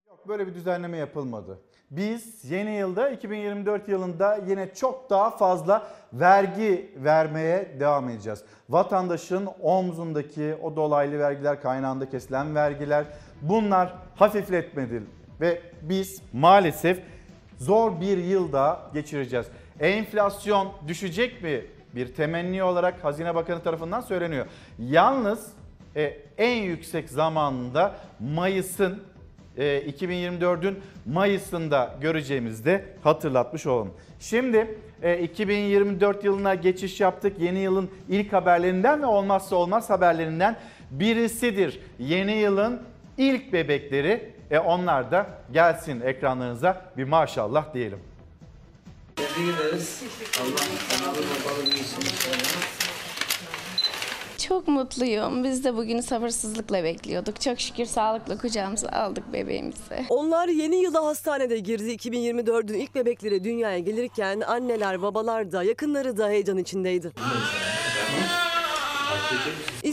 [0.09, 1.59] Yok böyle bir düzenleme yapılmadı.
[1.91, 8.43] Biz yeni yılda 2024 yılında yine çok daha fazla vergi vermeye devam edeceğiz.
[8.69, 13.05] Vatandaşın omzundaki o dolaylı vergiler, kaynağında kesilen vergiler
[13.41, 15.03] bunlar hafifletmedi
[15.41, 17.01] ve biz maalesef
[17.57, 19.47] zor bir yılda geçireceğiz.
[19.79, 21.65] Enflasyon düşecek mi?
[21.95, 24.45] Bir temenni olarak Hazine Bakanı tarafından söyleniyor.
[24.79, 25.51] Yalnız
[25.95, 29.03] e, en yüksek zamanında Mayıs'ın
[29.57, 33.93] 2024'ün Mayıs'ında göreceğimizi de hatırlatmış olalım.
[34.19, 37.39] Şimdi e, 2024 yılına geçiş yaptık.
[37.39, 40.57] Yeni yılın ilk haberlerinden ve olmazsa olmaz haberlerinden
[40.91, 41.79] birisidir.
[41.99, 42.81] Yeni yılın
[43.17, 47.99] ilk bebekleri e, onlar da gelsin ekranlarınıza bir maşallah diyelim.
[49.15, 50.03] Tebrik ederiz.
[50.41, 50.57] Allah
[50.89, 52.76] sağlıklı babalı büyüsün
[54.37, 55.43] Çok mutluyum.
[55.43, 57.41] Biz de bugünü sabırsızlıkla bekliyorduk.
[57.41, 60.05] Çok şükür sağlıklı kucağımıza aldık bebeğimizi.
[60.09, 61.95] Onlar yeni yıla hastanede girdi.
[61.95, 67.11] 2024'ün ilk bebekleri dünyaya gelirken anneler, babalar da, yakınları da heyecan içindeydi.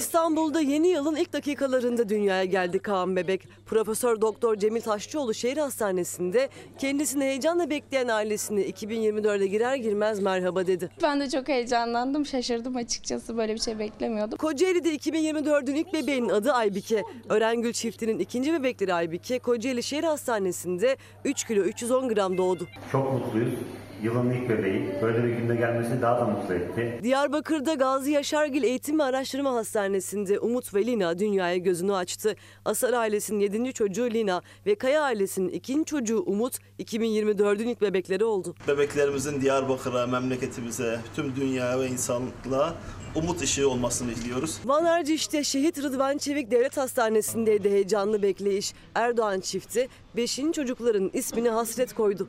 [0.05, 3.49] İstanbul'da yeni yılın ilk dakikalarında dünyaya geldi Kaan Bebek.
[3.67, 6.49] Profesör Doktor Cemil Taşçıoğlu Şehir Hastanesi'nde
[6.79, 10.91] kendisini heyecanla bekleyen ailesini 2024'e girer girmez merhaba dedi.
[11.03, 12.27] Ben de çok heyecanlandım.
[12.27, 13.37] Şaşırdım açıkçası.
[13.37, 14.39] Böyle bir şey beklemiyordum.
[14.39, 17.03] Kocaeli'de 2024'ün ilk bebeğinin adı Aybike.
[17.29, 22.69] Örengül çiftinin ikinci bebekleri Aybike, Kocaeli Şehir Hastanesi'nde 3 kilo 310 gram doğdu.
[22.93, 23.55] Çok mutluyuz.
[24.05, 24.95] Yılın ilk bebeği.
[25.03, 27.01] Böyle bir günde gelmesi daha da mutlu etti.
[27.03, 32.37] Diyarbakır'da Gazi Yaşargil Eğitim ve Araştırma Hastanesi'nde Umut ve Lina dünyaya gözünü açtı.
[32.65, 33.73] Asar ailesinin 7.
[33.73, 38.55] çocuğu Lina ve Kaya ailesinin ikinci çocuğu Umut 2024'ün ilk bebekleri oldu.
[38.69, 42.75] Bebeklerimizin Diyarbakır'a, memleketimize, tüm dünyaya ve insanlığa
[43.15, 44.61] umut ışığı olmasını diliyoruz.
[44.65, 48.75] Van Erciş'te Şehit Rıdvan Çevik Devlet Hastanesi'ndeydi heyecanlı bekleyiş.
[48.95, 50.41] Erdoğan çifti 5.
[50.53, 52.29] çocukların ismini hasret koydu.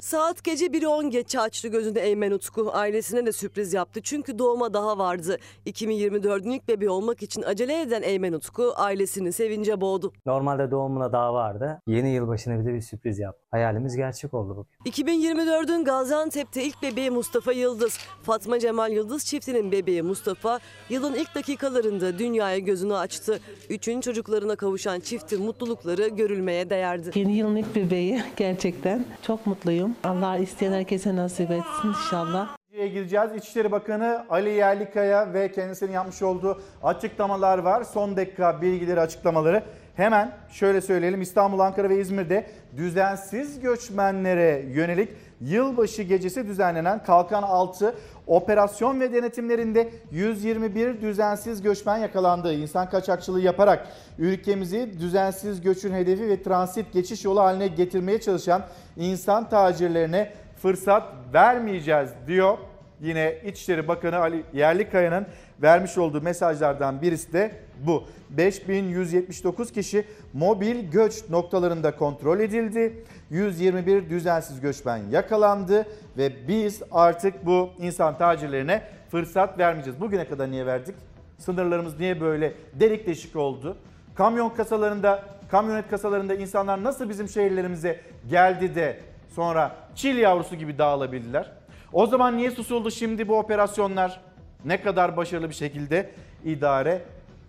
[0.00, 2.70] Saat gece 1.10 geçe açtı gözünü Eymen Utku.
[2.72, 5.38] Ailesine de sürpriz yaptı çünkü doğuma daha vardı.
[5.66, 10.12] 2024'ün ilk bebeği olmak için acele eden Eymen Utku ailesini sevince boğdu.
[10.26, 11.80] Normalde doğumuna daha vardı.
[11.86, 13.41] Yeni yılbaşına bir de bir sürpriz yaptı.
[13.56, 14.92] Hayalimiz gerçek oldu bugün.
[14.92, 17.98] 2024'ün Gaziantep'te ilk bebeği Mustafa Yıldız.
[18.22, 23.40] Fatma Cemal Yıldız çiftinin bebeği Mustafa yılın ilk dakikalarında dünyaya gözünü açtı.
[23.70, 27.10] Üçüncü çocuklarına kavuşan çiftin mutlulukları görülmeye değerdi.
[27.14, 29.96] Yeni yılın ilk bebeği gerçekten çok mutluyum.
[30.04, 32.56] Allah isteyen herkese nasip etsin inşallah.
[32.72, 33.30] Türkiye'ye gideceğiz.
[33.36, 37.84] İçişleri Bakanı Ali Yerlikaya ve kendisinin yapmış olduğu açıklamalar var.
[37.84, 39.62] Son dakika bilgileri, açıklamaları.
[39.96, 41.22] Hemen şöyle söyleyelim.
[41.22, 45.08] İstanbul, Ankara ve İzmir'de düzensiz göçmenlere yönelik
[45.40, 47.94] yılbaşı gecesi düzenlenen Kalkan 6
[48.26, 52.54] operasyon ve denetimlerinde 121 düzensiz göçmen yakalandı.
[52.54, 53.86] İnsan kaçakçılığı yaparak
[54.18, 58.62] ülkemizi düzensiz göçün hedefi ve transit geçiş yolu haline getirmeye çalışan
[58.96, 61.02] insan tacirlerine fırsat
[61.34, 62.58] vermeyeceğiz diyor.
[63.00, 65.26] Yine İçişleri Bakanı Ali Yerlikaya'nın
[65.62, 67.52] vermiş olduğu mesajlardan birisi de
[67.86, 68.04] bu.
[68.30, 73.04] 5179 kişi mobil göç noktalarında kontrol edildi.
[73.30, 75.86] 121 düzensiz göçmen yakalandı
[76.18, 80.00] ve biz artık bu insan tacirlerine fırsat vermeyeceğiz.
[80.00, 80.94] Bugüne kadar niye verdik?
[81.38, 83.76] Sınırlarımız niye böyle delik deşik oldu?
[84.14, 88.00] Kamyon kasalarında, kamyonet kasalarında insanlar nasıl bizim şehirlerimize
[88.30, 89.00] geldi de
[89.34, 91.52] sonra çil yavrusu gibi dağılabildiler?
[91.92, 94.20] O zaman niye susuldu şimdi bu operasyonlar?
[94.64, 96.10] Ne kadar başarılı bir şekilde
[96.44, 97.02] idare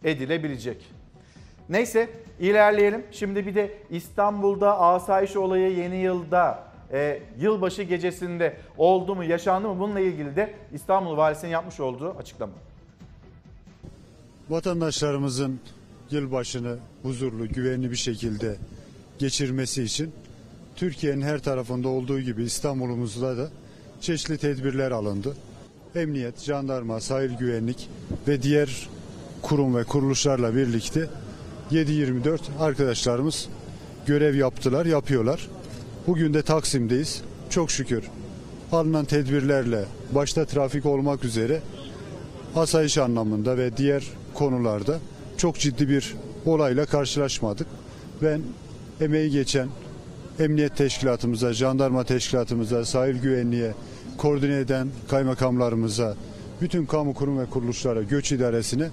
[0.04, 0.86] edilebilecek?
[1.70, 2.10] Neyse
[2.40, 3.04] ilerleyelim.
[3.12, 9.80] Şimdi bir de İstanbul'da asayiş olayı yeni yılda e, yılbaşı gecesinde oldu mu yaşandı mı
[9.80, 12.54] bununla ilgili de İstanbul Valisi'nin yapmış olduğu açıklama.
[14.50, 15.60] Vatandaşlarımızın
[16.12, 18.56] yılbaşını huzurlu, güvenli bir şekilde
[19.20, 20.12] geçirmesi için
[20.76, 23.50] Türkiye'nin her tarafında olduğu gibi İstanbul'umuzda da
[24.02, 25.36] çeşitli tedbirler alındı.
[25.96, 27.90] Emniyet, jandarma, sahil güvenlik
[28.28, 28.90] ve diğer
[29.42, 31.10] kurum ve kuruluşlarla birlikte
[31.72, 33.50] 7-24 arkadaşlarımız
[34.06, 35.48] görev yaptılar, yapıyorlar.
[36.08, 37.22] Bugün de Taksim'deyiz.
[37.50, 38.04] Çok şükür
[38.72, 41.62] alınan tedbirlerle başta trafik olmak üzere
[42.56, 45.00] asayiş anlamında ve diğer konularda
[45.38, 46.16] çok ciddi bir
[46.46, 47.68] olayla karşılaşmadık.
[48.22, 48.42] Ben
[49.02, 49.68] emeği geçen
[50.40, 53.74] emniyet teşkilatımıza, jandarma teşkilatımıza, sahil güvenliğe,
[54.18, 56.16] koordine eden kaymakamlarımıza,
[56.62, 58.90] bütün kamu kurum ve kuruluşlara, göç idaresine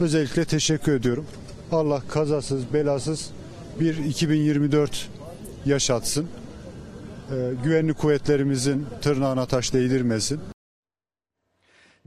[0.00, 1.26] özellikle teşekkür ediyorum.
[1.72, 3.30] Allah kazasız, belasız
[3.80, 5.08] bir 2024
[5.66, 6.28] yaşatsın.
[7.30, 10.40] Ee, güvenlik kuvvetlerimizin tırnağına taş değdirmesin.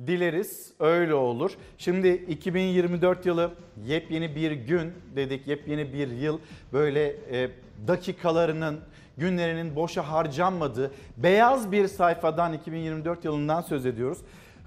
[0.08, 1.52] Dileriz öyle olur.
[1.78, 3.52] Şimdi 2024 yılı
[3.86, 6.40] yepyeni bir gün dedik, yepyeni bir yıl
[6.74, 7.50] böyle e,
[7.88, 8.80] dakikalarının,
[9.22, 14.18] günlerinin boşa harcanmadığı beyaz bir sayfadan 2024 yılından söz ediyoruz.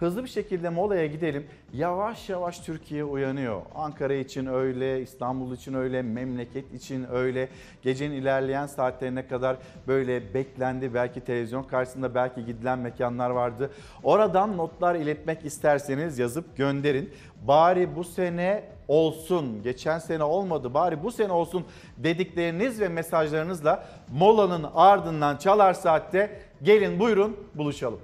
[0.00, 1.46] Hızlı bir şekilde molaya gidelim.
[1.72, 3.62] Yavaş yavaş Türkiye uyanıyor.
[3.74, 7.48] Ankara için öyle, İstanbul için öyle, memleket için öyle.
[7.82, 10.94] Gecenin ilerleyen saatlerine kadar böyle beklendi.
[10.94, 13.70] Belki televizyon karşısında belki gidilen mekanlar vardı.
[14.02, 17.10] Oradan notlar iletmek isterseniz yazıp gönderin.
[17.42, 21.64] Bari bu sene olsun, geçen sene olmadı bari bu sene olsun
[21.98, 28.00] dedikleriniz ve mesajlarınızla molanın ardından çalar saatte gelin buyurun buluşalım.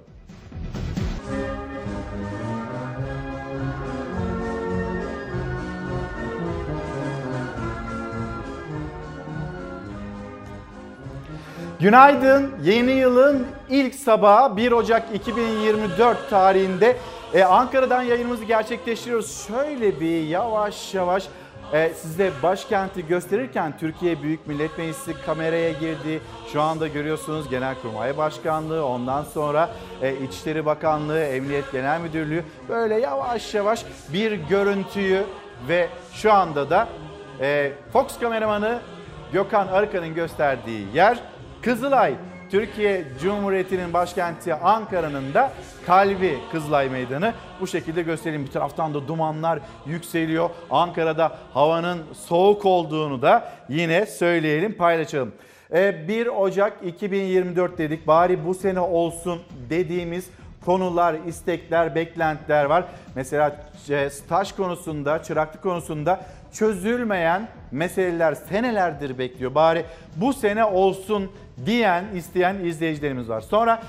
[11.81, 12.51] Günaydın.
[12.63, 16.97] Yeni yılın ilk sabahı 1 Ocak 2024 tarihinde
[17.33, 19.47] e, Ankara'dan yayınımızı gerçekleştiriyoruz.
[19.47, 21.27] Şöyle bir yavaş yavaş
[21.73, 26.21] e, size başkenti gösterirken Türkiye Büyük Millet Meclisi kameraya girdi.
[26.53, 29.69] Şu anda görüyorsunuz Genelkurmay Başkanlığı, ondan sonra
[30.01, 35.23] e, İçişleri Bakanlığı, Emniyet Genel Müdürlüğü böyle yavaş yavaş bir görüntüyü
[35.67, 36.87] ve şu anda da
[37.39, 38.79] e, Fox kameramanı
[39.33, 41.30] Gökhan Arıkan'ın gösterdiği yer
[41.61, 42.13] Kızılay,
[42.51, 45.51] Türkiye Cumhuriyeti'nin başkenti Ankara'nın da
[45.85, 47.33] kalbi Kızılay Meydanı.
[47.61, 48.45] Bu şekilde göstereyim.
[48.45, 50.49] Bir taraftan da dumanlar yükseliyor.
[50.69, 55.31] Ankara'da havanın soğuk olduğunu da yine söyleyelim, paylaşalım.
[55.71, 58.07] 1 Ocak 2024 dedik.
[58.07, 60.29] Bari bu sene olsun dediğimiz
[60.65, 62.83] konular, istekler, beklentiler var.
[63.15, 63.55] Mesela
[64.11, 66.21] staj konusunda, çıraklık konusunda
[66.53, 69.55] çözülmeyen meseleler senelerdir bekliyor.
[69.55, 69.85] Bari
[70.15, 71.31] bu sene olsun
[71.65, 73.41] diyen, isteyen izleyicilerimiz var.
[73.41, 73.81] Sonra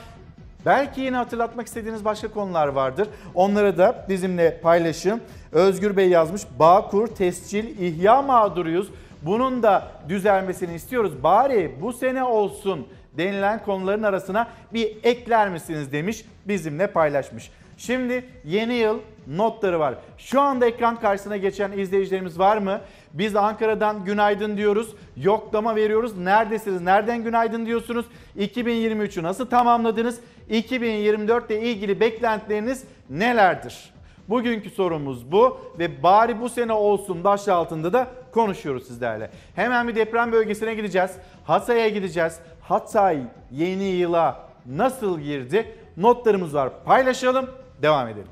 [0.67, 3.09] belki yine hatırlatmak istediğiniz başka konular vardır.
[3.35, 5.21] Onları da bizimle paylaşın.
[5.53, 6.43] Özgür Bey yazmış.
[6.59, 8.91] Bağkur, tescil, ihya mağduruyuz.
[9.23, 11.23] Bunun da düzelmesini istiyoruz.
[11.23, 12.87] Bari bu sene olsun
[13.19, 17.51] denilen konuların arasına bir ekler misiniz demiş bizimle paylaşmış.
[17.77, 19.95] Şimdi yeni yıl notları var.
[20.19, 22.81] Şu anda ekran karşısına geçen izleyicilerimiz var mı?
[23.13, 24.95] Biz Ankara'dan günaydın diyoruz.
[25.17, 26.19] Yoklama veriyoruz.
[26.19, 26.83] Neredesiniz?
[26.83, 28.07] Nereden günaydın diyorsunuz?
[28.39, 30.21] 2023'ü nasıl tamamladınız?
[30.51, 33.93] 2024 ile ilgili beklentileriniz nelerdir?
[34.29, 39.31] Bugünkü sorumuz bu ve bari bu sene olsun baş altında da konuşuyoruz sizlerle.
[39.55, 41.11] Hemen bir deprem bölgesine gideceğiz.
[41.45, 42.39] Hatay'a gideceğiz.
[42.61, 43.19] Hatay
[43.51, 45.75] yeni yıla nasıl girdi?
[45.97, 46.71] notlarımız var.
[46.85, 47.51] Paylaşalım,
[47.83, 48.29] devam edelim.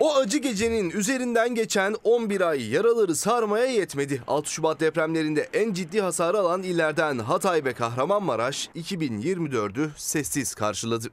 [0.00, 4.22] O acı gecenin üzerinden geçen 11 ay yaraları sarmaya yetmedi.
[4.26, 11.08] 6 Şubat depremlerinde en ciddi hasar alan illerden Hatay ve Kahramanmaraş 2024'ü sessiz karşıladı.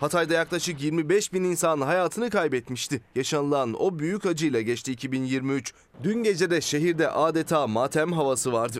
[0.00, 3.02] Hatay'da yaklaşık 25 bin insan hayatını kaybetmişti.
[3.14, 5.74] Yaşanılan o büyük acıyla geçti 2023.
[6.02, 8.78] Dün gece de şehirde adeta matem havası vardı.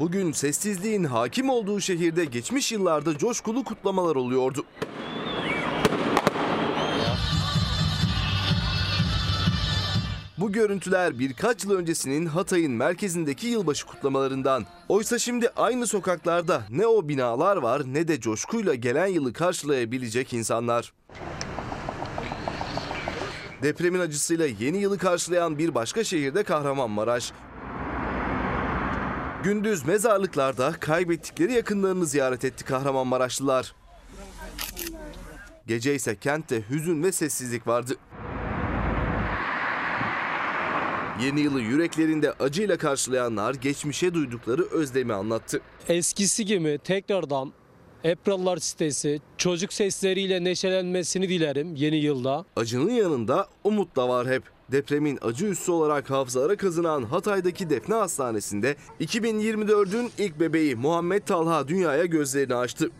[0.00, 4.64] Bugün sessizliğin hakim olduğu şehirde geçmiş yıllarda coşkulu kutlamalar oluyordu.
[10.38, 14.66] Bu görüntüler birkaç yıl öncesinin Hatay'ın merkezindeki yılbaşı kutlamalarından.
[14.88, 20.92] Oysa şimdi aynı sokaklarda ne o binalar var ne de coşkuyla gelen yılı karşılayabilecek insanlar.
[23.62, 27.32] Depremin acısıyla yeni yılı karşılayan bir başka şehirde Kahramanmaraş.
[29.44, 33.74] Gündüz mezarlıklarda kaybettikleri yakınlarını ziyaret etti Kahramanmaraşlılar.
[35.66, 37.94] Gece ise kentte hüzün ve sessizlik vardı.
[41.22, 45.60] Yeni yılı yüreklerinde acıyla karşılayanlar geçmişe duydukları özlemi anlattı.
[45.88, 47.52] eskisi gibi tekrardan
[48.04, 52.44] Epralılar sitesi çocuk sesleriyle neşelenmesini dilerim yeni yılda.
[52.56, 54.42] Acının yanında umut da var hep.
[54.72, 62.06] Depremin acı üssü olarak hafızalara kazınan Hatay'daki Defne Hastanesi'nde 2024'ün ilk bebeği Muhammed Talha dünyaya
[62.06, 62.90] gözlerini açtı.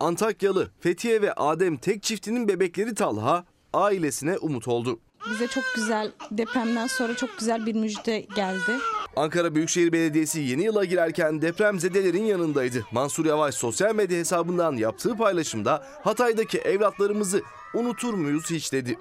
[0.00, 5.00] Antakyalı Fethiye ve Adem tek çiftinin bebekleri Talha ailesine umut oldu.
[5.30, 8.78] Bize çok güzel depremden sonra çok güzel bir müjde geldi.
[9.16, 12.84] Ankara Büyükşehir Belediyesi yeni yıla girerken depremzedelerin yanındaydı.
[12.92, 17.42] Mansur Yavaş sosyal medya hesabından yaptığı paylaşımda Hatay'daki evlatlarımızı
[17.74, 18.98] unutur muyuz hiç dedi.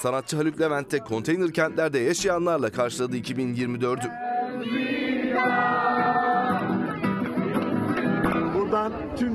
[0.00, 4.10] Sanatçı Haluk Levent de konteyner kentlerde yaşayanlarla karşıladı 2024'ü.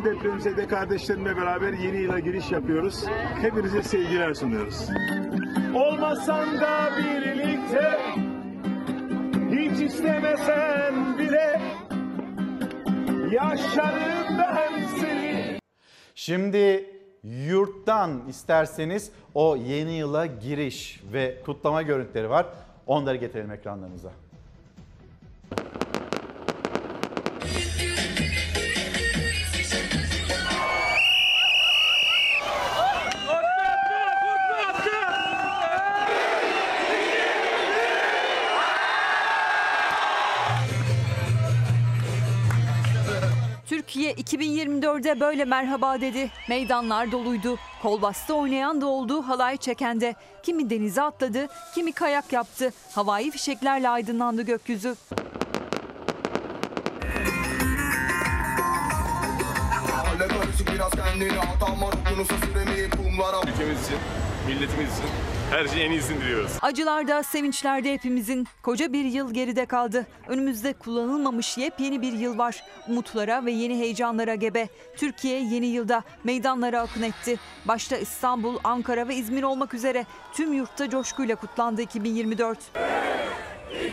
[0.06, 3.06] Depremzede kardeşlerimle beraber yeni yıla giriş yapıyoruz.
[3.42, 4.90] Hepinize sevgiler sunuyoruz.
[5.76, 8.00] Olmasan da birlikte
[9.52, 11.62] hiç istemesen bile
[13.32, 15.60] yaşarım ben seni.
[16.16, 16.90] Şimdi
[17.24, 22.46] yurttan isterseniz o yeni yıla giriş ve kutlama görüntüleri var.
[22.88, 24.12] Onları getirelim ekranlarınıza.
[44.96, 46.32] 2024'de böyle merhaba dedi.
[46.50, 47.58] Meydanlar doluydu.
[47.82, 50.16] Kol bastı oynayan da oldu, halay çeken de.
[50.44, 52.74] Kimi denize atladı, kimi kayak yaptı.
[52.92, 54.96] Havai fişeklerle aydınlandı gökyüzü.
[63.48, 63.98] Ülkemiz için,
[64.48, 66.52] milletimiz için her şeyin en iyisini diliyoruz.
[66.62, 70.08] Acılarda, sevinçlerde hepimizin koca bir yıl geride kaldı.
[70.28, 72.64] Önümüzde kullanılmamış yepyeni bir yıl var.
[72.88, 74.68] Umutlara ve yeni heyecanlara gebe.
[74.98, 77.38] Türkiye yeni yılda meydanlara akın etti.
[77.66, 82.60] Başta İstanbul, Ankara ve İzmir olmak üzere tüm yurtta coşkuyla kutlandı 2024.
[82.72, 83.92] Kimi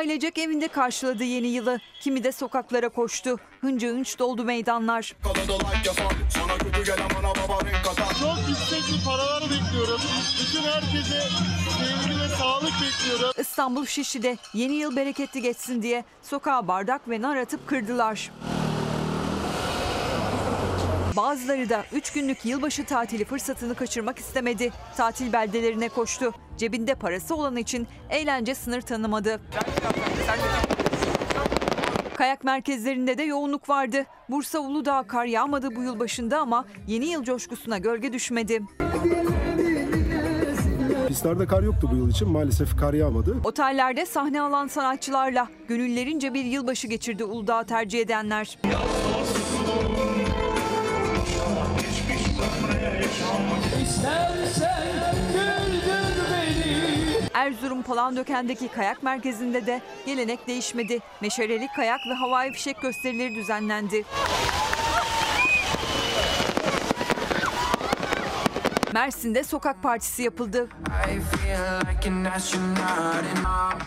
[0.00, 3.36] ailecek evinde karşıladı yeni yılı, kimi de sokaklara koştu.
[3.60, 5.16] Hınca hınç doldu meydanlar.
[8.20, 10.00] Çok istekli paralar bekliyorum.
[10.40, 11.22] Bütün herkese
[11.78, 13.32] sevgi ve sağlık bekliyorum.
[13.38, 18.30] İstanbul Şişli'de yeni yıl bereketli geçsin diye sokağa bardak ve nar atıp kırdılar.
[21.16, 24.72] Bazıları da 3 günlük yılbaşı tatili fırsatını kaçırmak istemedi.
[24.96, 26.32] Tatil beldelerine koştu.
[26.56, 29.40] Cebinde parası olan için eğlence sınır tanımadı.
[32.14, 34.04] Kayak merkezlerinde de yoğunluk vardı.
[34.28, 38.62] Bursa Uludağ kar yağmadı bu yıl başında ama yeni yıl coşkusuna gölge düşmedi.
[41.08, 42.28] Pistlerde kar yoktu bu yıl için.
[42.28, 43.36] Maalesef kar yağmadı.
[43.44, 48.58] Otellerde sahne alan sanatçılarla gönüllerince bir yılbaşı geçirdi Uludağ tercih edenler.
[48.64, 49.59] İstersen
[57.34, 61.00] Erzurum Palandöken'deki kayak merkezinde de gelenek değişmedi.
[61.20, 64.04] Meşaleli kayak ve havai fişek gösterileri düzenlendi.
[68.94, 70.68] Mersin'de sokak partisi yapıldı.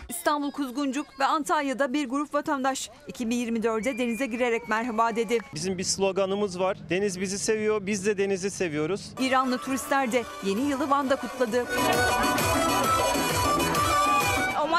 [0.10, 5.38] İstanbul Kuzguncuk ve Antalya'da bir grup vatandaş 2024'de denize girerek merhaba dedi.
[5.56, 6.78] Bizim bir sloganımız var.
[6.90, 9.12] Deniz bizi seviyor, biz de denizi seviyoruz.
[9.20, 11.66] İranlı turistler de yeni yılı Van'da kutladı.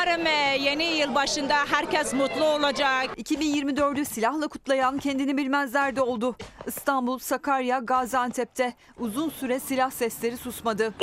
[0.05, 0.27] Umarım
[0.65, 3.19] yeni yıl başında herkes mutlu olacak.
[3.19, 6.37] 2024'ü silahla kutlayan kendini bilmezler de oldu.
[6.67, 10.95] İstanbul, Sakarya, Gaziantep'te uzun süre silah sesleri susmadı.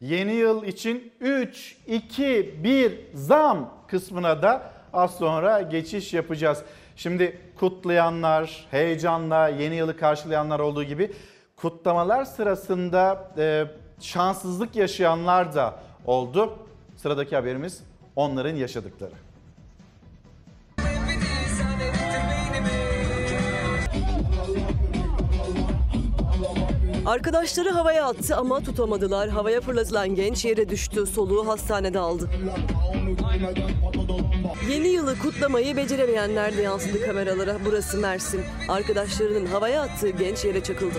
[0.00, 6.62] Yeni yıl için 3, 2, 1 zam kısmına da az sonra geçiş yapacağız.
[6.96, 11.12] Şimdi kutlayanlar, heyecanla yeni yılı karşılayanlar olduğu gibi
[11.56, 13.64] kutlamalar sırasında e,
[14.00, 15.74] şanssızlık yaşayanlar da
[16.06, 16.58] oldu.
[16.96, 17.80] Sıradaki haberimiz
[18.16, 19.14] onların yaşadıkları.
[27.06, 29.28] Arkadaşları havaya attı ama tutamadılar.
[29.28, 31.06] Havaya fırlatılan genç yere düştü.
[31.06, 32.30] Soluğu hastanede aldı.
[34.70, 37.56] Yeni yılı kutlamayı beceremeyenler de yansıdı kameralara.
[37.64, 38.40] Burası Mersin.
[38.68, 40.98] Arkadaşlarının havaya attığı genç yere çakıldı.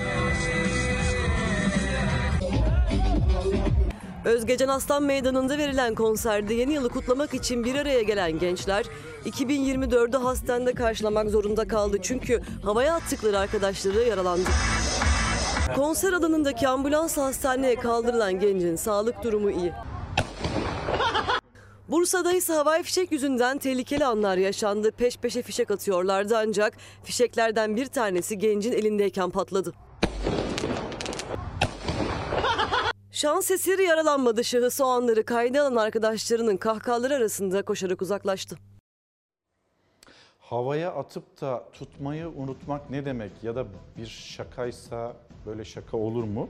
[4.25, 8.85] Özgecan Aslan Meydanı'nda verilen konserde yeni yılı kutlamak için bir araya gelen gençler
[9.25, 11.97] 2024'ü hastanede karşılamak zorunda kaldı.
[12.01, 14.49] Çünkü havaya attıkları arkadaşları yaralandı.
[15.75, 19.73] Konser alanındaki ambulans hastaneye kaldırılan gencin sağlık durumu iyi.
[21.89, 24.91] Bursa'da ise havai fişek yüzünden tehlikeli anlar yaşandı.
[24.91, 29.73] Peş peşe fişek atıyorlardı ancak fişeklerden bir tanesi gencin elindeyken patladı.
[33.19, 38.57] Şans eseri yaralanmadı şahıs o anları kayda arkadaşlarının kahkahaları arasında koşarak uzaklaştı.
[40.39, 43.65] Havaya atıp da tutmayı unutmak ne demek ya da
[43.97, 45.13] bir şakaysa
[45.45, 46.49] böyle şaka olur mu?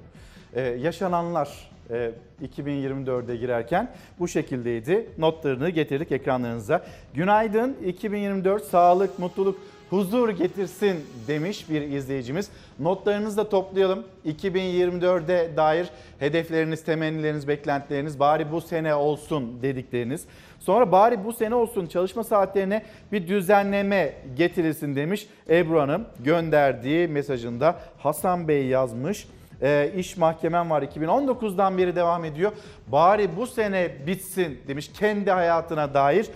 [0.54, 2.12] Ee, yaşananlar e,
[2.44, 5.10] 2024'e girerken bu şekildeydi.
[5.18, 6.86] Notlarını getirdik ekranlarınıza.
[7.14, 9.60] Günaydın 2024 sağlık, mutluluk,
[9.90, 12.50] huzur getirsin demiş bir izleyicimiz.
[12.80, 14.04] Notlarınızı da toplayalım.
[14.26, 20.26] 2024'e dair hedefleriniz, temennileriniz, beklentileriniz bari bu sene olsun dedikleriniz.
[20.60, 27.80] Sonra bari bu sene olsun çalışma saatlerine bir düzenleme getirilsin demiş Ebru Hanım gönderdiği mesajında
[27.98, 29.28] Hasan Bey yazmış.
[29.62, 32.52] E, iş mahkemem var 2019'dan beri devam ediyor.
[32.88, 36.28] Bari bu sene bitsin demiş kendi hayatına dair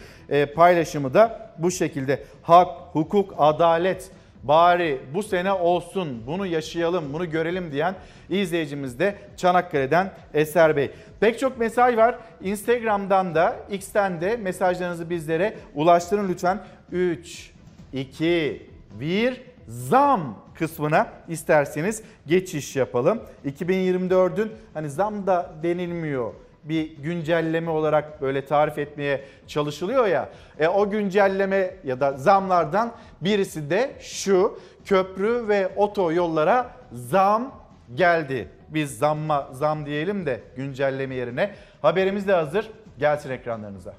[0.55, 2.23] paylaşımı da bu şekilde.
[2.41, 4.11] Hak, hukuk, adalet
[4.43, 7.95] bari bu sene olsun bunu yaşayalım bunu görelim diyen
[8.29, 10.91] izleyicimiz de Çanakkale'den Eser Bey.
[11.19, 12.15] Pek çok mesaj var.
[12.41, 16.59] Instagram'dan da X'ten de mesajlarınızı bizlere ulaştırın lütfen.
[16.91, 17.51] 3,
[17.93, 18.69] 2,
[18.99, 23.21] 1 zam kısmına isterseniz geçiş yapalım.
[23.45, 30.29] 2024'ün hani zam da denilmiyor bir güncelleme olarak böyle tarif etmeye çalışılıyor ya.
[30.59, 32.91] E, o güncelleme ya da zamlardan
[33.21, 37.63] birisi de şu köprü ve otoyollara zam
[37.95, 38.49] geldi.
[38.69, 41.55] Biz zamma zam diyelim de güncelleme yerine.
[41.81, 42.71] Haberimiz de hazır.
[42.99, 43.93] Gelsin ekranlarınıza.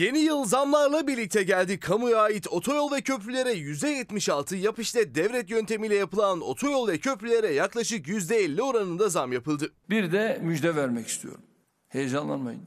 [0.00, 1.80] Yeni yıl zamlarla birlikte geldi.
[1.80, 8.06] Kamuya ait otoyol ve köprülere %76 yap işte devlet yöntemiyle yapılan otoyol ve köprülere yaklaşık
[8.06, 9.72] %50 oranında zam yapıldı.
[9.90, 11.42] Bir de müjde vermek istiyorum.
[11.88, 12.62] Heyecanlanmayın.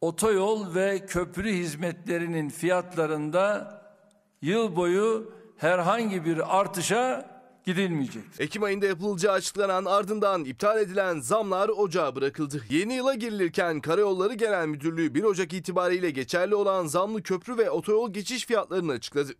[0.00, 3.80] Otoyol ve köprü hizmetlerinin fiyatlarında
[4.42, 7.33] yıl boyu herhangi bir artışa
[7.64, 8.22] gidilmeyecek.
[8.38, 12.60] Ekim ayında yapılacağı açıklanan ardından iptal edilen zamlar ocağa bırakıldı.
[12.70, 18.12] Yeni yıla girilirken Karayolları Genel Müdürlüğü 1 Ocak itibariyle geçerli olan zamlı köprü ve otoyol
[18.12, 19.32] geçiş fiyatlarını açıkladı.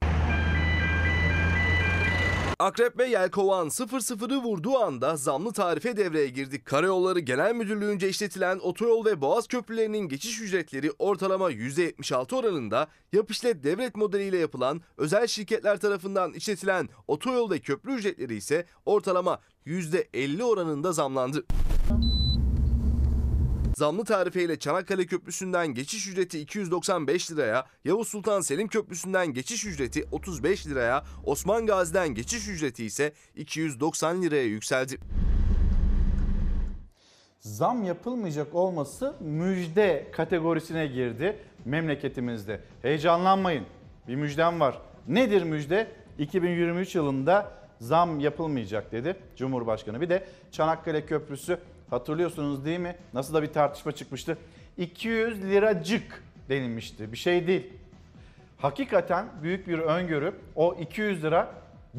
[2.65, 6.65] Akrep ve Yelkovan 00'ı vurduğu anda zamlı tarife devreye girdi.
[6.65, 13.65] Karayolları Genel Müdürlüğü'nce işletilen otoyol ve boğaz köprülerinin geçiş ücretleri ortalama %76 oranında yap işlet
[13.65, 20.93] devlet modeliyle yapılan özel şirketler tarafından işletilen otoyol ve köprü ücretleri ise ortalama %50 oranında
[20.93, 21.45] zamlandı.
[23.77, 30.67] Zamlı tarifeyle Çanakkale Köprüsü'nden geçiş ücreti 295 liraya, Yavuz Sultan Selim Köprüsü'nden geçiş ücreti 35
[30.67, 34.99] liraya, Osman Gazi'den geçiş ücreti ise 290 liraya yükseldi.
[37.41, 42.61] Zam yapılmayacak olması müjde kategorisine girdi memleketimizde.
[42.83, 43.65] Heyecanlanmayın.
[44.09, 44.79] Bir müjdem var.
[45.09, 45.89] Nedir müjde?
[46.19, 50.01] 2023 yılında zam yapılmayacak dedi Cumhurbaşkanı.
[50.01, 51.59] Bir de Çanakkale Köprüsü
[51.91, 52.97] Hatırlıyorsunuz değil mi?
[53.15, 54.39] Nasıl da bir tartışma çıkmıştı.
[54.79, 57.13] 200 liracık denilmişti.
[57.13, 57.73] Bir şey değil.
[58.59, 60.35] hakikaten büyük bir öngörü.
[60.57, 61.51] O 200 lira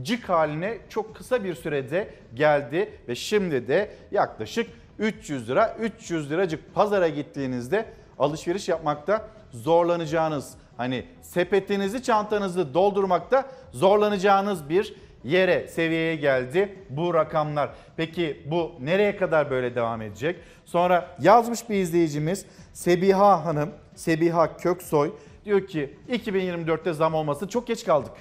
[0.02, 4.70] cık haline çok kısa bir sürede geldi ve şimdi de yaklaşık
[5.00, 7.86] 300 lira 300 liracık pazara gittiğinizde
[8.20, 14.96] alışveriş yapmakta zorlanacağınız hani sepetinizi çantanızı doldurmakta zorlanacağınız bir
[15.26, 17.70] yere seviyeye geldi bu rakamlar.
[17.98, 20.36] Peki bu nereye kadar böyle devam edecek?
[20.66, 25.12] Sonra yazmış bir izleyicimiz Sebiha Hanım, Sebiha Köksoy
[25.46, 28.14] diyor ki 2024'te zam olması çok geç kaldık.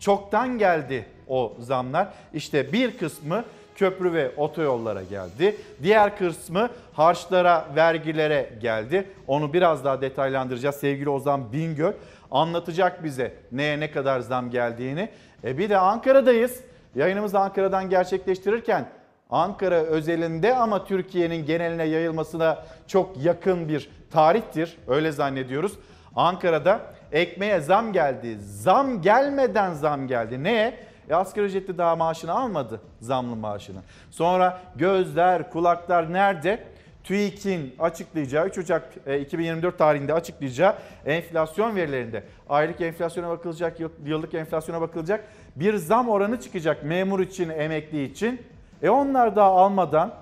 [0.00, 2.08] Çoktan geldi o zamlar.
[2.34, 3.44] İşte bir kısmı
[3.76, 5.56] köprü ve otoyollara geldi.
[5.82, 9.06] Diğer kısmı harçlara, vergilere geldi.
[9.26, 10.76] Onu biraz daha detaylandıracağız.
[10.76, 11.92] Sevgili Ozan Bingöl
[12.30, 15.08] anlatacak bize neye ne kadar zam geldiğini.
[15.44, 16.60] E bir de Ankara'dayız.
[16.94, 18.88] Yayınımızı Ankara'dan gerçekleştirirken
[19.30, 24.78] Ankara özelinde ama Türkiye'nin geneline yayılmasına çok yakın bir tarihtir.
[24.88, 25.72] Öyle zannediyoruz.
[26.16, 26.80] Ankara'da
[27.12, 28.38] ekmeğe zam geldi.
[28.40, 30.44] Zam gelmeden zam geldi.
[30.44, 30.78] Neye?
[31.08, 33.78] E asgari ücretli daha maaşını almadı zamlı maaşını.
[34.10, 36.64] Sonra gözler, kulaklar nerede?
[37.06, 40.74] TÜİK'in açıklayacağı 3 Ocak e, 2024 tarihinde açıklayacağı
[41.06, 45.24] enflasyon verilerinde aylık enflasyona bakılacak, yıl- yıllık enflasyona bakılacak.
[45.56, 48.42] Bir zam oranı çıkacak memur için, emekli için.
[48.82, 50.14] E onlar daha almadan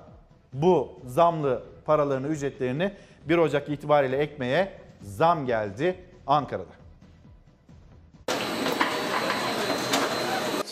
[0.53, 2.93] bu zamlı paralarını, ücretlerini
[3.29, 5.95] 1 Ocak itibariyle ekmeğe zam geldi
[6.27, 6.84] Ankara'da.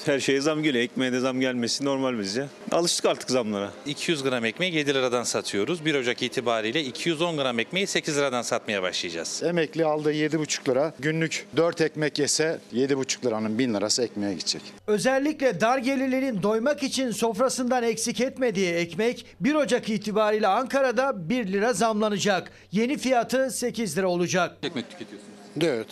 [0.07, 0.85] Her şeye zam geliyor.
[0.85, 2.47] Ekmeğe de zam gelmesi normal bizce.
[2.73, 3.71] Alıştık artık zamlara.
[3.87, 5.85] 200 gram ekmeği 7 liradan satıyoruz.
[5.85, 9.43] 1 Ocak itibariyle 210 gram ekmeği 8 liradan satmaya başlayacağız.
[9.45, 10.95] Emekli aldığı 7,5 lira.
[10.99, 14.63] Günlük 4 ekmek yese 7,5 liranın 1000 lirası ekmeğe gidecek.
[14.87, 21.73] Özellikle dar gelirlerin doymak için sofrasından eksik etmediği ekmek 1 Ocak itibariyle Ankara'da 1 lira
[21.73, 22.51] zamlanacak.
[22.73, 24.57] Yeni fiyatı 8 lira olacak.
[24.63, 25.33] Ekmek tüketiyorsunuz.
[25.61, 25.87] 4,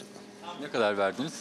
[0.63, 1.33] Ne kadar verdiniz?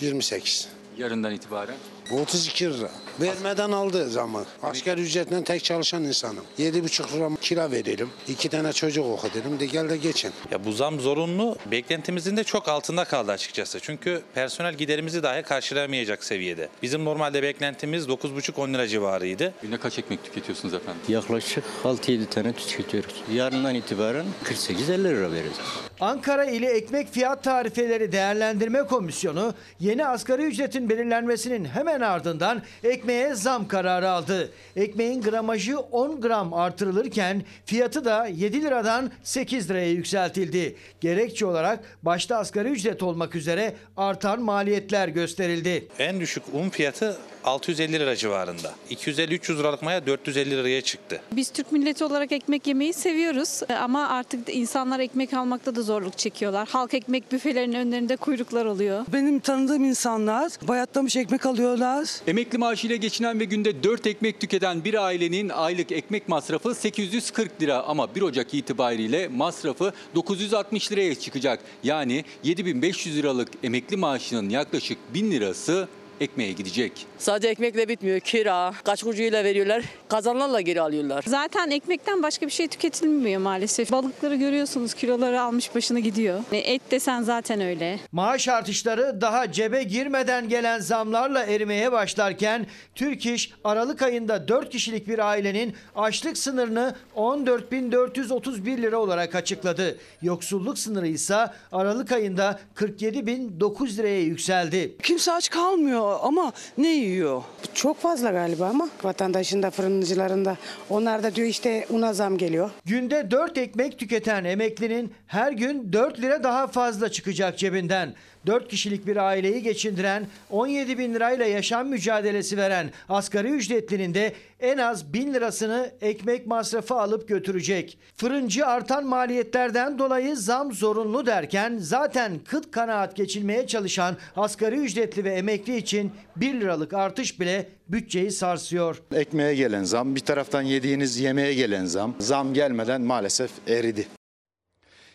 [0.00, 0.68] 28.
[0.98, 1.74] Yarından itibaren.
[2.10, 2.90] Bu 32 lira.
[3.20, 4.44] Vermeden aldı zamı.
[4.62, 6.44] Asgari ücretle tek çalışan insanım.
[6.58, 8.10] 7,5 lira kira verelim.
[8.28, 10.32] İki tane çocuk okutalım de gel de geçin.
[10.50, 11.56] Ya bu zam zorunlu.
[11.70, 13.80] Beklentimizin de çok altında kaldı açıkçası.
[13.80, 16.68] Çünkü personel giderimizi dahi karşılayamayacak seviyede.
[16.82, 19.54] Bizim normalde beklentimiz 9,5-10 lira civarıydı.
[19.62, 21.02] Günde kaç ekmek tüketiyorsunuz efendim?
[21.08, 23.14] Yaklaşık 6-7 tane tüketiyoruz.
[23.32, 25.87] Yarından itibaren 48-50 lira vereceğiz.
[26.00, 33.68] Ankara ili Ekmek Fiyat Tarifeleri Değerlendirme Komisyonu yeni asgari ücretin belirlenmesinin hemen ardından ekmeğe zam
[33.68, 34.50] kararı aldı.
[34.76, 40.76] Ekmeğin gramajı 10 gram artırılırken fiyatı da 7 liradan 8 liraya yükseltildi.
[41.00, 45.88] Gerekçe olarak başta asgari ücret olmak üzere artan maliyetler gösterildi.
[45.98, 48.74] En düşük un fiyatı 650 lira civarında.
[48.90, 51.20] 250-300 liralık maya 450 liraya çıktı.
[51.32, 56.68] Biz Türk milleti olarak ekmek yemeyi seviyoruz ama artık insanlar ekmek almakta da zorluk çekiyorlar.
[56.68, 59.06] Halk ekmek büfelerinin önlerinde kuyruklar oluyor.
[59.12, 62.08] Benim tanıdığım insanlar bayatlamış ekmek alıyorlar.
[62.26, 67.82] Emekli maaşıyla geçinen ve günde 4 ekmek tüketen bir ailenin aylık ekmek masrafı 840 lira
[67.82, 71.60] ama 1 Ocak itibariyle masrafı 960 liraya çıkacak.
[71.84, 75.88] Yani 7500 liralık emekli maaşının yaklaşık 1000 lirası
[76.20, 77.06] ekmeğe gidecek.
[77.18, 78.20] Sadece ekmekle bitmiyor.
[78.20, 79.82] Kira, kaç kurucuyla veriyorlar.
[80.08, 81.24] Kazanlarla geri alıyorlar.
[81.26, 83.92] Zaten ekmekten başka bir şey tüketilmiyor maalesef.
[83.92, 86.40] Balıkları görüyorsunuz kiloları almış başını gidiyor.
[86.52, 88.00] E, Et desen zaten öyle.
[88.12, 95.08] Maaş artışları daha cebe girmeden gelen zamlarla erimeye başlarken Türk İş Aralık ayında 4 kişilik
[95.08, 99.98] bir ailenin açlık sınırını 14.431 lira olarak açıkladı.
[100.22, 101.36] Yoksulluk sınırı ise
[101.72, 104.96] Aralık ayında 47.009 liraya yükseldi.
[105.02, 107.42] Kimse aç kalmıyor ama ne yiyor?
[107.74, 110.56] Çok fazla galiba ama vatandaşın da fırıncıların da
[110.90, 112.70] onlar da diyor işte una zam geliyor.
[112.84, 118.14] Günde 4 ekmek tüketen emeklinin her gün 4 lira daha fazla çıkacak cebinden.
[118.46, 124.78] 4 kişilik bir aileyi geçindiren 17 bin lirayla yaşam mücadelesi veren asgari ücretlinin de en
[124.78, 127.98] az 1000 lirasını ekmek masrafı alıp götürecek.
[128.16, 135.30] Fırıncı artan maliyetlerden dolayı zam zorunlu derken zaten kıt kanaat geçinmeye çalışan asgari ücretli ve
[135.30, 139.02] emekli için 1 liralık artış bile bütçeyi sarsıyor.
[139.14, 142.14] Ekmeğe gelen zam, bir taraftan yediğiniz yemeğe gelen zam.
[142.18, 144.06] Zam gelmeden maalesef eridi.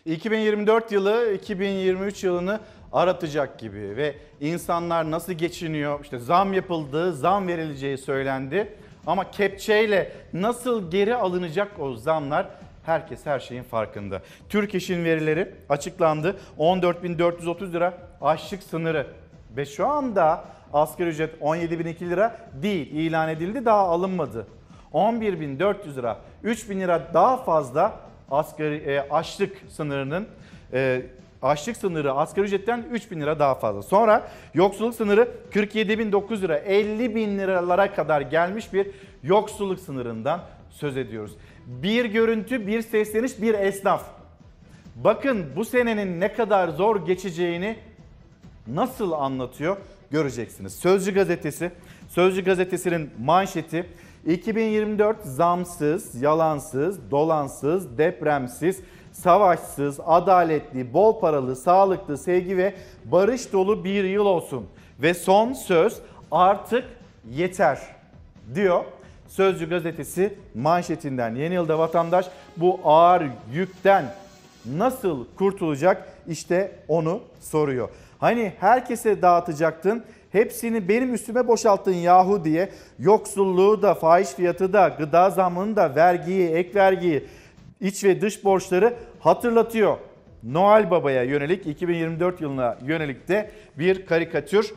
[0.06, 2.60] 2024 yılı 2023 yılını
[2.94, 6.00] aratacak gibi ve insanlar nasıl geçiniyor?
[6.02, 8.76] İşte zam yapıldı, zam verileceği söylendi.
[9.06, 12.46] Ama kepçeyle nasıl geri alınacak o zamlar
[12.86, 14.22] herkes her şeyin farkında.
[14.48, 16.36] Türk İş'in verileri açıklandı.
[16.58, 19.06] 14.430 lira açlık sınırı
[19.56, 24.46] ve şu anda asgari ücret 17.002 lira değil ilan edildi daha alınmadı.
[24.92, 28.00] 11.400 lira 3.000 lira daha fazla
[28.30, 30.28] asgari e, açlık sınırının
[30.72, 31.02] e,
[31.44, 33.82] açlık sınırı asgari ücretten 3 bin lira daha fazla.
[33.82, 38.86] Sonra yoksulluk sınırı 47.900 lira 50 bin liralara kadar gelmiş bir
[39.22, 40.40] yoksulluk sınırından
[40.70, 41.36] söz ediyoruz.
[41.66, 44.04] Bir görüntü, bir sesleniş, bir esnaf.
[44.96, 47.76] Bakın bu senenin ne kadar zor geçeceğini
[48.66, 49.76] nasıl anlatıyor
[50.10, 50.74] göreceksiniz.
[50.74, 51.70] Sözcü gazetesi,
[52.08, 53.86] Sözcü gazetesinin manşeti
[54.26, 58.80] 2024 zamsız, yalansız, dolansız, depremsiz,
[59.14, 62.74] savaşsız, adaletli, bol paralı, sağlıklı, sevgi ve
[63.04, 64.66] barış dolu bir yıl olsun.
[65.02, 65.98] Ve son söz
[66.30, 66.84] artık
[67.30, 67.78] yeter
[68.54, 68.84] diyor.
[69.28, 72.26] Sözcü gazetesi manşetinden yeni yılda vatandaş
[72.56, 73.22] bu ağır
[73.52, 74.04] yükten
[74.66, 77.88] nasıl kurtulacak işte onu soruyor.
[78.18, 82.68] Hani herkese dağıtacaktın hepsini benim üstüme boşalttın yahu diye
[82.98, 87.24] yoksulluğu da fahiş fiyatı da gıda zammını da vergiyi ek vergiyi
[87.80, 89.98] iç ve dış borçları hatırlatıyor.
[90.42, 94.74] Noel Baba'ya yönelik 2024 yılına yönelik de bir karikatür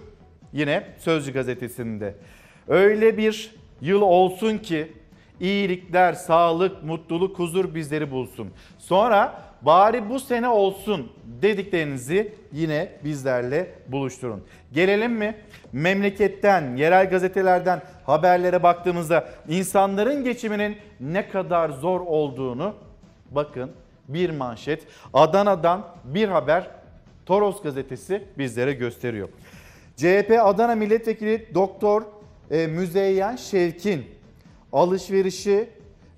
[0.54, 2.16] yine Sözcü gazetesinde.
[2.68, 4.92] Öyle bir yıl olsun ki
[5.40, 8.50] iyilikler, sağlık, mutluluk, huzur bizleri bulsun.
[8.78, 11.12] Sonra bari bu sene olsun
[11.42, 14.44] dediklerinizi yine bizlerle buluşturun.
[14.74, 15.36] Gelelim mi?
[15.72, 22.74] Memleketten, yerel gazetelerden haberlere baktığımızda insanların geçiminin ne kadar zor olduğunu
[23.32, 23.72] bakın
[24.08, 24.88] bir manşet.
[25.14, 26.68] Adana'dan bir haber
[27.26, 29.30] Toros gazetesi bizlere gösteriyor.
[29.96, 32.02] CHP Adana Milletvekili Doktor
[32.52, 34.06] e, Müzeyyen Şevkin
[34.72, 35.70] alışverişi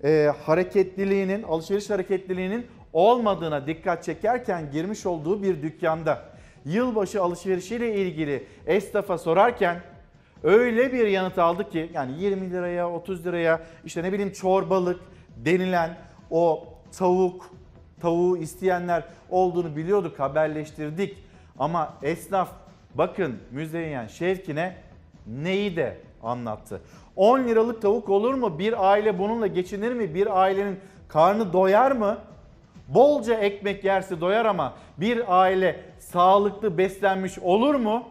[0.03, 6.25] e, hareketliliğinin, alışveriş hareketliliğinin olmadığına dikkat çekerken girmiş olduğu bir dükkanda
[6.65, 9.81] yılbaşı alışverişiyle ilgili esnafa sorarken
[10.43, 14.99] öyle bir yanıt aldı ki yani 20 liraya 30 liraya işte ne bileyim çorbalık
[15.37, 15.97] denilen
[16.31, 17.49] o tavuk
[18.01, 21.17] tavuğu isteyenler olduğunu biliyorduk haberleştirdik
[21.59, 22.49] ama esnaf
[22.95, 24.77] bakın Müzeyyen Şevkin'e
[25.27, 26.81] neyi de anlattı.
[27.15, 28.59] 10 liralık tavuk olur mu?
[28.59, 30.13] Bir aile bununla geçinir mi?
[30.13, 32.17] Bir ailenin karnı doyar mı?
[32.87, 38.03] Bolca ekmek yerse doyar ama bir aile sağlıklı beslenmiş olur mu?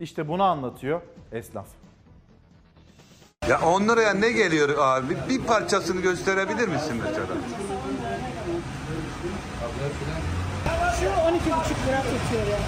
[0.00, 1.00] İşte bunu anlatıyor
[1.32, 1.66] esnaf.
[3.48, 5.16] Ya 10 liraya ne geliyor abi?
[5.28, 7.26] Bir parçasını gösterebilir misin mesela?
[11.00, 11.10] Şu 12,5
[11.86, 12.66] lira tutuyor yani.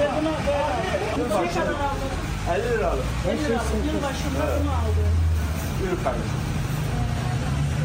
[0.00, 1.48] Ve bunu böyle aldım.
[1.54, 2.10] Kadar aldın?
[2.54, 3.04] 50 lira aldım.
[3.30, 3.80] 50 lira aldım.
[3.86, 5.10] Yılbaşında bunu aldım.
[5.80, 6.40] Buyur kardeşim.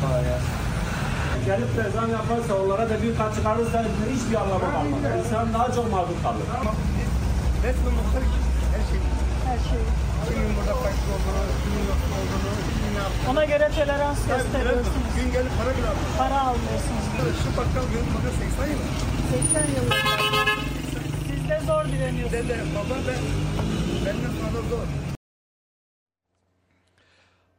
[0.01, 0.59] Gelsin.
[1.45, 3.83] Gelip de zam yaparsa onlara da bir kat çıkarırsa
[4.15, 4.99] hiçbir anlamı kalmaz.
[5.25, 6.45] İnsan daha çok mağdur kalır.
[7.63, 8.23] Resmen muhtar
[8.73, 8.99] her şey.
[9.47, 9.79] Her şey.
[10.27, 13.29] Kimin burada fakir olduğunu, kimin yoksul olduğunu, kimin ne yaptığını.
[13.31, 15.09] Ona göre tolerans gösteriyorsunuz.
[15.15, 16.11] Gün gelip para bile almıyor.
[16.17, 17.05] Para almıyorsunuz.
[17.43, 18.81] Şu bakkal benim burada 80 yıl.
[19.53, 19.85] 80 yıl.
[21.27, 22.33] Siz de zor direniyorsunuz.
[22.33, 23.21] Dede, baba ben,
[24.05, 24.85] benden sonra zor.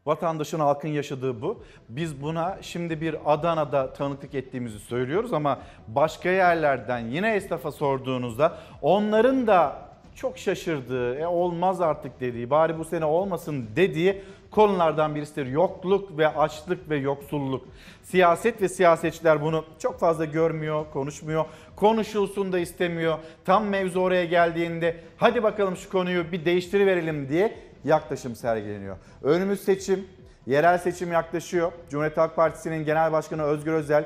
[0.06, 1.64] Vatandaşın halkın yaşadığı bu.
[1.88, 5.58] Biz buna şimdi bir Adana'da tanıklık ettiğimizi söylüyoruz ama
[5.88, 12.84] başka yerlerden yine esnafa sorduğunuzda onların da çok şaşırdığı, e olmaz artık dediği, bari bu
[12.84, 15.46] sene olmasın dediği konulardan birisidir.
[15.46, 17.64] Yokluk ve açlık ve yoksulluk.
[18.02, 21.44] Siyaset ve siyasetçiler bunu çok fazla görmüyor, konuşmuyor.
[21.76, 23.18] Konuşulsun da istemiyor.
[23.44, 28.96] Tam mevzu oraya geldiğinde hadi bakalım şu konuyu bir değiştiriverelim diye yaklaşım sergileniyor.
[29.22, 30.06] Önümüz seçim,
[30.46, 31.72] yerel seçim yaklaşıyor.
[31.90, 34.04] Cumhuriyet Halk Partisi'nin Genel Başkanı Özgür Özel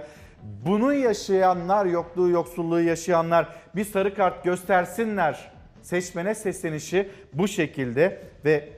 [0.67, 5.54] bunu yaşayanlar, yokluğu, yoksulluğu yaşayanlar bir sarı kart göstersinler.
[5.85, 8.69] Seçmene seslenişi bu şekilde ve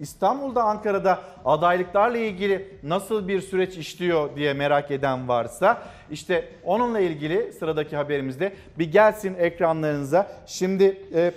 [0.00, 7.52] İstanbul'da, Ankara'da adaylıklarla ilgili nasıl bir süreç işliyor diye merak eden varsa işte onunla ilgili
[7.52, 10.32] sıradaki haberimizde bir gelsin ekranlarınıza.
[10.46, 11.32] Şimdi e,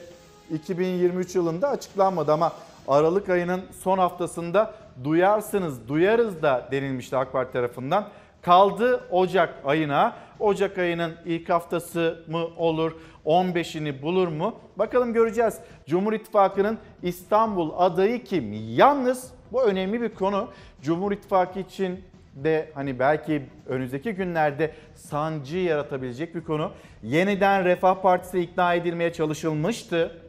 [0.53, 2.53] 2023 yılında açıklanmadı ama
[2.87, 8.07] Aralık ayının son haftasında duyarsınız, duyarız da denilmişti AK Parti tarafından.
[8.41, 10.15] Kaldı Ocak ayına.
[10.39, 12.91] Ocak ayının ilk haftası mı olur?
[13.25, 14.55] 15'ini bulur mu?
[14.75, 15.59] Bakalım göreceğiz.
[15.85, 18.53] Cumhur İttifakı'nın İstanbul adayı kim?
[18.53, 20.49] Yalnız bu önemli bir konu.
[20.81, 21.99] Cumhur İttifakı için
[22.35, 26.71] de hani belki önümüzdeki günlerde sancı yaratabilecek bir konu.
[27.03, 30.19] Yeniden Refah Partisi ikna edilmeye çalışılmıştı.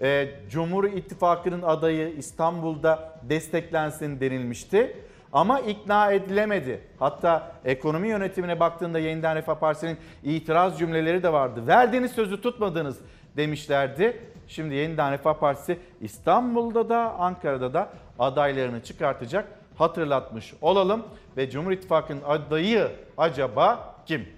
[0.00, 4.96] Ee, Cumhur İttifakı'nın adayı İstanbul'da desteklensin denilmişti.
[5.32, 6.80] Ama ikna edilemedi.
[6.98, 11.66] Hatta ekonomi yönetimine baktığında Yeniden Refah Partisi'nin itiraz cümleleri de vardı.
[11.66, 12.98] Verdiğiniz sözü tutmadınız
[13.36, 14.22] demişlerdi.
[14.48, 17.88] Şimdi Yeniden Refah Partisi İstanbul'da da Ankara'da da
[18.18, 19.48] adaylarını çıkartacak
[19.78, 21.02] hatırlatmış olalım.
[21.36, 22.88] Ve Cumhur İttifakı'nın adayı
[23.18, 24.28] acaba kim?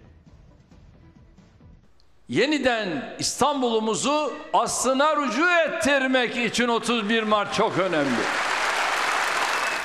[2.29, 8.21] Yeniden İstanbul'umuzu aslına rücu ettirmek için 31 Mart çok önemli.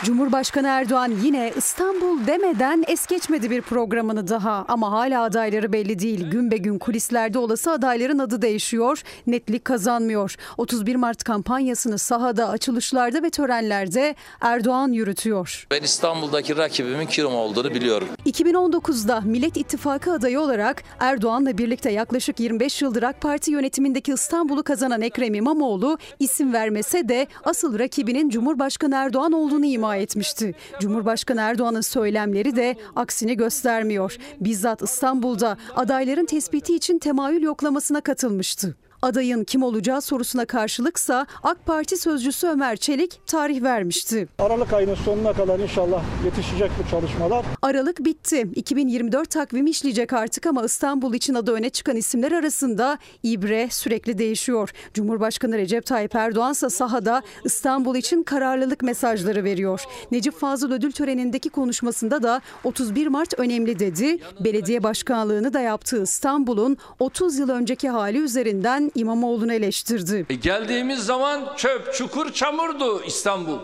[0.05, 6.29] Cumhurbaşkanı Erdoğan yine İstanbul demeden es geçmedi bir programını daha ama hala adayları belli değil.
[6.29, 10.35] Gün be gün kulislerde olası adayların adı değişiyor, netlik kazanmıyor.
[10.57, 15.67] 31 Mart kampanyasını sahada, açılışlarda ve törenlerde Erdoğan yürütüyor.
[15.71, 18.07] Ben İstanbul'daki rakibimin kim olduğunu biliyorum.
[18.25, 25.01] 2019'da Millet İttifakı adayı olarak Erdoğan'la birlikte yaklaşık 25 yıldır AK Parti yönetimindeki İstanbul'u kazanan
[25.01, 30.55] Ekrem İmamoğlu isim vermese de asıl rakibinin Cumhurbaşkanı Erdoğan olduğunu ima etmişti.
[30.79, 34.17] Cumhurbaşkanı Erdoğan'ın söylemleri de aksini göstermiyor.
[34.39, 38.75] Bizzat İstanbul'da adayların tespiti için temayül yoklamasına katılmıştı.
[39.05, 44.27] Adayın kim olacağı sorusuna karşılıksa AK Parti sözcüsü Ömer Çelik tarih vermişti.
[44.39, 47.45] Aralık ayının sonuna kadar inşallah yetişecek bu çalışmalar.
[47.61, 48.47] Aralık bitti.
[48.55, 54.69] 2024 takvimi işleyecek artık ama İstanbul için adı öne çıkan isimler arasında ibre sürekli değişiyor.
[54.93, 59.83] Cumhurbaşkanı Recep Tayyip Erdoğan ise sahada İstanbul için kararlılık mesajları veriyor.
[60.11, 64.17] Necip Fazıl ödül törenindeki konuşmasında da 31 Mart önemli dedi.
[64.39, 70.25] Belediye başkanlığını da yaptığı İstanbul'un 30 yıl önceki hali üzerinden İmamoğlu'nu eleştirdi.
[70.29, 73.59] E geldiğimiz zaman çöp, çukur, çamurdu İstanbul.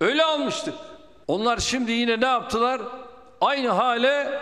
[0.00, 0.74] Öyle almıştık.
[1.28, 2.80] Onlar şimdi yine ne yaptılar?
[3.40, 4.40] Aynı hale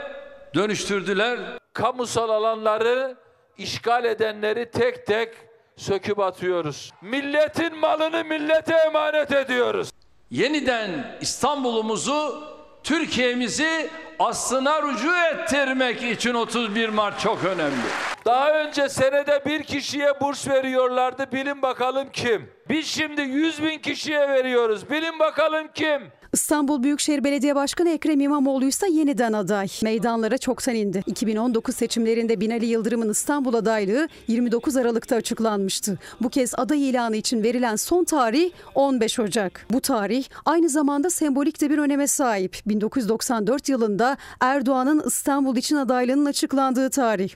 [0.55, 1.39] dönüştürdüler.
[1.73, 3.17] Kamusal alanları
[3.59, 5.29] işgal edenleri tek tek
[5.77, 6.93] söküp atıyoruz.
[7.03, 9.91] Milletin malını millete emanet ediyoruz.
[10.31, 12.45] Yeniden İstanbul'umuzu,
[12.85, 17.77] Türkiye'mizi aslına rücu ettirmek için 31 Mart çok önemli.
[18.25, 21.33] Daha önce senede bir kişiye burs veriyorlardı.
[21.33, 22.51] Bilin bakalım kim?
[22.69, 24.91] Biz şimdi 100 bin kişiye veriyoruz.
[24.91, 26.03] Bilin bakalım kim?
[26.33, 29.69] İstanbul Büyükşehir Belediye Başkanı Ekrem İmamoğlu ise yeniden aday.
[29.83, 31.03] Meydanlara çoktan indi.
[31.07, 35.99] 2019 seçimlerinde Binali Yıldırım'ın İstanbul adaylığı 29 Aralık'ta açıklanmıştı.
[36.21, 39.67] Bu kez aday ilanı için verilen son tarih 15 Ocak.
[39.71, 42.57] Bu tarih aynı zamanda sembolik de bir öneme sahip.
[42.67, 47.31] 1994 yılında Erdoğan'ın İstanbul için adaylığının açıklandığı tarih.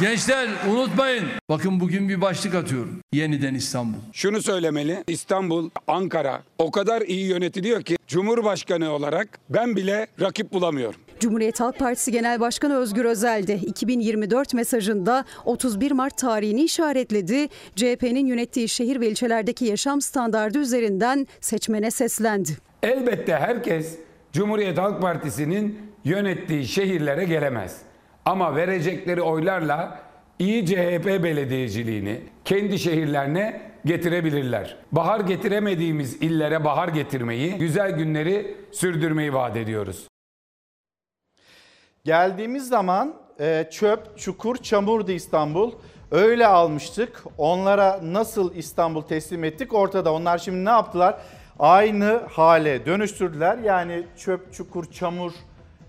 [0.00, 1.24] Gençler unutmayın.
[1.50, 3.00] Bakın bugün bir başlık atıyorum.
[3.12, 3.98] Yeniden İstanbul.
[4.12, 5.04] Şunu söylemeli.
[5.08, 11.00] İstanbul, Ankara o kadar iyi yönetiliyor ki Cumhurbaşkanı olarak ben bile rakip bulamıyorum.
[11.20, 17.48] Cumhuriyet Halk Partisi Genel Başkanı Özgür Özel de 2024 mesajında 31 Mart tarihini işaretledi.
[17.76, 22.56] CHP'nin yönettiği şehir ve ilçelerdeki yaşam standardı üzerinden seçmene seslendi.
[22.82, 23.98] Elbette herkes
[24.32, 27.85] Cumhuriyet Halk Partisi'nin yönettiği şehirlere gelemez.
[28.26, 30.00] Ama verecekleri oylarla
[30.38, 34.76] iyi CHP belediyeciliğini kendi şehirlerine getirebilirler.
[34.92, 40.08] Bahar getiremediğimiz illere bahar getirmeyi, güzel günleri sürdürmeyi vaat ediyoruz.
[42.04, 45.72] Geldiğimiz zaman e, çöp, çukur, çamurdu İstanbul.
[46.10, 47.24] Öyle almıştık.
[47.38, 50.12] Onlara nasıl İstanbul teslim ettik ortada.
[50.12, 51.18] Onlar şimdi ne yaptılar?
[51.58, 53.58] Aynı hale dönüştürdüler.
[53.58, 55.32] Yani çöp, çukur, çamur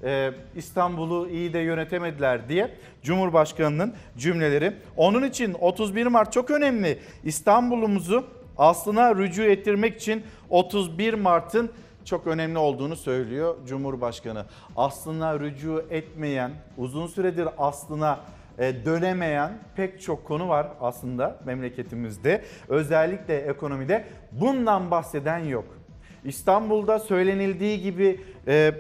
[0.03, 2.71] e, İstanbul'u iyi de yönetemediler diye
[3.03, 4.73] Cumhurbaşkanı'nın cümleleri.
[4.97, 6.99] Onun için 31 Mart çok önemli.
[7.23, 8.25] İstanbul'umuzu
[8.57, 11.71] aslına rücu ettirmek için 31 Mart'ın
[12.05, 14.45] çok önemli olduğunu söylüyor Cumhurbaşkanı.
[14.75, 18.19] Aslına rücu etmeyen, uzun süredir aslına
[18.57, 22.43] e, dönemeyen pek çok konu var aslında memleketimizde.
[22.67, 25.65] Özellikle ekonomide bundan bahseden yok.
[26.23, 28.73] İstanbul'da söylenildiği gibi e,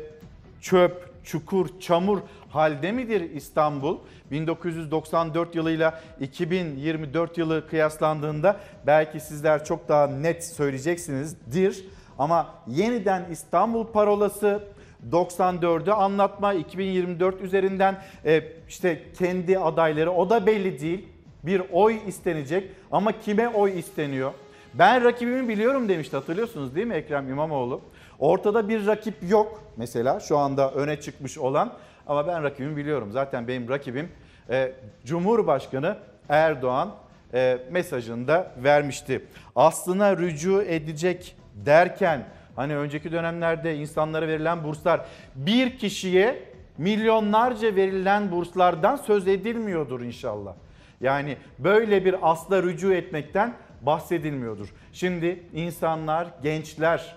[0.61, 3.97] çöp, çukur, çamur halde midir İstanbul?
[4.31, 11.85] 1994 yılıyla 2024 yılı kıyaslandığında belki sizler çok daha net söyleyeceksinizdir.
[12.19, 14.63] Ama yeniden İstanbul parolası
[15.11, 21.07] 94'ü anlatma 2024 üzerinden e, işte kendi adayları o da belli değil.
[21.43, 24.31] Bir oy istenecek ama kime oy isteniyor?
[24.73, 27.81] Ben rakibimi biliyorum demişti hatırlıyorsunuz değil mi Ekrem İmamoğlu?
[28.19, 31.73] Ortada bir rakip yok mesela şu anda öne çıkmış olan
[32.07, 33.11] ama ben rakibimi biliyorum.
[33.11, 34.11] Zaten benim rakibim
[34.49, 34.71] e,
[35.05, 35.97] Cumhurbaşkanı
[36.29, 36.95] Erdoğan
[37.33, 39.25] e, mesajında vermişti.
[39.55, 42.25] Aslına rücu edecek derken
[42.55, 46.43] hani önceki dönemlerde insanlara verilen burslar bir kişiye
[46.77, 50.53] milyonlarca verilen burslardan söz edilmiyordur inşallah.
[51.01, 54.73] Yani böyle bir asla rücu etmekten bahsedilmiyordur.
[54.93, 57.15] Şimdi insanlar, gençler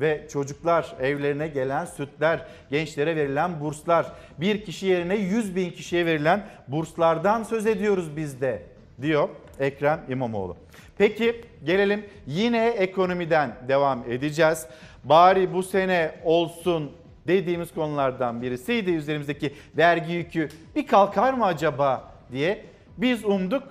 [0.00, 6.46] ve çocuklar evlerine gelen sütler, gençlere verilen burslar, bir kişi yerine 100 bin kişiye verilen
[6.68, 8.62] burslardan söz ediyoruz biz de
[9.02, 9.28] diyor
[9.60, 10.56] Ekrem İmamoğlu.
[10.98, 14.66] Peki gelelim yine ekonomiden devam edeceğiz.
[15.04, 16.92] Bari bu sene olsun
[17.26, 18.90] dediğimiz konulardan birisiydi.
[18.90, 22.64] Üzerimizdeki vergi yükü bir kalkar mı acaba diye
[22.96, 23.62] biz umduk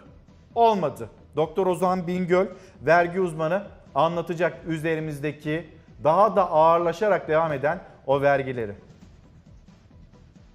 [0.55, 1.09] olmadı.
[1.35, 2.45] Doktor Ozan Bingöl
[2.81, 3.63] vergi uzmanı
[3.95, 5.65] anlatacak üzerimizdeki
[6.03, 8.75] daha da ağırlaşarak devam eden o vergileri.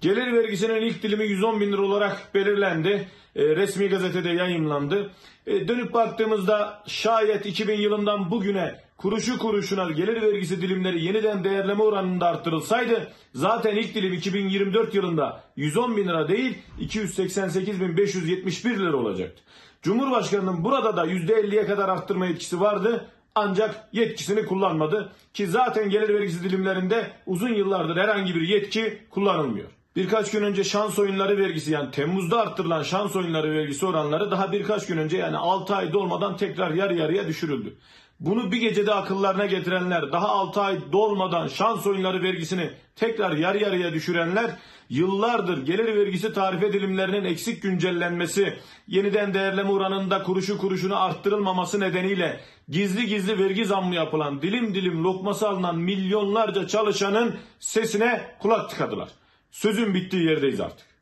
[0.01, 3.07] Gelir vergisinin ilk dilimi 110 bin lira olarak belirlendi.
[3.35, 5.11] E, resmi gazetede yayınlandı.
[5.47, 12.27] E, dönüp baktığımızda şayet 2000 yılından bugüne kuruşu kuruşuna gelir vergisi dilimleri yeniden değerleme oranında
[12.27, 19.43] arttırılsaydı zaten ilk dilim 2024 yılında 110 bin lira değil 288 bin 571 lira olacaktı.
[19.81, 26.43] Cumhurbaşkanının burada da %50'ye kadar arttırma yetkisi vardı ancak yetkisini kullanmadı ki zaten gelir vergisi
[26.43, 29.67] dilimlerinde uzun yıllardır herhangi bir yetki kullanılmıyor.
[29.95, 34.85] Birkaç gün önce şans oyunları vergisi yani Temmuz'da arttırılan şans oyunları vergisi oranları daha birkaç
[34.85, 37.77] gün önce yani 6 ay dolmadan tekrar yarı yarıya düşürüldü.
[38.19, 43.93] Bunu bir gecede akıllarına getirenler, daha 6 ay dolmadan şans oyunları vergisini tekrar yarı yarıya
[43.93, 44.51] düşürenler,
[44.89, 48.53] yıllardır gelir vergisi tarife dilimlerinin eksik güncellenmesi,
[48.87, 52.39] yeniden değerleme oranında kuruşu kuruşuna arttırılmaması nedeniyle
[52.69, 59.09] gizli gizli vergi zammı yapılan, dilim dilim lokması alınan milyonlarca çalışanın sesine kulak tıkadılar.
[59.51, 60.93] Sözün bittiği yerdeyiz artık.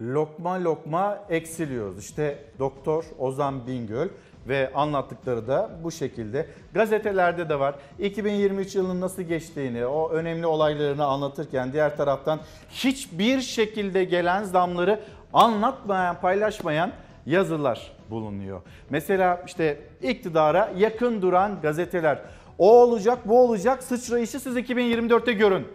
[0.00, 2.04] Lokma lokma eksiliyoruz.
[2.04, 4.08] İşte Doktor Ozan Bingöl
[4.48, 6.46] ve anlattıkları da bu şekilde.
[6.74, 7.74] Gazetelerde de var.
[7.98, 15.00] 2023 yılının nasıl geçtiğini, o önemli olaylarını anlatırken diğer taraftan hiçbir şekilde gelen zamları
[15.32, 16.92] anlatmayan, paylaşmayan
[17.26, 18.62] yazılar bulunuyor.
[18.90, 22.18] Mesela işte iktidara yakın duran gazeteler
[22.58, 25.68] o olacak, bu olacak, sıçrayışı siz 2024'te görün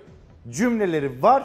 [0.50, 1.44] cümleleri var.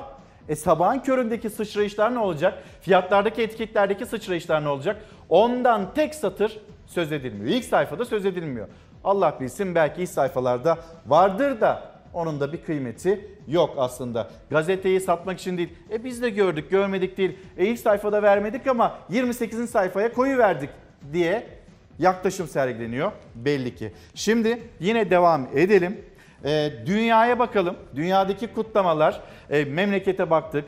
[0.48, 2.62] E sabahın köründeki sıçrayışlar ne olacak?
[2.80, 5.04] Fiyatlardaki etiketlerdeki sıçrayışlar ne olacak?
[5.28, 6.58] Ondan tek satır
[6.88, 7.56] söz edilmiyor.
[7.56, 8.68] İlk sayfada söz edilmiyor.
[9.04, 11.82] Allah bilsin belki ilk sayfalarda vardır da
[12.14, 14.28] onun da bir kıymeti yok aslında.
[14.50, 15.68] Gazeteyi satmak için değil.
[15.90, 17.38] E biz de gördük, görmedik değil.
[17.56, 19.70] E ilk sayfada vermedik ama 28.
[19.70, 20.70] sayfaya koyu verdik
[21.12, 21.46] diye
[21.98, 23.92] yaklaşım sergileniyor belli ki.
[24.14, 26.00] Şimdi yine devam edelim.
[26.44, 27.76] E, dünyaya bakalım.
[27.94, 29.20] Dünyadaki kutlamalar,
[29.50, 30.64] e, memlekete baktık.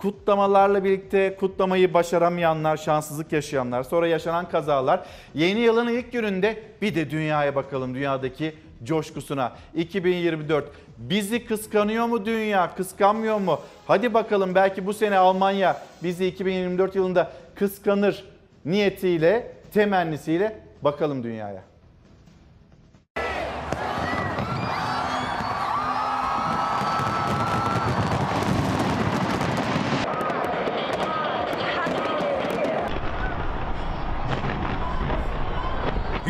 [0.00, 5.06] Kutlamalarla birlikte kutlamayı başaramayanlar, şanssızlık yaşayanlar, sonra yaşanan kazalar.
[5.34, 8.54] Yeni yılın ilk gününde bir de dünyaya bakalım, dünyadaki
[8.84, 9.52] coşkusuna.
[9.74, 13.60] 2024 bizi kıskanıyor mu dünya, kıskanmıyor mu?
[13.86, 18.24] Hadi bakalım belki bu sene Almanya bizi 2024 yılında kıskanır
[18.64, 21.69] niyetiyle, temennisiyle bakalım dünyaya.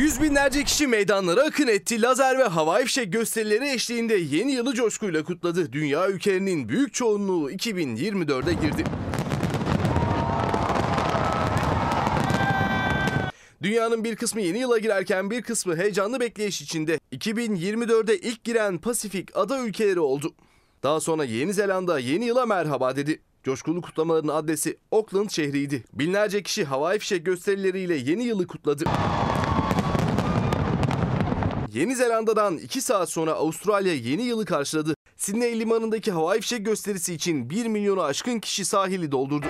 [0.01, 2.03] Yüz binlerce kişi meydanlara akın etti.
[2.03, 5.73] Lazer ve havai fişek gösterileri eşliğinde yeni yılı coşkuyla kutladı.
[5.73, 8.85] Dünya ülkelerinin büyük çoğunluğu 2024'e girdi.
[13.63, 19.37] Dünyanın bir kısmı yeni yıla girerken bir kısmı heyecanlı bekleyiş içinde 2024'de ilk giren Pasifik
[19.37, 20.35] ada ülkeleri oldu.
[20.83, 23.21] Daha sonra Yeni Zelanda yeni yıla merhaba dedi.
[23.45, 25.85] Coşkulu kutlamaların adresi Auckland şehriydi.
[25.93, 28.85] Binlerce kişi havai fişek gösterileriyle yeni yılı kutladı.
[31.73, 34.95] Yeni Zelanda'dan 2 saat sonra Avustralya yeni yılı karşıladı.
[35.17, 39.47] Sydney limanındaki havai fişek gösterisi için 1 milyonu aşkın kişi sahili doldurdu.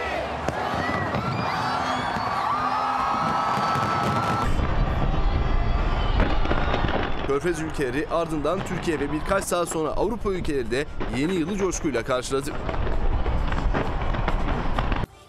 [7.26, 10.86] Körfez ülkeleri ardından Türkiye ve birkaç saat sonra Avrupa ülkeleri de
[11.18, 12.52] yeni yılı coşkuyla karşıladı.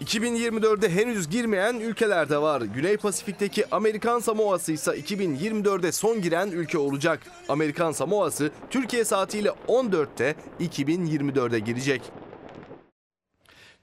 [0.02, 2.62] 2024'de henüz girmeyen ülkeler de var.
[2.62, 7.20] Güney Pasifik'teki Amerikan Samoa'sı ise 2024'de son giren ülke olacak.
[7.48, 12.02] Amerikan Samoa'sı Türkiye saatiyle 14'te 2024'e girecek.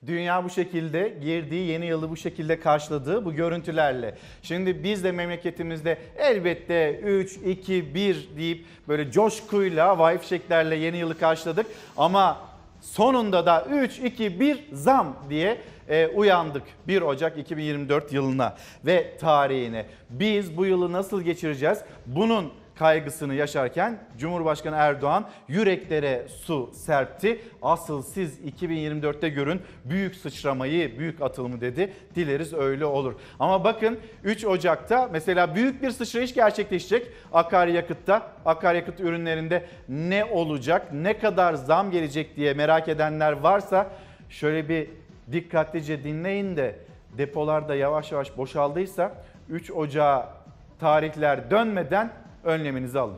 [0.08, 4.18] Dünya bu şekilde girdiği yeni yılı bu şekilde karşıladığı bu görüntülerle.
[4.42, 11.20] Şimdi biz de memleketimizde elbette 3, 2, 1 deyip böyle coşkuyla havai fişeklerle yeni yılı
[11.20, 11.66] karşıladık.
[11.98, 12.49] Ama
[12.82, 19.86] sonunda da 3, 2, 1 zam diye e, uyandık 1 Ocak 2024 yılına ve tarihine.
[20.10, 21.80] Biz bu yılı nasıl geçireceğiz?
[22.06, 27.42] Bunun kaygısını yaşarken Cumhurbaşkanı Erdoğan yüreklere su serpti.
[27.62, 31.94] Asıl siz 2024'te görün büyük sıçramayı, büyük atılımı dedi.
[32.16, 33.14] Dileriz öyle olur.
[33.40, 38.32] Ama bakın 3 Ocak'ta mesela büyük bir sıçrayış gerçekleşecek akaryakıtta.
[38.46, 43.88] Akaryakıt ürünlerinde ne olacak, ne kadar zam gelecek diye merak edenler varsa
[44.30, 44.90] şöyle bir
[45.32, 46.76] dikkatlice dinleyin de
[47.18, 49.14] depolarda yavaş yavaş boşaldıysa
[49.50, 50.26] 3 Ocağı
[50.80, 52.12] tarihler dönmeden
[52.44, 53.18] önleminizi alın.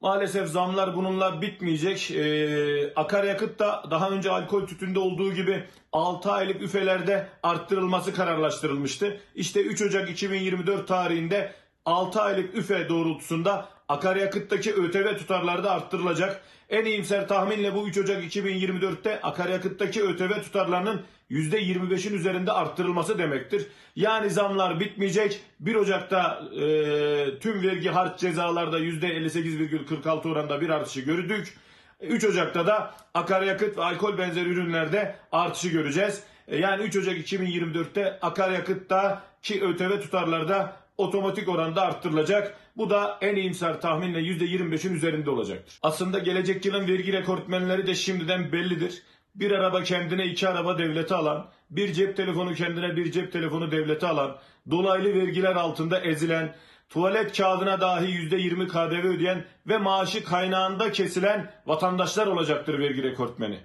[0.00, 2.10] Maalesef zamlar bununla bitmeyecek.
[2.10, 9.20] Ee, akaryakıt da daha önce alkol tütünde olduğu gibi 6 aylık üfelerde arttırılması kararlaştırılmıştı.
[9.34, 11.52] İşte 3 Ocak 2024 tarihinde
[11.84, 16.42] 6 aylık üfe doğrultusunda akaryakıttaki ÖTV tutarları da arttırılacak.
[16.68, 23.66] En iyimser tahminle bu 3 Ocak 2024'te akaryakıttaki ÖTV tutarlarının %25'in üzerinde arttırılması demektir.
[23.96, 25.40] Yani zamlar bitmeyecek.
[25.60, 31.54] 1 Ocak'ta e, tüm vergi harç cezalarda %58,46 oranında bir artışı gördük.
[32.00, 36.22] 3 Ocak'ta da akaryakıt ve alkol benzeri ürünlerde artışı göreceğiz.
[36.48, 42.56] E, Yani 3 Ocak 2024'te akaryakıtta ki ÖTV tutarları da otomatik oranda arttırılacak.
[42.76, 45.78] Bu da en iyimser tahminle %25'in üzerinde olacaktır.
[45.82, 49.02] Aslında gelecek yılın vergi rekortmenleri de şimdiden bellidir.
[49.34, 54.06] Bir araba kendine iki araba devlete alan, bir cep telefonu kendine bir cep telefonu devlete
[54.06, 54.36] alan,
[54.70, 56.54] dolaylı vergiler altında ezilen,
[56.88, 63.58] tuvalet kağıdına dahi %20 KDV ödeyen ve maaşı kaynağında kesilen vatandaşlar olacaktır vergi rekortmeni.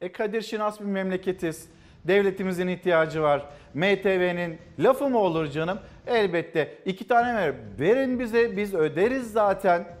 [0.00, 1.68] E Kadir Şinas bir memleketiz.
[2.04, 3.46] Devletimizin ihtiyacı var.
[3.74, 5.78] MTV'nin lafı mı olur canım?
[6.06, 6.78] Elbette.
[6.84, 7.54] iki tane ver.
[7.80, 9.97] Verin bize biz öderiz zaten.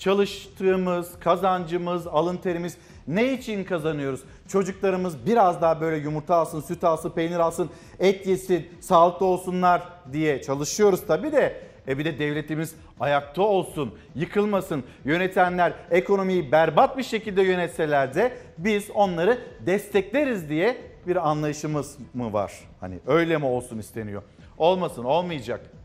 [0.00, 2.76] Çalıştığımız, kazancımız, alın terimiz
[3.08, 4.20] ne için kazanıyoruz?
[4.48, 9.82] Çocuklarımız biraz daha böyle yumurta alsın, süt alsın, peynir alsın, et yesin, sağlıklı olsunlar
[10.12, 11.62] diye çalışıyoruz tabii de.
[11.88, 14.84] E bir de devletimiz ayakta olsun, yıkılmasın.
[15.04, 22.52] Yönetenler ekonomiyi berbat bir şekilde yönetseler de biz onları destekleriz diye bir anlayışımız mı var?
[22.80, 24.22] Hani öyle mi olsun isteniyor?
[24.58, 25.79] Olmasın, olmayacak.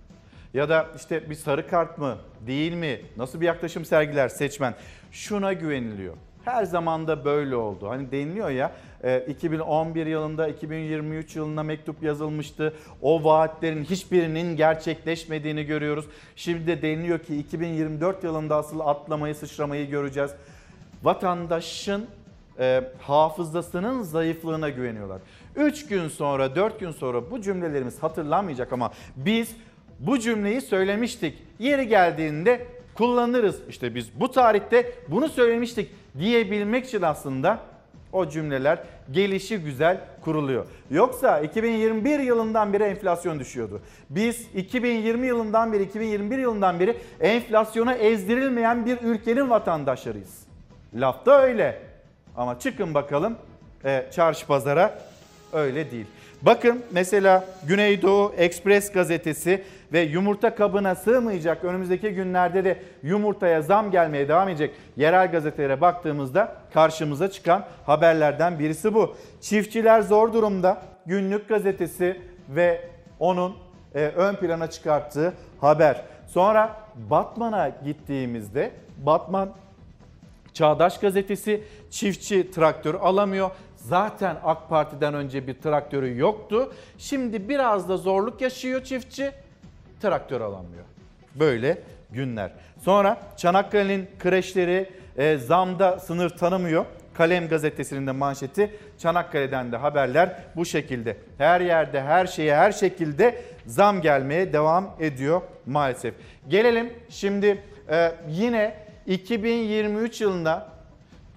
[0.56, 2.18] Ya da işte bir sarı kart mı,
[2.48, 3.02] değil mi?
[3.18, 4.76] Nasıl bir yaklaşım sergiler seçmen?
[5.11, 6.14] Şuna güveniliyor.
[6.45, 7.90] Her zaman da böyle oldu.
[7.90, 8.72] Hani deniliyor ya
[9.03, 12.73] e, 2011 yılında 2023 yılına mektup yazılmıştı.
[13.02, 16.06] O vaatlerin hiçbirinin gerçekleşmediğini görüyoruz.
[16.36, 20.32] Şimdi de deniliyor ki 2024 yılında asıl atlamayı sıçramayı göreceğiz.
[21.03, 22.06] Vatandaşın
[22.60, 25.22] e, hafızasının zayıflığına güveniyorlar.
[25.56, 29.56] 3 gün sonra 4 gün sonra bu cümlelerimiz hatırlanmayacak ama biz
[29.99, 31.38] bu cümleyi söylemiştik.
[31.59, 33.55] Yeri geldiğinde kullanırız.
[33.69, 37.59] İşte biz bu tarihte bunu söylemiştik diyebilmek için aslında
[38.13, 38.80] o cümleler
[39.11, 40.65] gelişi güzel kuruluyor.
[40.91, 43.81] Yoksa 2021 yılından beri enflasyon düşüyordu.
[44.09, 50.45] Biz 2020 yılından beri 2021 yılından beri enflasyona ezdirilmeyen bir ülkenin vatandaşlarıyız.
[50.95, 51.81] Lafta öyle.
[52.38, 53.38] Ama çıkın bakalım
[53.85, 54.99] e, çarşı pazara
[55.53, 56.05] öyle değil.
[56.41, 59.64] Bakın mesela Güneydoğu Express gazetesi
[59.94, 66.56] ve yumurta kabına sığmayacak önümüzdeki günlerde de yumurtaya zam gelmeye devam edecek yerel gazetelere baktığımızda
[66.74, 69.16] karşımıza çıkan haberlerden birisi bu.
[69.41, 72.82] Çiftçiler zor durumda günlük gazetesi ve
[73.20, 73.56] onun
[73.95, 76.02] e, ön plana çıkarttığı haber.
[76.28, 76.76] Sonra
[77.10, 79.49] Batman'a gittiğimizde Batman
[80.53, 83.52] Çağdaş gazetesi çiftçi traktör alamıyor.
[83.88, 86.74] Zaten AK Parti'den önce bir traktörü yoktu.
[86.98, 89.32] Şimdi biraz da zorluk yaşıyor çiftçi.
[90.02, 90.84] Traktör alamıyor.
[91.36, 91.78] Böyle
[92.12, 92.52] günler.
[92.82, 96.86] Sonra Çanakkale'nin kreşleri e, zamda sınır tanımıyor.
[97.14, 101.18] Kalem gazetesinin de manşeti Çanakkale'den de haberler bu şekilde.
[101.38, 106.14] Her yerde her şeye her şekilde zam gelmeye devam ediyor maalesef.
[106.48, 108.76] Gelelim şimdi e, yine
[109.07, 110.68] 2023 yılında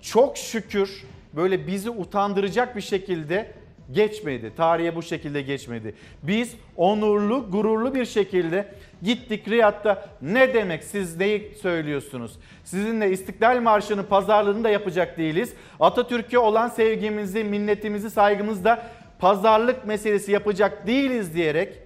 [0.03, 1.05] çok şükür
[1.39, 3.52] böyle bizi utandıracak bir şekilde
[3.93, 4.52] geçmedi.
[4.56, 5.94] Tarihe bu şekilde geçmedi.
[6.23, 12.39] Biz onurlu, gururlu bir şekilde gittik Riyad'da ne demek siz neyi söylüyorsunuz?
[12.65, 15.52] Sizinle İstiklal Marşı'nın pazarlığını da yapacak değiliz.
[15.81, 18.82] Atatürk'e olan sevgimizi, minnetimizi, saygımızı da
[19.19, 21.78] pazarlık meselesi yapacak değiliz diyerek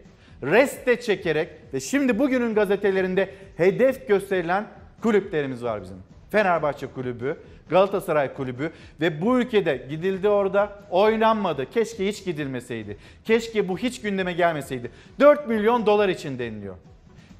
[0.43, 4.67] reste çekerek ve şimdi bugünün gazetelerinde hedef gösterilen
[5.03, 5.97] kulüplerimiz var bizim.
[6.31, 7.37] Fenerbahçe Kulübü,
[7.73, 11.71] Galatasaray Kulübü ve bu ülkede gidildi orada oynanmadı.
[11.71, 12.97] Keşke hiç gidilmeseydi.
[13.25, 14.91] Keşke bu hiç gündeme gelmeseydi.
[15.21, 16.75] 4 milyon dolar için deniliyor.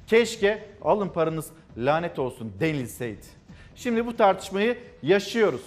[0.07, 1.47] Keşke alın paranız
[1.77, 3.25] lanet olsun denilseydi.
[3.75, 5.61] Şimdi bu tartışmayı yaşıyoruz.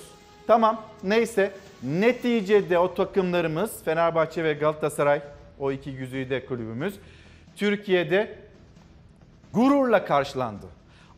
[0.46, 1.50] Tamam neyse
[1.82, 5.22] neticede o takımlarımız Fenerbahçe ve Galatasaray
[5.58, 6.94] o iki güzide kulübümüz
[7.56, 8.38] Türkiye'de
[9.52, 10.66] gururla karşılandı.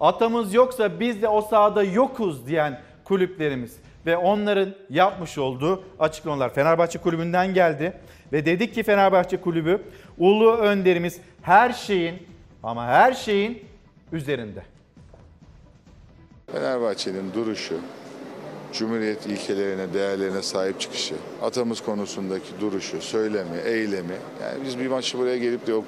[0.00, 3.76] Atamız yoksa biz de o sahada yokuz diyen kulüplerimiz
[4.06, 7.92] ve onların yapmış olduğu açıklamalar Fenerbahçe Kulübü'nden geldi
[8.32, 9.82] ve dedik ki Fenerbahçe Kulübü
[10.18, 12.14] ulu önderimiz her şeyin
[12.62, 13.64] ama her şeyin
[14.12, 14.62] üzerinde.
[16.52, 17.74] Fenerbahçe'nin duruşu,
[18.72, 24.16] Cumhuriyet ilkelerine, değerlerine sahip çıkışı, atamız konusundaki duruşu, söylemi, eylemi.
[24.42, 25.84] Yani biz bir maçı buraya gelip de o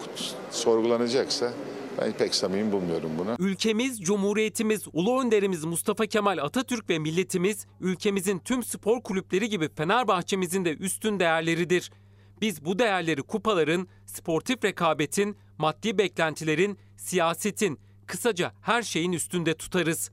[0.51, 1.53] sorgulanacaksa
[2.01, 3.37] Ben pek samimi bulmuyorum bunu.
[3.39, 10.65] Ülkemiz, Cumhuriyetimiz, Ulu Önderimiz Mustafa Kemal Atatürk ve milletimiz ülkemizin tüm spor kulüpleri gibi Fenerbahçemizin
[10.65, 11.91] de üstün değerleridir.
[12.41, 20.11] Biz bu değerleri kupaların, sportif rekabetin, maddi beklentilerin, siyasetin, kısaca her şeyin üstünde tutarız.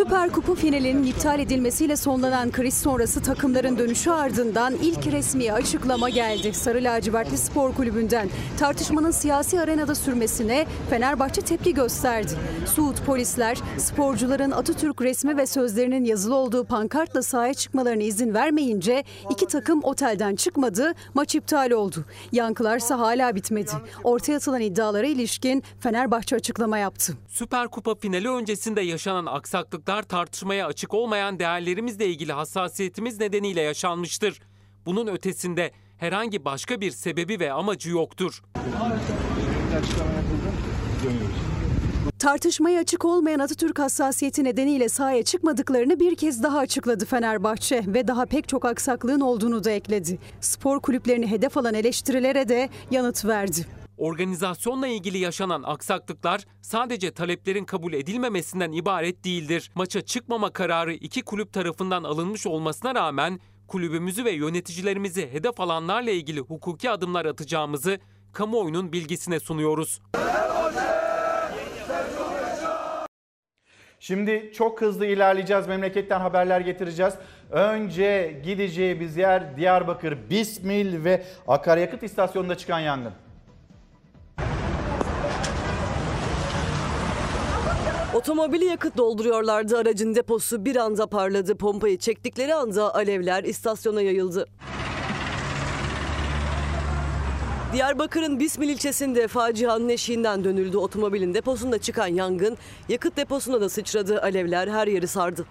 [0.00, 6.52] Süper Kupa finalinin iptal edilmesiyle sonlanan kriz sonrası takımların dönüşü ardından ilk resmi açıklama geldi.
[6.54, 8.28] Sarı Lacivertli Spor Kulübü'nden
[8.58, 12.32] tartışmanın siyasi arenada sürmesine Fenerbahçe tepki gösterdi.
[12.74, 19.46] Suud polisler sporcuların Atatürk resmi ve sözlerinin yazılı olduğu pankartla sahaya çıkmalarına izin vermeyince iki
[19.46, 22.04] takım otelden çıkmadı, maç iptal oldu.
[22.32, 23.70] Yankılarsa hala bitmedi.
[24.04, 27.12] Ortaya atılan iddialara ilişkin Fenerbahçe açıklama yaptı.
[27.28, 29.26] Süper Kupa finali öncesinde yaşanan
[29.60, 34.40] aksaklıklar tartışmaya açık olmayan değerlerimizle ilgili hassasiyetimiz nedeniyle yaşanmıştır.
[34.86, 38.42] Bunun ötesinde herhangi başka bir sebebi ve amacı yoktur.
[42.18, 48.26] Tartışmaya açık olmayan Atatürk hassasiyeti nedeniyle sahaya çıkmadıklarını bir kez daha açıkladı Fenerbahçe ve daha
[48.26, 50.18] pek çok aksaklığın olduğunu da ekledi.
[50.40, 53.66] Spor kulüplerini hedef alan eleştirilere de yanıt verdi.
[54.00, 59.70] Organizasyonla ilgili yaşanan aksaklıklar sadece taleplerin kabul edilmemesinden ibaret değildir.
[59.74, 66.40] Maça çıkmama kararı iki kulüp tarafından alınmış olmasına rağmen kulübümüzü ve yöneticilerimizi hedef alanlarla ilgili
[66.40, 67.98] hukuki adımlar atacağımızı
[68.32, 70.00] kamuoyunun bilgisine sunuyoruz.
[74.00, 75.66] Şimdi çok hızlı ilerleyeceğiz.
[75.68, 77.14] Memleketten haberler getireceğiz.
[77.50, 83.12] Önce gideceğimiz yer Diyarbakır Bismil ve akaryakıt istasyonunda çıkan yangın.
[88.14, 89.78] Otomobili yakıt dolduruyorlardı.
[89.78, 91.54] Aracın deposu bir anda parladı.
[91.56, 94.46] Pompayı çektikleri anda alevler istasyona yayıldı.
[97.72, 100.76] Diyarbakır'ın Bismil ilçesinde facianın eşiğinden dönüldü.
[100.76, 102.56] Otomobilin deposunda çıkan yangın
[102.88, 104.22] yakıt deposuna da sıçradı.
[104.22, 105.46] Alevler her yeri sardı.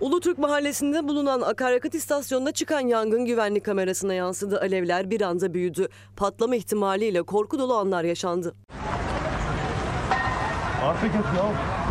[0.00, 4.60] Ulutürk mahallesinde bulunan akaryakıt istasyonunda çıkan yangın güvenlik kamerasına yansıdı.
[4.60, 5.88] Alevler bir anda büyüdü.
[6.16, 8.54] Patlama ihtimaliyle korku dolu anlar yaşandı.
[10.82, 11.81] Artık yok ya.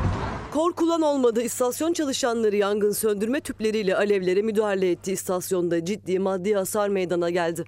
[0.52, 1.42] Korkulan olmadı.
[1.42, 5.12] İstasyon çalışanları yangın söndürme tüpleriyle alevlere müdahale etti.
[5.12, 7.66] İstasyonda ciddi maddi hasar meydana geldi.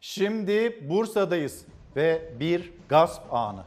[0.00, 1.64] Şimdi Bursa'dayız
[1.96, 3.64] ve bir gasp anı.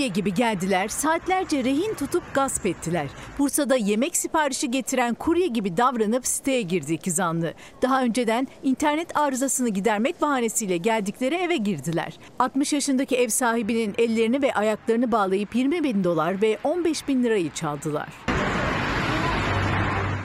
[0.00, 3.06] Kurye gibi geldiler, saatlerce rehin tutup gasp ettiler.
[3.38, 7.54] Bursa'da yemek siparişi getiren kurye gibi davranıp siteye girdi iki zanlı.
[7.82, 12.18] Daha önceden internet arızasını gidermek bahanesiyle geldikleri eve girdiler.
[12.38, 17.52] 60 yaşındaki ev sahibinin ellerini ve ayaklarını bağlayıp 20 bin dolar ve 15 bin lirayı
[17.52, 18.08] çaldılar.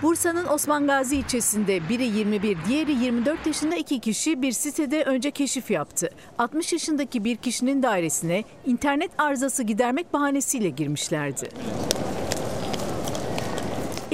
[0.02, 5.72] Bursa'nın Osman Gazi ilçesinde biri 21, diğeri 24 yaşında iki kişi bir sitede önce keşif
[5.72, 6.10] yaptı.
[6.38, 11.50] 60 yaşındaki bir kişinin dairesine internet arızası gidermek bahanesiyle girmişlerdi.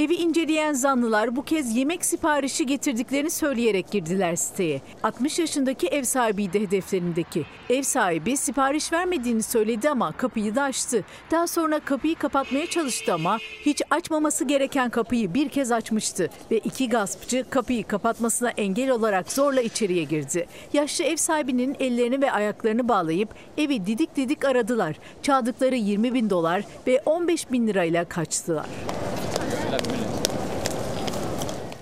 [0.02, 4.82] Evi inceleyen zanlılar bu kez yemek siparişi getirdiklerini söyleyerek girdiler siteye.
[5.03, 7.45] 60 yaşındaki ev sahibiydi hedeflerindeki.
[7.69, 11.03] Ev sahibi sipariş vermediğini söyledi ama kapıyı da açtı.
[11.32, 16.30] Daha sonra kapıyı kapatmaya çalıştı ama hiç açmaması gereken kapıyı bir kez açmıştı.
[16.52, 20.48] Ve iki gaspçı kapıyı kapatmasına engel olarak zorla içeriye girdi.
[20.73, 24.95] Yaşlı ev sahibinin ellerini ve ayaklarını bağlayıp evi didik didik aradılar.
[25.22, 28.65] Çaldıkları 20 bin dolar ve 15 bin lirayla kaçtılar.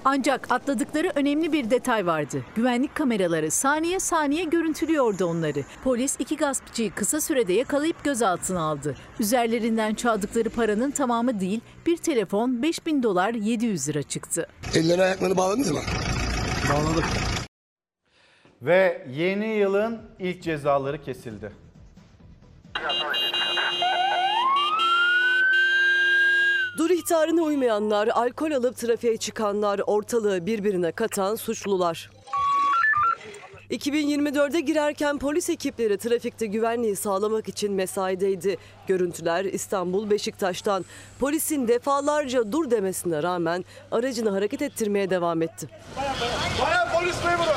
[0.05, 2.43] Ancak atladıkları önemli bir detay vardı.
[2.55, 5.59] Güvenlik kameraları saniye saniye görüntülüyordu onları.
[5.83, 8.95] Polis iki gaspçıyı kısa sürede yakalayıp gözaltına aldı.
[9.19, 14.47] Üzerlerinden çaldıkları paranın tamamı değil, bir telefon 5000 dolar 700 lira çıktı.
[14.75, 15.79] Ellerini ayaklarını bağladınız mı?
[16.73, 17.05] Bağladık.
[18.61, 21.51] Ve yeni yılın ilk cezaları kesildi.
[26.79, 32.09] Dur ihtarına uymayanlar, alkol alıp trafiğe çıkanlar, ortalığı birbirine katan suçlular.
[33.71, 38.57] 2024'e girerken polis ekipleri trafikte güvenliği sağlamak için mesaideydi.
[38.87, 40.85] Görüntüler İstanbul Beşiktaş'tan.
[41.19, 45.67] Polisin defalarca dur demesine rağmen aracını hareket ettirmeye devam etti.
[46.61, 47.49] Bayan polis memuru.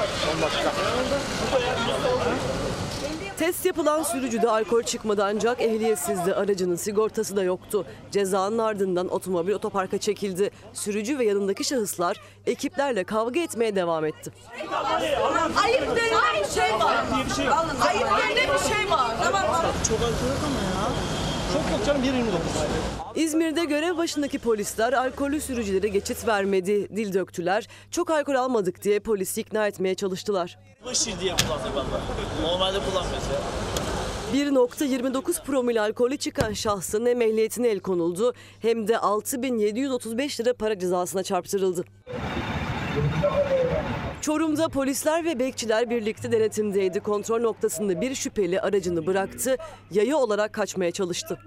[3.43, 6.35] Test yapılan sürücüde alkol çıkmadı ancak ehliyetsizdi.
[6.35, 7.86] Aracının sigortası da yoktu.
[8.10, 10.51] Cezanın ardından otomobil otoparka çekildi.
[10.73, 14.32] Sürücü ve yanındaki şahıslar ekiplerle kavga etmeye devam etti.
[15.64, 17.05] Ayıp denilen bir şey var.
[17.89, 19.10] Ayıp denilen bir şey var.
[19.23, 19.43] Tamam.
[19.89, 21.22] Çok alkol ama ya.
[21.53, 22.12] Çok yok canım 1.29.
[23.15, 27.69] İzmir'de görev başındaki polisler alkollü sürücülere geçit vermedi, dil döktüler.
[27.91, 30.59] Çok alkol almadık diye polisi ikna etmeye çalıştılar.
[31.20, 32.01] Diye kullanıyor valla.
[32.43, 33.41] Normalde kullanmıyoruz ya.
[34.35, 41.23] 1.29 promil alkolü çıkan şahsın hem ehliyetine el konuldu hem de 6735 lira para cezasına
[41.23, 41.85] çarptırıldı.
[44.23, 47.01] Çorum'da polisler ve bekçiler birlikte denetimdeydi.
[47.01, 49.57] Kontrol noktasında bir şüpheli aracını bıraktı,
[49.90, 51.39] yaya olarak kaçmaya çalıştı.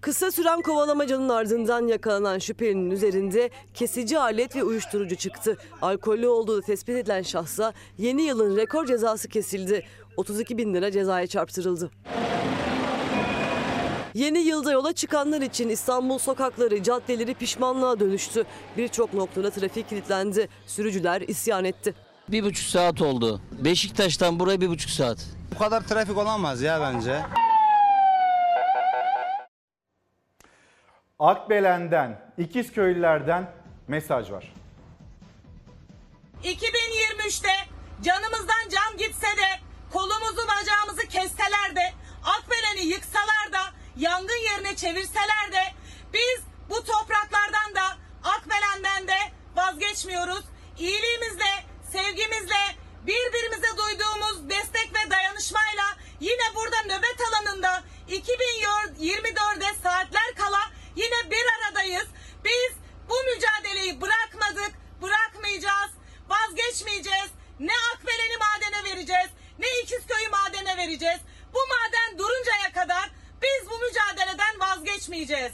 [0.00, 5.56] Kısa süren kovalamacanın ardından yakalanan şüphelinin üzerinde kesici alet ve uyuşturucu çıktı.
[5.82, 9.86] Alkollü olduğu tespit edilen şahsa yeni yılın rekor cezası kesildi.
[10.16, 11.90] 32 bin lira cezaya çarptırıldı.
[14.14, 18.44] Yeni yılda yola çıkanlar için İstanbul sokakları, caddeleri pişmanlığa dönüştü.
[18.76, 20.48] Birçok noktada trafik kilitlendi.
[20.66, 21.94] Sürücüler isyan etti.
[22.28, 23.40] Bir buçuk saat oldu.
[23.52, 25.18] Beşiktaş'tan buraya bir buçuk saat.
[25.54, 27.22] Bu kadar trafik olamaz ya bence.
[31.18, 33.50] Akbelen'den, İkizköylülerden
[33.88, 34.54] mesaj var.
[36.44, 37.52] 2023'te
[38.02, 39.60] canımızdan can gitse de
[39.92, 41.92] kolumuzu bacağımızı kesseler de
[42.24, 43.60] Akbelen'i yıksalar da
[43.96, 45.64] yangın yerine çevirseler de
[46.12, 46.40] biz
[46.70, 49.18] bu topraklardan da Akbelen'den de
[49.56, 50.44] vazgeçmiyoruz.
[50.78, 51.52] İyiliğimizle,
[51.92, 52.62] sevgimizle,
[53.06, 55.84] birbirimize duyduğumuz destek ve dayanışmayla
[56.20, 60.60] yine burada nöbet alanında 2024'de saatler kala
[60.96, 62.06] yine bir aradayız.
[62.44, 62.72] Biz
[63.08, 65.90] bu mücadeleyi bırakmadık, bırakmayacağız,
[66.28, 67.30] vazgeçmeyeceğiz.
[67.60, 71.20] Ne Akbelen'i madene vereceğiz, ne İkizköy'ü madene vereceğiz.
[71.54, 73.10] Bu maden duruncaya kadar
[73.44, 75.52] biz bu mücadeleden vazgeçmeyeceğiz.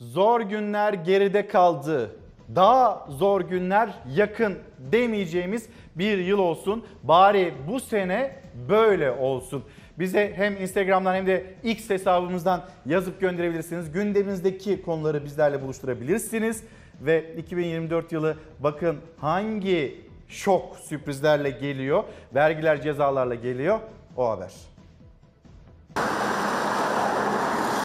[0.00, 2.10] Zor günler geride kaldı.
[2.54, 5.66] Daha zor günler yakın demeyeceğimiz
[5.96, 6.84] bir yıl olsun.
[7.02, 8.36] Bari bu sene
[8.68, 9.64] böyle olsun.
[9.98, 13.92] Bize hem Instagram'dan hem de X hesabımızdan yazıp gönderebilirsiniz.
[13.92, 16.64] Gündeminizdeki konuları bizlerle buluşturabilirsiniz.
[17.00, 22.04] Ve 2024 yılı bakın hangi şok sürprizlerle geliyor.
[22.34, 23.80] Vergiler cezalarla geliyor.
[24.16, 24.52] O haber.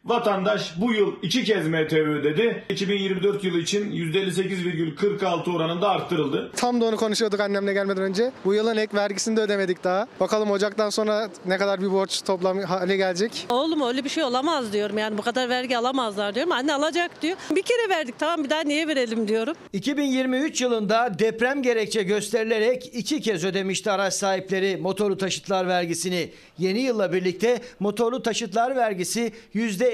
[0.06, 2.64] Vatandaş bu yıl iki kez MTV ödedi.
[2.70, 6.52] 2024 yılı için %58,46 oranında arttırıldı.
[6.56, 8.32] Tam da onu konuşuyorduk annemle gelmeden önce.
[8.46, 10.08] Bu yılın ek vergisini de ödemedik daha.
[10.20, 13.46] Bakalım Ocak'tan sonra ne kadar bir borç toplam hale gelecek.
[13.50, 16.52] Oğlum öyle bir şey olamaz diyorum yani bu kadar vergi alamazlar diyorum.
[16.52, 17.38] Anne alacak diyor.
[17.52, 19.54] Bir kere verdik tamam bir daha niye verelim diyorum.
[19.74, 26.30] 2023 yılında deprem gerekçe gösterilerek iki kez ödemişti araç sahipleri motorlu taşıtlar vergisini.
[26.58, 29.32] Yeni yılla birlikte motorlu taşıtlar vergisi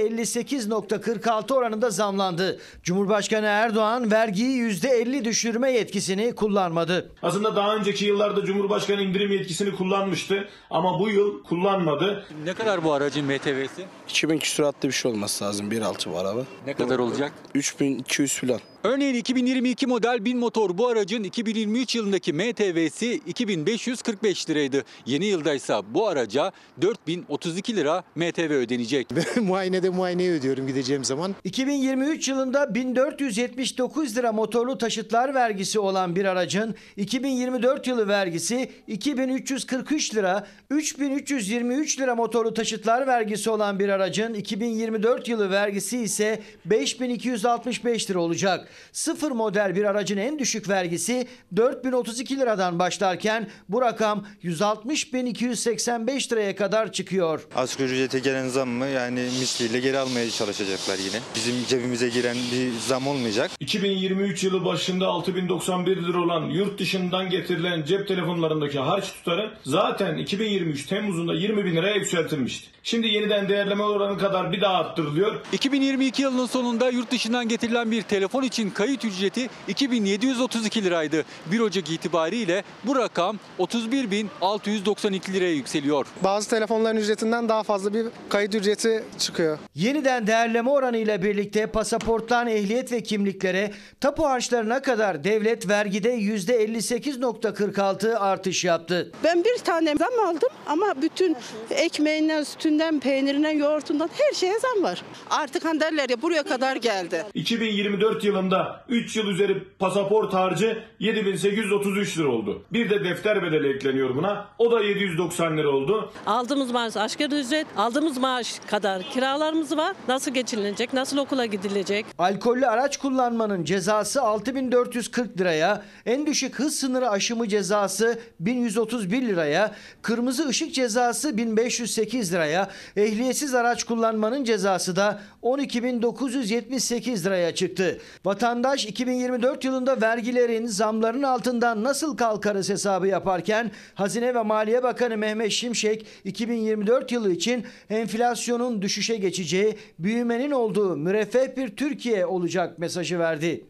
[0.10, 2.60] %58.46 oranında zamlandı.
[2.84, 7.12] Cumhurbaşkanı Erdoğan vergiyi %50 düşürme yetkisini kullanmadı.
[7.24, 12.26] Aslında daha önceki yıllarda Cumhurbaşkanı indirim yetkisini kullanmıştı ama bu yıl kullanmadı.
[12.46, 13.86] Ne kadar bu aracın MTV'si?
[14.10, 16.42] 2000 küsuratlı bir şey olması lazım 1.6 bu araba.
[16.68, 17.34] Ne kadar olacak?
[17.56, 18.60] 3200 falan.
[18.84, 24.84] Örneğin 2022 model 1000 motor bu aracın 2023 yılındaki MTV'si 2545 liraydı.
[25.06, 26.52] Yeni yılda ise bu araca
[26.82, 29.08] 4032 lira MTV ödenecek.
[29.42, 31.36] Muayenede muayeneyi ödüyorum gideceğim zaman.
[31.44, 40.48] 2023 yılında 1479 lira motorlu taşıtlar vergisi olan bir aracın 2024 yılı vergisi 2343 lira,
[40.70, 48.71] 3323 lira motorlu taşıtlar vergisi olan bir aracın 2024 yılı vergisi ise 5265 lira olacak.
[48.92, 56.92] Sıfır model bir aracın en düşük vergisi 4032 liradan başlarken bu rakam 160.285 liraya kadar
[56.92, 57.48] çıkıyor.
[57.56, 61.22] Asgari ücrete gelen zam mı yani misliyle geri almaya çalışacaklar yine.
[61.36, 63.52] Bizim cebimize giren bir zam olmayacak.
[63.60, 70.86] 2023 yılı başında 6091 lira olan yurt dışından getirilen cep telefonlarındaki harç tutarı zaten 2023
[70.86, 72.68] Temmuz'unda 20 bin liraya yükseltilmişti.
[72.84, 75.42] Şimdi yeniden değerleme oranı kadar bir daha arttırılıyor.
[75.54, 81.26] 2022 yılının sonunda yurt dışından getirilen bir telefon için kayıt ücreti 2732 liraydı.
[81.52, 86.06] 1 Ocak itibariyle bu rakam 31.692 liraya yükseliyor.
[86.24, 89.58] Bazı telefonların ücretinden daha fazla bir kayıt ücreti çıkıyor.
[89.76, 98.16] Yeniden değerleme oranı ile birlikte pasaporttan ehliyet ve kimliklere, tapu harçlarına kadar devlet vergide %58.46
[98.18, 99.12] artış yaptı.
[99.24, 101.36] Ben bir tane zam aldım ama bütün
[101.70, 105.04] ekmeğinden, sütünden, peynirinden, yoğurtundan her şeye zam var.
[105.30, 107.26] Artık hani derler ya buraya kadar geldi.
[107.34, 112.62] 2024 yılında toplamda 3 yıl üzeri pasaport harcı 7833 lira oldu.
[112.74, 114.48] Bir de defter bedeli ekleniyor buna.
[114.58, 116.12] O da 790 lira oldu.
[116.26, 119.96] Aldığımız maaş asgari ücret, aldığımız maaş kadar kiralarımız var.
[120.08, 122.06] Nasıl geçinilecek, nasıl okula gidilecek?
[122.18, 129.72] Alkollü araç kullanmanın cezası 6440 liraya, en düşük hız sınırı aşımı cezası 1131 liraya,
[130.02, 137.98] kırmızı ışık cezası 1508 liraya, ehliyetsiz araç kullanmanın cezası da 12978 liraya çıktı.
[138.42, 145.52] Vatandaş 2024 yılında vergilerin, zamların altından nasıl kalkarız hesabı yaparken Hazine ve Maliye Bakanı Mehmet
[145.52, 153.66] Şimşek 2024 yılı için enflasyonun düşüşe geçeceği, büyümenin olduğu müreffeh bir Türkiye olacak mesajı verdi.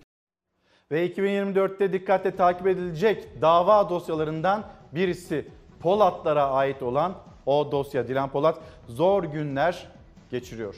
[0.91, 5.45] Ve 2024'te dikkatle takip edilecek dava dosyalarından birisi
[5.79, 7.15] Polatlara ait olan
[7.45, 8.07] o dosya.
[8.07, 9.87] Dilan Polat zor günler
[10.31, 10.75] geçiriyor.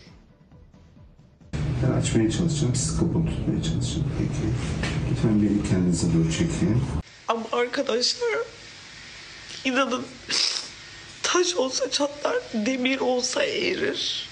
[1.83, 2.75] Ben açmaya çalışacağım.
[2.75, 4.03] Siz kapalı tutmaya çalışın.
[4.17, 4.53] Peki.
[5.11, 6.83] Lütfen beni kendinize doğru çekin.
[7.27, 8.29] Ama arkadaşlar
[9.65, 10.05] inanın
[11.23, 14.29] taş olsa çatlar, demir olsa eğrir.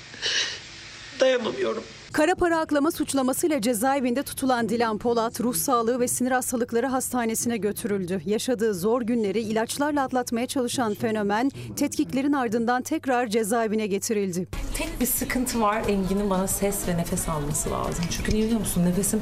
[1.19, 1.84] Dayanamıyorum.
[2.13, 8.21] Kara para aklama suçlamasıyla cezaevinde tutulan Dilan Polat, ruh sağlığı ve sinir hastalıkları hastanesine götürüldü.
[8.25, 14.47] Yaşadığı zor günleri ilaçlarla atlatmaya çalışan fenomen, tetkiklerin ardından tekrar cezaevine getirildi.
[14.77, 15.83] Tek bir sıkıntı var.
[15.88, 18.05] Engin'in bana ses ve nefes alması lazım.
[18.09, 18.85] Çünkü niye biliyor musun?
[18.85, 19.21] Nefesim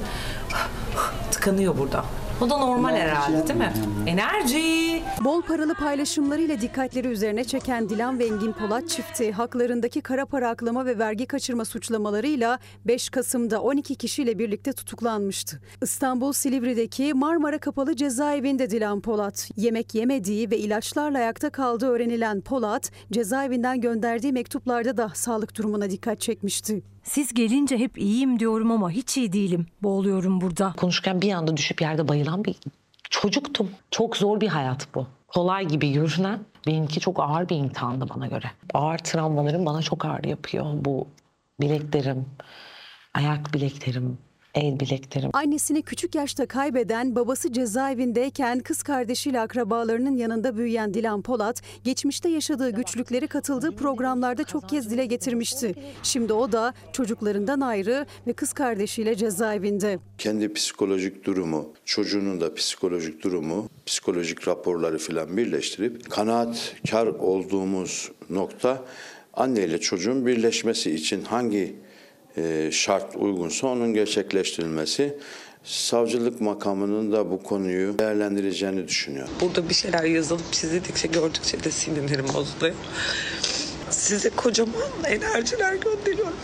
[1.32, 2.06] tıkanıyor burada.
[2.42, 3.74] O da normal herhalde değil mi?
[4.08, 5.02] Enerji.
[5.26, 10.86] Bol paralı paylaşımlarıyla dikkatleri üzerine çeken Dilan ve Engin Polat çifti haklarındaki kara para aklama
[10.86, 15.62] ve vergi kaçırma suçlamalarıyla 5 Kasım'da 12 kişiyle birlikte tutuklanmıştı.
[15.82, 22.92] İstanbul Silivri'deki Marmara Kapalı Cezaevinde Dilan Polat yemek yemediği ve ilaçlarla ayakta kaldığı öğrenilen Polat
[23.12, 26.82] cezaevinden gönderdiği mektuplarda da sağlık durumuna dikkat çekmişti.
[27.10, 29.66] Siz gelince hep iyiyim diyorum ama hiç iyi değilim.
[29.84, 30.74] Boğuluyorum burada.
[30.78, 32.56] Konuşurken bir anda düşüp yerde bayılan bir
[33.10, 33.70] çocuktum.
[33.92, 35.08] Çok zor bir hayat bu.
[35.28, 38.52] Kolay gibi görünen benimki çok ağır bir imtihandı bana göre.
[38.74, 40.66] Ağır travmalarım bana çok ağır yapıyor.
[40.74, 41.08] Bu
[41.62, 42.26] bileklerim,
[43.14, 44.18] ayak bileklerim,
[44.56, 45.30] el bileklerim.
[45.34, 52.70] Annesini küçük yaşta kaybeden, babası cezaevindeyken kız kardeşiyle akrabalarının yanında büyüyen Dilan Polat, geçmişte yaşadığı
[52.70, 55.76] güçlükleri katıldığı programlarda çok kez dile getirmişti.
[56.04, 60.00] Şimdi o da çocuklarından ayrı ve kız kardeşiyle cezaevinde.
[60.18, 68.86] Kendi psikolojik durumu, çocuğunun da psikolojik durumu, psikolojik raporları filan birleştirip kanaatkar olduğumuz nokta
[69.34, 71.76] anne ile çocuğun birleşmesi için hangi
[72.72, 75.18] şart uygunsa onun gerçekleştirilmesi
[75.64, 79.28] savcılık makamının da bu konuyu değerlendireceğini düşünüyor.
[79.42, 82.76] Burada bir şeyler yazılıp çizildikçe gördükçe de sinirlerim bozuluyor.
[83.90, 86.36] Size kocaman enerjiler gönderiyorum.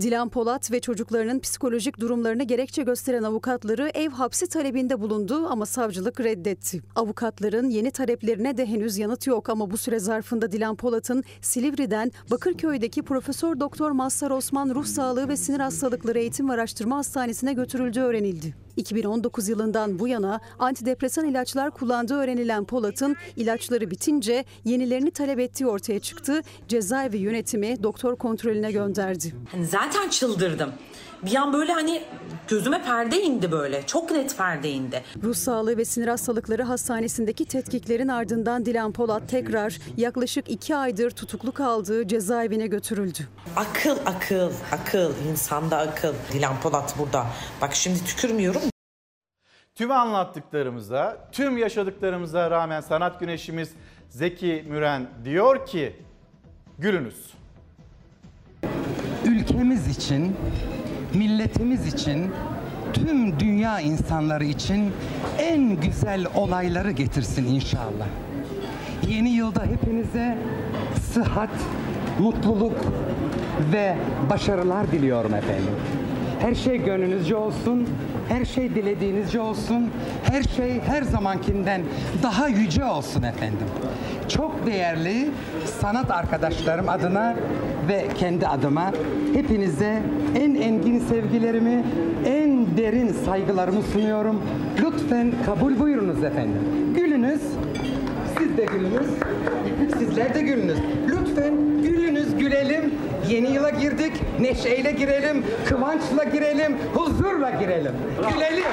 [0.00, 6.20] Dilan Polat ve çocuklarının psikolojik durumlarını gerekçe gösteren avukatları ev hapsi talebinde bulundu ama savcılık
[6.20, 6.82] reddetti.
[6.96, 13.02] Avukatların yeni taleplerine de henüz yanıt yok ama bu süre zarfında Dilan Polat'ın Silivri'den Bakırköy'deki
[13.02, 18.67] Profesör Doktor Mazhar Osman Ruh Sağlığı ve Sinir Hastalıkları Eğitim ve Araştırma Hastanesi'ne götürüldüğü öğrenildi.
[18.78, 26.00] 2019 yılından bu yana antidepresan ilaçlar kullandığı öğrenilen Polat'ın ilaçları bitince yenilerini talep ettiği ortaya
[26.00, 26.42] çıktı.
[26.68, 29.34] Cezaevi yönetimi doktor kontrolüne gönderdi.
[29.62, 30.70] Zaten çıldırdım.
[31.22, 32.02] Bir an böyle hani
[32.48, 33.86] gözüme perde indi böyle.
[33.86, 35.02] Çok net perde indi.
[35.22, 41.52] Ruh Sağlığı ve Sinir Hastalıkları Hastanesi'ndeki tetkiklerin ardından Dilan Polat tekrar yaklaşık iki aydır tutuklu
[41.52, 43.18] kaldığı cezaevine götürüldü.
[43.56, 45.12] Akıl, akıl, akıl.
[45.30, 46.14] insanda akıl.
[46.32, 47.26] Dilan Polat burada.
[47.62, 48.60] Bak şimdi tükürmüyorum.
[49.74, 53.70] Tüm anlattıklarımıza, tüm yaşadıklarımıza rağmen sanat güneşimiz
[54.10, 55.96] Zeki Müren diyor ki
[56.78, 57.34] gülünüz.
[59.24, 60.36] ülkemiz için,
[61.14, 62.30] milletimiz için,
[62.92, 64.92] tüm dünya insanları için
[65.38, 68.06] en güzel olayları getirsin inşallah.
[69.08, 70.38] Yeni yılda hepinize
[71.12, 71.50] sıhhat,
[72.18, 72.76] mutluluk
[73.72, 73.96] ve
[74.30, 75.74] başarılar diliyorum efendim.
[76.40, 77.88] Her şey gönlünüzce olsun,
[78.28, 79.90] her şey dilediğinizce olsun,
[80.30, 81.82] her şey her zamankinden
[82.22, 83.66] daha yüce olsun efendim.
[84.28, 85.28] Çok değerli
[85.80, 87.36] sanat arkadaşlarım adına
[87.88, 88.92] ve kendi adıma
[89.34, 90.02] hepinize
[90.40, 91.84] en engin sevgilerimi,
[92.26, 94.42] en derin saygılarımı sunuyorum.
[94.82, 96.62] Lütfen kabul buyurunuz efendim.
[96.94, 97.40] Gülünüz,
[98.38, 99.08] siz de gülünüz,
[99.98, 100.78] sizler de gülünüz.
[101.08, 102.94] Lütfen gülünüz, gülelim.
[103.28, 107.92] Yeni yıla girdik, neşeyle girelim, kıvançla girelim, huzurla girelim.
[108.34, 108.64] Gülelim.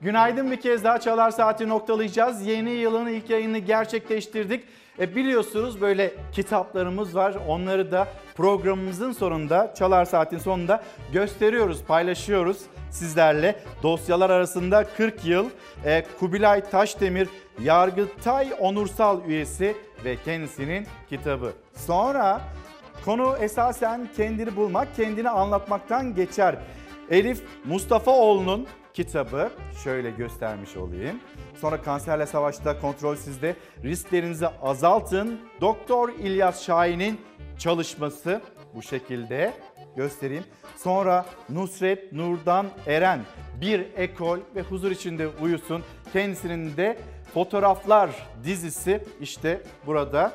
[0.00, 2.46] Günaydın bir kez daha Çalar Saati noktalayacağız.
[2.46, 4.64] Yeni yılın ilk yayını gerçekleştirdik.
[4.98, 7.36] E biliyorsunuz böyle kitaplarımız var.
[7.48, 10.82] Onları da programımızın sonunda, Çalar Saat'in sonunda
[11.12, 12.58] gösteriyoruz, paylaşıyoruz
[12.90, 13.60] sizlerle.
[13.82, 15.50] Dosyalar arasında 40 yıl
[15.84, 17.28] e, Kubilay Taşdemir
[17.62, 19.74] Yargıtay Onursal Üyesi
[20.04, 21.52] ve kendisinin kitabı.
[21.86, 22.40] Sonra
[23.04, 26.56] konu esasen kendini bulmak, kendini anlatmaktan geçer.
[27.10, 29.50] Elif Mustafaoğlu'nun kitabı
[29.84, 31.20] şöyle göstermiş olayım.
[31.60, 33.56] Sonra kanserle savaşta kontrol sizde.
[33.84, 35.40] Risklerinizi azaltın.
[35.60, 37.20] Doktor İlyas Şahin'in
[37.58, 38.40] çalışması
[38.74, 39.52] bu şekilde
[39.96, 40.44] göstereyim.
[40.76, 43.20] Sonra Nusret Nurdan Eren
[43.60, 45.82] bir ekol ve huzur içinde uyusun.
[46.12, 46.98] Kendisinin de
[47.34, 48.10] fotoğraflar
[48.44, 50.32] dizisi işte burada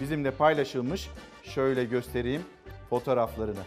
[0.00, 1.10] bizimle paylaşılmış.
[1.42, 2.42] Şöyle göstereyim
[2.90, 3.60] fotoğraflarını.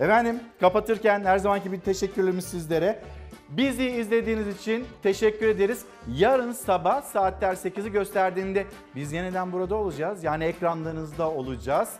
[0.00, 3.02] Efendim kapatırken her zamanki bir teşekkürlerimiz sizlere.
[3.48, 5.84] Bizi izlediğiniz için teşekkür ederiz.
[6.16, 10.24] Yarın sabah saatler 8'i gösterdiğinde biz yeniden burada olacağız.
[10.24, 11.92] Yani ekranlarınızda olacağız.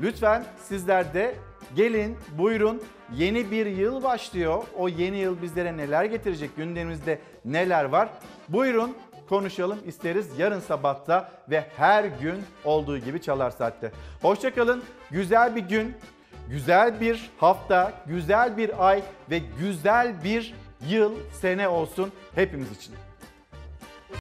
[0.00, 1.34] Lütfen sizler de
[1.76, 2.82] gelin buyurun
[3.14, 4.64] yeni bir yıl başlıyor.
[4.78, 8.08] O yeni yıl bizlere neler getirecek gündemimizde neler var?
[8.48, 8.94] Buyurun
[9.28, 13.92] konuşalım isteriz yarın sabahta ve her gün olduğu gibi çalar saatte.
[14.22, 15.96] Hoşçakalın güzel bir gün,
[16.48, 20.54] güzel bir hafta, güzel bir ay ve güzel bir
[20.88, 22.94] yıl, sene olsun hepimiz için.